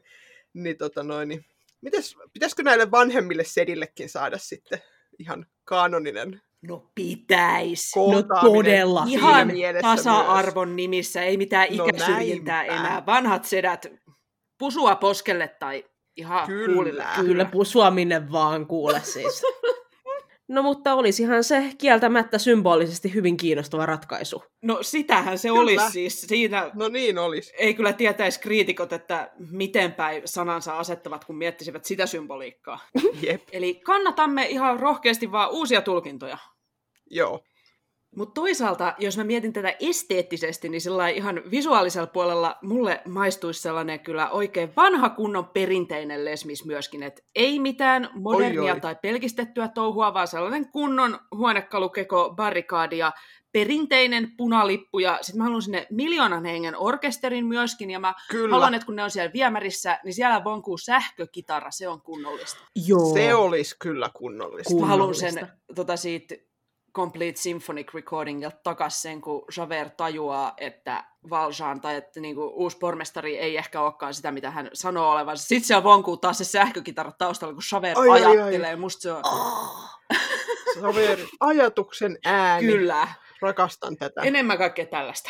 Niin, 0.53 0.77
tota 0.77 1.03
noin, 1.03 1.29
niin, 1.29 1.45
mitäs, 1.81 2.15
pitäisikö 2.33 2.63
näille 2.63 2.91
vanhemmille 2.91 3.43
sedillekin 3.43 4.09
saada 4.09 4.37
sitten 4.37 4.81
ihan 5.19 5.45
kaanoninen 5.65 6.41
No 6.67 6.91
pitäis. 6.95 7.91
kohtaaminen? 7.93 8.53
todella. 8.55 9.05
siinä 9.05 9.19
Ihan 9.29 9.51
tasa-arvon 9.81 10.75
nimissä, 10.75 11.21
ei 11.21 11.37
mitään 11.37 11.67
No 11.77 11.85
ikäsyrjintää 11.85 12.55
näinpä. 12.63 12.75
enää. 12.75 13.05
Vanhat 13.05 13.45
sedät 13.45 13.85
pusua 14.57 14.95
poskelle 14.95 15.47
tai 15.59 15.85
ihan 16.17 16.47
Kyllä. 16.47 16.73
huulille. 16.73 17.05
Kyllä 17.15 17.45
pusua 17.45 17.91
minne 17.91 18.31
vaan 18.31 18.65
kuule 18.67 19.01
siis. 19.03 19.41
No 20.49 20.63
mutta 20.63 20.93
olisihan 20.93 21.43
se 21.43 21.71
kieltämättä 21.77 22.37
symbolisesti 22.37 23.13
hyvin 23.13 23.37
kiinnostava 23.37 23.85
ratkaisu. 23.85 24.43
No 24.61 24.77
sitähän 24.83 25.37
se 25.37 25.47
Kyllä. 25.47 25.61
olisi 25.61 25.91
siis. 25.91 26.21
Siinä. 26.21 26.71
No 26.73 26.87
niin 26.87 27.17
olisi. 27.17 27.53
ei 27.57 27.73
kyllä 27.73 27.93
tietäisi 27.93 28.39
kriitikot, 28.39 28.93
että 28.93 29.31
miten 29.51 29.93
päin 29.93 30.21
sanansa 30.25 30.77
asettavat, 30.77 31.25
kun 31.25 31.37
miettisivät 31.37 31.85
sitä 31.85 32.05
symboliikkaa. 32.05 32.79
Jep, 33.21 33.41
Eli 33.51 33.73
kannatamme 33.75 34.45
ihan 34.47 34.79
rohkeasti 34.79 35.31
vaan 35.31 35.51
uusia 35.51 35.81
tulkintoja. 35.81 36.37
joo. 37.09 37.39
Mutta 38.15 38.33
toisaalta, 38.41 38.93
jos 38.99 39.17
mä 39.17 39.23
mietin 39.23 39.53
tätä 39.53 39.73
esteettisesti, 39.79 40.69
niin 40.69 40.81
sillä 40.81 41.07
ihan 41.09 41.41
visuaalisella 41.51 42.07
puolella 42.07 42.57
mulle 42.61 43.01
maistuisi 43.07 43.61
sellainen 43.61 43.99
kyllä 43.99 44.29
oikein 44.29 44.71
vanha 44.75 45.09
kunnon 45.09 45.45
perinteinen 45.47 46.25
lesmis 46.25 46.65
myöskin, 46.65 47.03
että 47.03 47.21
ei 47.35 47.59
mitään 47.59 48.09
modernia 48.13 48.61
Oi, 48.61 48.71
oi. 48.71 48.81
tai 48.81 48.95
pelkistettyä 49.01 49.67
touhua, 49.67 50.13
vaan 50.13 50.27
sellainen 50.27 50.71
kunnon 50.71 51.19
huonekalukeko, 51.35 52.33
barrikaadi 52.35 52.97
ja 52.97 53.11
perinteinen 53.51 54.31
punalippu, 54.37 54.99
ja 54.99 55.17
sitten 55.21 55.37
mä 55.37 55.43
haluan 55.43 55.61
sinne 55.61 55.87
miljoonan 55.91 56.45
hengen 56.45 56.77
orkesterin 56.77 57.45
myöskin, 57.45 57.91
ja 57.91 57.99
mä 57.99 58.13
Kyllä. 58.29 58.55
haluan, 58.55 58.73
että 58.73 58.85
kun 58.85 58.95
ne 58.95 59.03
on 59.03 59.11
siellä 59.11 59.33
viemärissä, 59.33 59.99
niin 60.03 60.13
siellä 60.13 60.43
vonkuu 60.43 60.77
sähkökitara, 60.77 61.71
se 61.71 61.87
on 61.87 62.01
kunnollista. 62.01 62.59
Joo. 62.87 63.13
Se 63.13 63.35
olisi 63.35 63.75
kyllä 63.81 64.09
kunnollista. 64.13 64.69
Kun- 64.73 64.81
Mä 64.81 64.87
haluan 64.87 65.09
Kunnollista. 65.13 65.39
sen 65.39 65.75
tota, 65.75 65.95
siitä 65.97 66.35
Complete 66.93 67.39
Symphonic 67.39 67.93
Recordingilta 67.93 68.57
takas 68.63 69.01
sen, 69.01 69.21
kun 69.21 69.45
Javert 69.57 69.97
tajuaa, 69.97 70.53
että 70.57 71.03
Valjean 71.29 71.81
tai 71.81 71.95
että 71.95 72.19
niinku, 72.19 72.51
uusi 72.55 72.77
pormestari 72.77 73.37
ei 73.37 73.57
ehkä 73.57 73.81
olekaan 73.81 74.13
sitä, 74.13 74.31
mitä 74.31 74.51
hän 74.51 74.69
sanoo 74.73 75.11
olevansa. 75.11 75.47
Sitten 75.47 75.67
siellä 75.67 75.83
vonkuu 75.83 76.17
taas 76.17 76.37
se 76.37 76.43
sähkökitara 76.43 77.11
taustalla, 77.11 77.53
kun 77.53 77.63
Javert 77.71 77.97
Ai, 77.97 78.09
ai, 78.09 78.25
ai. 78.25 78.37
ajattelee. 78.37 78.75
Musta 78.75 79.01
se 79.01 79.11
on... 79.11 79.23
Saveri, 80.81 81.27
ajatuksen 81.39 82.17
ääni. 82.25 82.67
Kyllä. 82.67 83.07
Rakastan 83.41 83.97
tätä. 83.97 84.21
Enemmän 84.21 84.57
kaikkea 84.57 84.85
tällaista. 84.85 85.29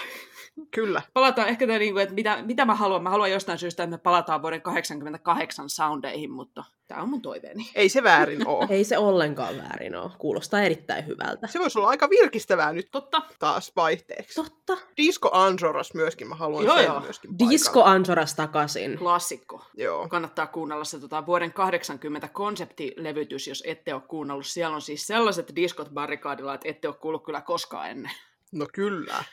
Kyllä. 0.72 1.02
Palataan 1.14 1.48
ehkä 1.48 1.68
tämä, 1.68 1.80
niinku, 1.80 2.00
että 2.00 2.16
mitä, 2.16 2.44
mitä 2.46 2.66
mä 2.66 2.76
haluan. 2.76 3.04
Mä 3.04 3.10
haluan 3.10 3.32
jostain 3.32 3.60
syystä, 3.60 3.84
että 3.84 3.98
me 3.98 4.02
palataan 4.02 4.42
vuoden 4.42 4.62
88 4.62 5.70
soundeihin, 5.70 6.32
mutta 6.32 6.64
tämä 6.88 7.02
on 7.02 7.10
mun 7.10 7.22
toiveeni. 7.22 7.70
Ei 7.76 7.90
se 7.90 8.04
väärin 8.04 8.48
ole. 8.48 8.68
Ei 8.70 8.84
se 8.84 8.98
ollenkaan 8.98 9.58
väärin 9.58 9.96
ole. 9.96 10.12
Kuulostaa 10.18 10.62
erittäin 10.62 11.08
hyvältä. 11.08 11.48
Se 11.48 11.60
voisi 11.60 11.80
olla 11.80 11.90
aika 11.90 12.10
virkistävää 12.10 12.74
nyt 12.74 12.88
Totta. 12.92 13.22
taas 13.40 13.72
vaihteeksi. 13.76 14.36
Totta. 14.36 14.78
Disco 14.98 15.30
Anjoras 15.34 15.94
myöskin, 15.94 16.28
mä 16.28 16.36
haluan 16.36 16.66
Joo, 16.66 16.76
sen 16.78 16.86
joo. 16.86 17.00
myöskin 17.00 17.38
paikan. 17.38 17.50
Disco 17.50 17.84
Anjoras 17.84 18.36
takaisin. 18.36 18.98
Klassikko. 18.98 19.66
Joo. 19.78 20.08
kannattaa 20.10 20.48
kuunnella 20.48 20.84
se 20.84 21.00
tota, 21.00 21.26
vuoden 21.26 21.54
80 21.54 22.28
konseptilevytys, 22.28 23.48
jos 23.48 23.64
ette 23.68 23.94
ole 23.94 24.02
kuunnellut. 24.08 24.46
Siellä 24.46 24.76
on 24.76 24.82
siis 24.82 25.08
sellaiset 25.08 25.52
diskot 25.56 25.90
barrikaadilla, 25.90 26.54
että 26.54 26.70
ette 26.70 26.88
ole 26.88 26.96
kuullut 26.96 27.26
kyllä 27.26 27.42
koskaan 27.42 27.90
ennen. 27.90 28.12
No 28.52 28.68
kyllä. 28.74 29.24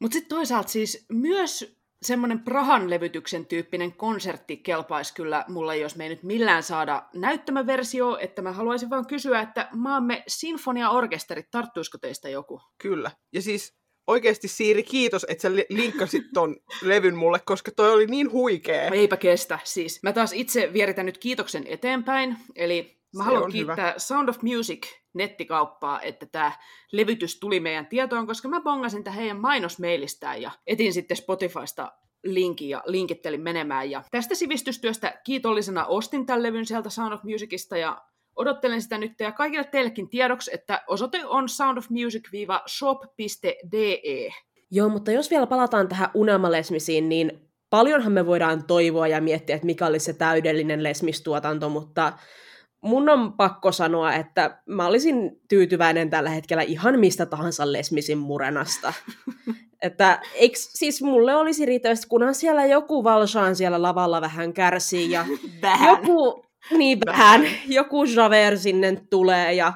Mutta 0.00 0.14
sitten 0.14 0.36
toisaalta 0.36 0.68
siis 0.68 1.06
myös 1.12 1.76
semmoinen 2.02 2.40
Prahan 2.40 2.90
levytyksen 2.90 3.46
tyyppinen 3.46 3.92
konsertti 3.92 4.56
kelpaisi 4.56 5.14
kyllä 5.14 5.44
mulle, 5.48 5.76
jos 5.76 5.96
me 5.96 6.04
ei 6.04 6.10
nyt 6.10 6.22
millään 6.22 6.62
saada 6.62 7.02
näyttämöversio, 7.14 8.18
että 8.20 8.42
mä 8.42 8.52
haluaisin 8.52 8.90
vaan 8.90 9.06
kysyä, 9.06 9.40
että 9.40 9.68
maamme 9.72 10.24
sinfoniaorkesterit, 10.28 11.50
tarttuisiko 11.50 11.98
teistä 11.98 12.28
joku? 12.28 12.60
Kyllä. 12.78 13.10
Ja 13.32 13.42
siis 13.42 13.76
oikeasti 14.06 14.48
Siiri, 14.48 14.82
kiitos, 14.82 15.26
että 15.28 15.42
sä 15.42 15.56
li- 15.56 15.66
linkkasit 15.68 16.24
ton 16.34 16.56
levyn 16.82 17.16
mulle, 17.16 17.40
koska 17.44 17.70
toi 17.70 17.92
oli 17.92 18.06
niin 18.06 18.32
huikea. 18.32 18.82
Eipä 18.82 19.16
kestä. 19.16 19.58
Siis 19.64 20.02
mä 20.02 20.12
taas 20.12 20.32
itse 20.32 20.72
vieritän 20.72 21.06
nyt 21.06 21.18
kiitoksen 21.18 21.64
eteenpäin, 21.66 22.36
eli 22.56 22.96
mä 23.16 23.24
Se 23.24 23.30
haluan 23.30 23.52
kiittää 23.52 23.94
Sound 23.96 24.28
of 24.28 24.42
Music 24.42 24.86
nettikauppaa, 25.16 26.00
että 26.00 26.26
tämä 26.26 26.52
levytys 26.92 27.40
tuli 27.40 27.60
meidän 27.60 27.86
tietoon, 27.86 28.26
koska 28.26 28.48
mä 28.48 28.60
bongasin 28.60 29.04
tämän 29.04 29.18
heidän 29.18 29.40
mainosmeilistään 29.40 30.42
ja 30.42 30.50
etin 30.66 30.92
sitten 30.92 31.16
Spotifysta 31.16 31.92
linkin 32.24 32.68
ja 32.68 32.82
linkittelin 32.86 33.40
menemään. 33.40 33.90
Ja 33.90 34.02
tästä 34.10 34.34
sivistystyöstä 34.34 35.20
kiitollisena 35.24 35.84
ostin 35.84 36.26
tämän 36.26 36.42
levyn 36.42 36.66
sieltä 36.66 36.90
Sound 36.90 37.12
of 37.12 37.22
Musicista 37.22 37.76
ja 37.76 38.02
odottelen 38.36 38.82
sitä 38.82 38.98
nyt 38.98 39.20
ja 39.20 39.32
kaikille 39.32 39.64
teillekin 39.64 40.08
tiedoksi, 40.08 40.50
että 40.54 40.84
osoite 40.86 41.26
on 41.26 41.48
soundofmusic-shop.de. 41.48 44.32
Joo, 44.70 44.88
mutta 44.88 45.12
jos 45.12 45.30
vielä 45.30 45.46
palataan 45.46 45.88
tähän 45.88 46.10
unelmalesmisiin, 46.14 47.08
niin 47.08 47.50
paljonhan 47.70 48.12
me 48.12 48.26
voidaan 48.26 48.66
toivoa 48.66 49.08
ja 49.08 49.20
miettiä, 49.20 49.56
että 49.56 49.66
mikä 49.66 49.86
olisi 49.86 50.04
se 50.04 50.12
täydellinen 50.12 50.82
lesmistuotanto, 50.82 51.68
mutta 51.68 52.12
mun 52.86 53.08
on 53.08 53.32
pakko 53.32 53.72
sanoa, 53.72 54.14
että 54.14 54.62
mä 54.66 54.86
olisin 54.86 55.40
tyytyväinen 55.48 56.10
tällä 56.10 56.30
hetkellä 56.30 56.62
ihan 56.62 56.98
mistä 56.98 57.26
tahansa 57.26 57.72
lesmisin 57.72 58.18
murenasta. 58.18 58.92
että 59.82 60.20
eikö, 60.34 60.58
siis 60.58 61.02
mulle 61.02 61.34
olisi 61.34 61.66
riittävästi, 61.66 62.06
kunhan 62.08 62.34
siellä 62.34 62.66
joku 62.66 63.04
Valshaan 63.04 63.56
siellä 63.56 63.82
lavalla 63.82 64.20
vähän 64.20 64.52
kärsii 64.52 65.10
ja 65.10 65.24
Vähän. 65.62 65.88
joku, 65.88 66.44
niin 66.78 66.98
vähän, 67.06 67.46
joku 67.66 68.04
Javert 68.04 68.60
sinne 68.60 69.02
tulee 69.10 69.54
ja 69.54 69.72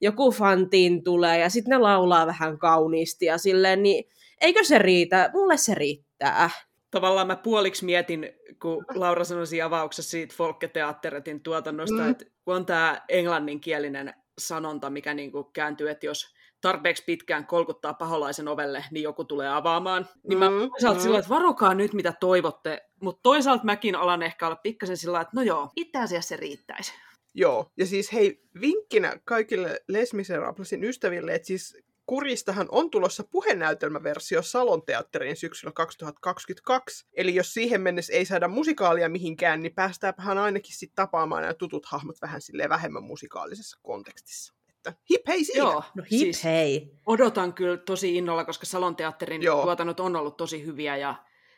joku 0.00 0.30
Fantin 0.30 1.04
tulee 1.04 1.38
ja 1.38 1.50
sitten 1.50 1.70
ne 1.70 1.78
laulaa 1.78 2.26
vähän 2.26 2.58
kauniisti 2.58 3.24
ja 3.24 3.38
silleen, 3.38 3.82
niin 3.82 4.04
eikö 4.40 4.64
se 4.64 4.78
riitä? 4.78 5.30
Mulle 5.32 5.56
se 5.56 5.74
riittää. 5.74 6.50
Tavallaan 6.92 7.26
mä 7.26 7.36
puoliksi 7.36 7.84
mietin, 7.84 8.32
kun 8.62 8.84
Laura 8.94 9.24
sanoi 9.24 9.46
siinä 9.46 9.66
avauksessa 9.66 10.10
siitä 10.10 10.34
Folketeatteretin 10.36 11.40
tuotannosta, 11.40 12.02
Mm. 12.02 12.10
että 12.10 12.24
kun 12.44 12.54
on 12.54 12.66
tämä 12.66 13.00
englanninkielinen 13.08 14.14
sanonta, 14.38 14.90
mikä 14.90 15.14
niinku 15.14 15.44
kääntyy, 15.44 15.90
että 15.90 16.06
jos 16.06 16.34
tarpeeksi 16.60 17.04
pitkään 17.06 17.46
kolkuttaa 17.46 17.94
paholaisen 17.94 18.48
ovelle, 18.48 18.84
niin 18.90 19.02
joku 19.02 19.24
tulee 19.24 19.48
avaamaan. 19.48 20.08
Niin 20.28 20.38
mä 20.38 20.50
Mm, 20.50 20.70
toisaalta 20.70 20.98
mm. 20.98 21.02
sillä 21.02 21.18
että 21.18 21.28
varokaa 21.28 21.74
nyt, 21.74 21.92
mitä 21.94 22.14
toivotte, 22.20 22.82
mutta 23.00 23.20
toisaalta 23.22 23.64
mäkin 23.64 23.94
alan 23.94 24.22
ehkä 24.22 24.46
olla 24.46 24.56
pikkasen 24.56 24.96
sillä 24.96 25.20
että 25.20 25.32
no 25.36 25.42
joo, 25.42 25.70
itse 25.76 25.98
asiassa 25.98 26.28
se 26.28 26.36
riittäisi. 26.36 26.92
Joo, 27.34 27.70
ja 27.76 27.86
siis 27.86 28.12
hei, 28.12 28.42
vinkkinä 28.60 29.16
kaikille 29.24 29.80
Les 29.88 30.14
Miserablesin 30.14 30.84
ystäville, 30.84 31.34
että 31.34 31.46
siis 31.46 31.78
Kuristahan 32.06 32.68
on 32.70 32.90
tulossa 32.90 33.24
puhenäytelmäversio 33.30 34.42
Salon 34.42 34.82
teatteriin 34.86 35.36
syksyllä 35.36 35.72
2022. 35.72 37.06
Eli 37.16 37.34
jos 37.34 37.54
siihen 37.54 37.80
mennessä 37.80 38.12
ei 38.12 38.24
saada 38.24 38.48
musikaalia 38.48 39.08
mihinkään, 39.08 39.62
niin 39.62 39.74
päästäänpähän 39.74 40.38
ainakin 40.38 40.76
sitten 40.76 40.96
tapaamaan 40.96 41.42
nämä 41.42 41.54
tutut 41.54 41.86
hahmot 41.86 42.16
vähän 42.22 42.40
silleen 42.42 42.70
vähemmän 42.70 43.02
musikaalisessa 43.02 43.78
kontekstissa. 43.82 44.54
Että 44.68 44.94
hip 45.10 45.26
hei 45.28 45.44
siinä! 45.44 45.58
Joo, 45.58 45.82
No 45.94 46.02
hip 46.10 46.20
siis 46.20 46.44
hei. 46.44 46.90
odotan 47.06 47.52
kyllä 47.54 47.76
tosi 47.76 48.16
innolla, 48.16 48.44
koska 48.44 48.66
Salon 48.66 48.96
teatterin 48.96 49.42
Joo. 49.42 49.62
tuotannot 49.62 50.00
on 50.00 50.16
ollut 50.16 50.36
tosi 50.36 50.66
hyviä 50.66 50.96
ja 50.96 51.14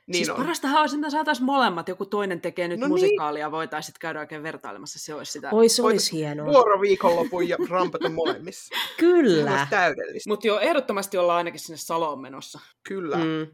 Niin 0.06 0.16
siis 0.16 0.28
on. 0.30 0.36
parastahan 0.36 0.80
olisi, 0.80 0.96
että 0.96 1.10
saataisiin 1.10 1.44
molemmat, 1.46 1.88
joku 1.88 2.06
toinen 2.06 2.40
tekee 2.40 2.68
nyt 2.68 2.80
No 2.80 2.86
niin. 2.86 2.90
musikaalia, 2.92 3.50
voitaisiin 3.50 3.94
käydä 4.00 4.20
oikein 4.20 4.42
vertailemassa, 4.42 4.98
se 4.98 5.14
olisi 5.14 5.32
sitä. 5.32 5.48
Oi 5.52 5.68
se 5.68 5.82
Voit- 5.82 5.92
olisi 5.92 6.12
hienoa. 6.12 6.46
Vuoroviikonlopun 6.46 7.48
ja 7.48 7.56
rampata 7.68 8.08
molemmissa. 8.08 8.74
Se 8.74 8.94
Kyllä. 8.98 9.50
olisi 9.50 9.64
täydellistä. 9.70 10.30
Mutta 10.30 10.46
joo, 10.46 10.58
ehdottomasti 10.60 11.18
ollaan 11.18 11.36
ainakin 11.38 11.60
sinne 11.60 11.76
Saloon 11.78 12.20
menossa. 12.20 12.60
Kyllä. 12.88 13.16
Mm. 13.16 13.46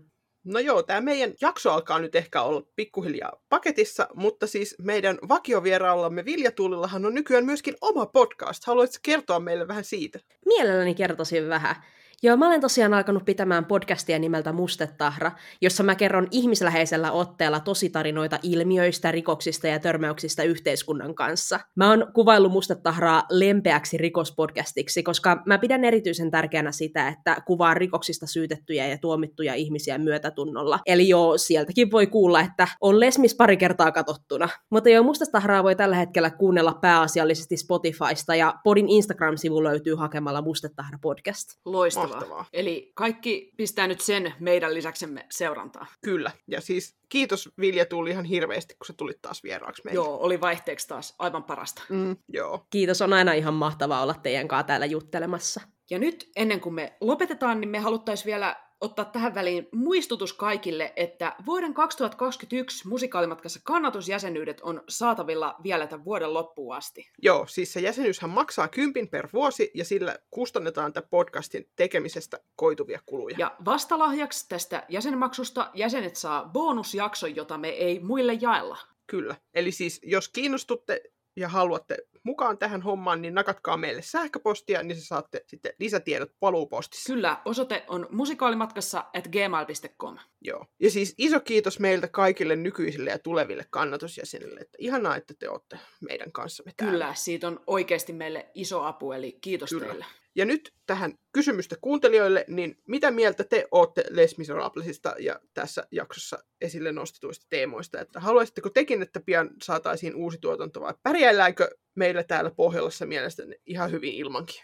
No 0.44 0.58
joo, 0.58 0.82
tämä 0.82 1.00
meidän 1.00 1.32
jakso 1.40 1.72
alkaa 1.72 1.98
nyt 1.98 2.14
ehkä 2.14 2.42
olla 2.42 2.62
pikkuhiljaa 2.76 3.32
paketissa, 3.48 4.08
mutta 4.14 4.46
siis 4.46 4.76
meidän 4.82 5.18
vakiovieraallamme 5.28 6.24
Vilja 6.24 6.52
Tuulillahan 6.52 7.06
on 7.06 7.14
nykyään 7.14 7.44
myöskin 7.44 7.74
oma 7.80 8.06
podcast. 8.06 8.64
Haluaisitko 8.66 9.00
kertoa 9.02 9.40
meille 9.40 9.68
vähän 9.68 9.84
siitä? 9.84 10.18
Mielelläni 10.46 10.94
kertoisin 10.94 11.48
vähän. 11.48 11.76
Joo, 12.22 12.36
mä 12.36 12.46
olen 12.46 12.60
tosiaan 12.60 12.94
alkanut 12.94 13.24
pitämään 13.24 13.64
podcastia 13.64 14.18
nimeltä 14.18 14.52
Mustetahra, 14.52 15.32
jossa 15.62 15.82
mä 15.82 15.94
kerron 15.94 16.28
ihmisläheisellä 16.30 17.12
otteella 17.12 17.60
tositarinoita 17.60 18.38
ilmiöistä, 18.42 19.12
rikoksista 19.12 19.66
ja 19.66 19.78
törmäyksistä 19.78 20.42
yhteiskunnan 20.42 21.14
kanssa. 21.14 21.60
Mä 21.76 21.90
oon 21.90 22.06
kuvaillut 22.14 22.52
Mustetahraa 22.52 23.22
lempeäksi 23.30 23.96
rikospodcastiksi, 23.96 25.02
koska 25.02 25.42
mä 25.46 25.58
pidän 25.58 25.84
erityisen 25.84 26.30
tärkeänä 26.30 26.72
sitä, 26.72 27.08
että 27.08 27.36
kuvaa 27.46 27.74
rikoksista 27.74 28.26
syytettyjä 28.26 28.86
ja 28.86 28.98
tuomittuja 28.98 29.54
ihmisiä 29.54 29.98
myötätunnolla. 29.98 30.78
Eli 30.86 31.08
joo, 31.08 31.38
sieltäkin 31.38 31.90
voi 31.90 32.06
kuulla, 32.06 32.40
että 32.40 32.68
on 32.80 33.00
lesmis 33.00 33.34
pari 33.34 33.56
kertaa 33.56 33.92
katsottuna. 33.92 34.48
Mutta 34.70 34.90
joo, 34.90 35.04
Mustetahraa 35.04 35.64
voi 35.64 35.76
tällä 35.76 35.96
hetkellä 35.96 36.30
kuunnella 36.30 36.78
pääasiallisesti 36.80 37.56
Spotifysta 37.56 38.34
ja 38.34 38.54
podin 38.64 38.88
Instagram-sivu 38.88 39.64
löytyy 39.64 39.94
hakemalla 39.94 40.42
Mustetahra 40.42 40.98
podcast. 41.02 41.48
Loistavaa. 41.64 42.09
Mahtavaa. 42.14 42.44
Eli 42.52 42.92
kaikki 42.94 43.52
pistää 43.56 43.86
nyt 43.86 44.00
sen 44.00 44.34
meidän 44.40 44.74
lisäksemme 44.74 45.26
seurantaa. 45.30 45.86
Kyllä. 46.04 46.30
Ja 46.48 46.60
siis 46.60 46.96
kiitos 47.08 47.48
Vilja 47.60 47.86
tuli 47.86 48.10
ihan 48.10 48.24
hirveästi, 48.24 48.74
kun 48.74 48.86
sä 48.86 48.92
tulit 48.92 49.22
taas 49.22 49.42
vieraaksi 49.42 49.82
meille. 49.84 49.94
Joo, 49.94 50.16
oli 50.20 50.40
vaihteeksi 50.40 50.88
taas 50.88 51.14
aivan 51.18 51.44
parasta. 51.44 51.82
Mm, 51.88 52.16
joo. 52.28 52.66
Kiitos, 52.70 53.02
on 53.02 53.12
aina 53.12 53.32
ihan 53.32 53.54
mahtavaa 53.54 54.02
olla 54.02 54.14
teidän 54.14 54.48
kanssa 54.48 54.66
täällä 54.66 54.86
juttelemassa. 54.86 55.60
Ja 55.90 55.98
nyt 55.98 56.30
ennen 56.36 56.60
kuin 56.60 56.74
me 56.74 56.96
lopetetaan, 57.00 57.60
niin 57.60 57.68
me 57.68 57.78
haluttaisiin 57.78 58.26
vielä 58.26 58.56
ottaa 58.80 59.04
tähän 59.04 59.34
väliin 59.34 59.68
muistutus 59.72 60.32
kaikille, 60.32 60.92
että 60.96 61.36
vuoden 61.46 61.74
2021 61.74 62.88
musikaalimatkassa 62.88 63.60
kannatusjäsenyydet 63.64 64.60
on 64.60 64.82
saatavilla 64.88 65.56
vielä 65.62 65.86
tämän 65.86 66.04
vuoden 66.04 66.34
loppuun 66.34 66.76
asti. 66.76 67.10
Joo, 67.22 67.46
siis 67.46 67.72
se 67.72 67.80
jäsenyyshän 67.80 68.30
maksaa 68.30 68.68
kympin 68.68 69.08
per 69.08 69.28
vuosi 69.32 69.70
ja 69.74 69.84
sillä 69.84 70.18
kustannetaan 70.30 70.92
tämän 70.92 71.08
podcastin 71.10 71.68
tekemisestä 71.76 72.40
koituvia 72.56 73.00
kuluja. 73.06 73.36
Ja 73.38 73.56
vastalahjaksi 73.64 74.48
tästä 74.48 74.86
jäsenmaksusta 74.88 75.70
jäsenet 75.74 76.16
saa 76.16 76.44
bonusjakson, 76.44 77.36
jota 77.36 77.58
me 77.58 77.68
ei 77.68 78.00
muille 78.00 78.38
jaella. 78.40 78.78
Kyllä. 79.06 79.36
Eli 79.54 79.72
siis 79.72 80.00
jos 80.02 80.28
kiinnostutte 80.28 81.02
ja 81.36 81.48
haluatte 81.48 81.96
mukaan 82.22 82.58
tähän 82.58 82.82
hommaan, 82.82 83.22
niin 83.22 83.34
nakatkaa 83.34 83.76
meille 83.76 84.02
sähköpostia, 84.02 84.82
niin 84.82 84.96
se 84.96 85.06
saatte 85.06 85.44
sitten 85.46 85.72
lisätiedot 85.78 86.32
paluupostissa. 86.40 87.12
Kyllä, 87.12 87.42
osoite 87.44 87.84
on 87.88 88.06
musikaalimatkassa 88.10 89.04
at 89.14 89.28
gmail.com. 89.28 90.18
Joo. 90.40 90.66
Ja 90.80 90.90
siis 90.90 91.14
iso 91.18 91.40
kiitos 91.40 91.78
meiltä 91.78 92.08
kaikille 92.08 92.56
nykyisille 92.56 93.10
ja 93.10 93.18
tuleville 93.18 93.66
kannatusjäsenille. 93.70 94.60
Että 94.60 94.76
ihanaa, 94.80 95.16
että 95.16 95.34
te 95.38 95.48
olette 95.48 95.78
meidän 96.00 96.32
kanssamme 96.32 96.72
täällä. 96.76 96.92
Kyllä, 96.92 97.14
siitä 97.14 97.48
on 97.48 97.60
oikeasti 97.66 98.12
meille 98.12 98.48
iso 98.54 98.82
apu, 98.82 99.12
eli 99.12 99.38
kiitos 99.40 99.70
Kyllä. 99.70 99.86
teille. 99.86 100.04
Ja 100.34 100.44
nyt 100.44 100.72
tähän 100.86 101.14
kysymystä 101.32 101.76
kuuntelijoille, 101.80 102.44
niin 102.48 102.78
mitä 102.86 103.10
mieltä 103.10 103.44
te 103.44 103.68
olette 103.70 104.04
Les 104.10 104.38
Miserablesista 104.38 105.14
ja 105.18 105.40
tässä 105.54 105.86
jaksossa 105.90 106.38
esille 106.60 106.92
nostetuista 106.92 107.46
teemoista? 107.50 108.00
Että 108.00 108.20
haluaisitteko 108.20 108.70
tekin, 108.70 109.02
että 109.02 109.20
pian 109.20 109.50
saataisiin 109.62 110.14
uusi 110.14 110.38
tuotanto 110.40 110.80
vai 110.80 110.94
pärjäilläänkö 111.02 111.70
meillä 111.94 112.22
täällä 112.22 112.50
Pohjolassa 112.50 113.06
mielestäni 113.06 113.56
ihan 113.66 113.90
hyvin 113.90 114.14
ilmankin? 114.14 114.62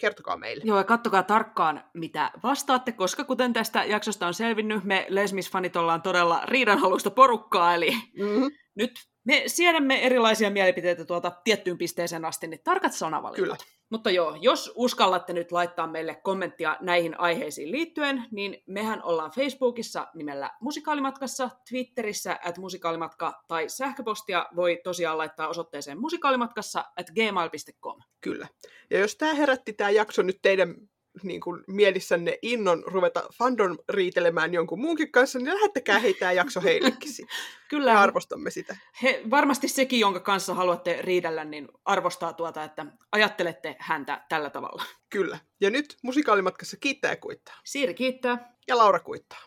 Kertokaa 0.00 0.36
meille. 0.36 0.64
Joo, 0.66 0.78
ja 0.78 0.84
kattokaa 0.84 1.22
tarkkaan, 1.22 1.84
mitä 1.94 2.30
vastaatte, 2.42 2.92
koska 2.92 3.24
kuten 3.24 3.52
tästä 3.52 3.84
jaksosta 3.84 4.26
on 4.26 4.34
selvinnyt, 4.34 4.84
me 4.84 5.06
Lesmis-fanit 5.08 5.76
ollaan 5.76 6.02
todella 6.02 6.42
riidanhaluista 6.44 7.10
porukkaa, 7.10 7.74
eli 7.74 7.90
Mm-hmm. 7.90 8.50
nyt 8.74 8.92
me 9.28 9.42
siedämme 9.46 10.06
erilaisia 10.06 10.50
mielipiteitä 10.50 11.04
tuolta 11.04 11.32
tiettyyn 11.44 11.78
pisteeseen 11.78 12.24
asti, 12.24 12.46
niin 12.46 12.60
tarkat 12.64 12.92
sanavalinnat. 12.92 13.44
Kyllä. 13.44 13.56
Mutta 13.90 14.10
joo, 14.10 14.36
jos 14.40 14.72
uskallatte 14.74 15.32
nyt 15.32 15.52
laittaa 15.52 15.86
meille 15.86 16.14
kommenttia 16.14 16.76
näihin 16.80 17.20
aiheisiin 17.20 17.72
liittyen, 17.72 18.24
niin 18.30 18.62
mehän 18.66 19.02
ollaan 19.02 19.30
Facebookissa 19.30 20.06
nimellä 20.14 20.50
Musikaalimatkassa, 20.60 21.50
Twitterissä 21.68 22.38
at 22.44 22.58
musikaalimatka 22.58 23.42
tai 23.48 23.68
sähköpostia 23.68 24.46
voi 24.56 24.80
tosiaan 24.84 25.18
laittaa 25.18 25.48
osoitteeseen 25.48 26.00
musikaalimatkassa 26.00 26.84
at 26.96 27.06
gmail.com. 27.10 28.00
Kyllä. 28.20 28.48
Ja 28.90 28.98
jos 28.98 29.16
tämä 29.16 29.34
herätti 29.34 29.72
tämä 29.72 29.90
jakso 29.90 30.22
nyt 30.22 30.38
teidän 30.42 30.74
niin 31.22 31.40
kuin, 31.40 31.64
mielissänne 31.66 32.38
innon 32.42 32.82
ruveta 32.86 33.22
fandom 33.38 33.78
riitelemään 33.88 34.54
jonkun 34.54 34.80
muunkin 34.80 35.12
kanssa, 35.12 35.38
niin 35.38 35.54
lähettäkää 35.54 35.98
hei 35.98 36.14
tämä 36.14 36.32
jakso 36.32 36.60
heillekin. 36.60 37.12
Kyllä, 37.70 37.92
Me 37.92 37.98
arvostamme 37.98 38.50
sitä. 38.50 38.76
he, 39.02 39.22
varmasti 39.30 39.68
sekin, 39.68 40.00
jonka 40.00 40.20
kanssa 40.20 40.54
haluatte 40.54 40.98
riidellä, 41.02 41.44
niin 41.44 41.68
arvostaa 41.84 42.32
tuota, 42.32 42.64
että 42.64 42.86
ajattelette 43.12 43.76
häntä 43.78 44.24
tällä 44.28 44.50
tavalla. 44.50 44.84
Kyllä. 45.10 45.38
Ja 45.60 45.70
nyt 45.70 45.96
musikaalimatkassa 46.02 46.76
kiittää 46.80 47.10
ja 47.12 47.16
kuittaa. 47.16 47.54
Siiri 47.64 47.94
kiittää. 47.94 48.54
Ja 48.68 48.78
Laura 48.78 49.00
kuittaa. 49.00 49.38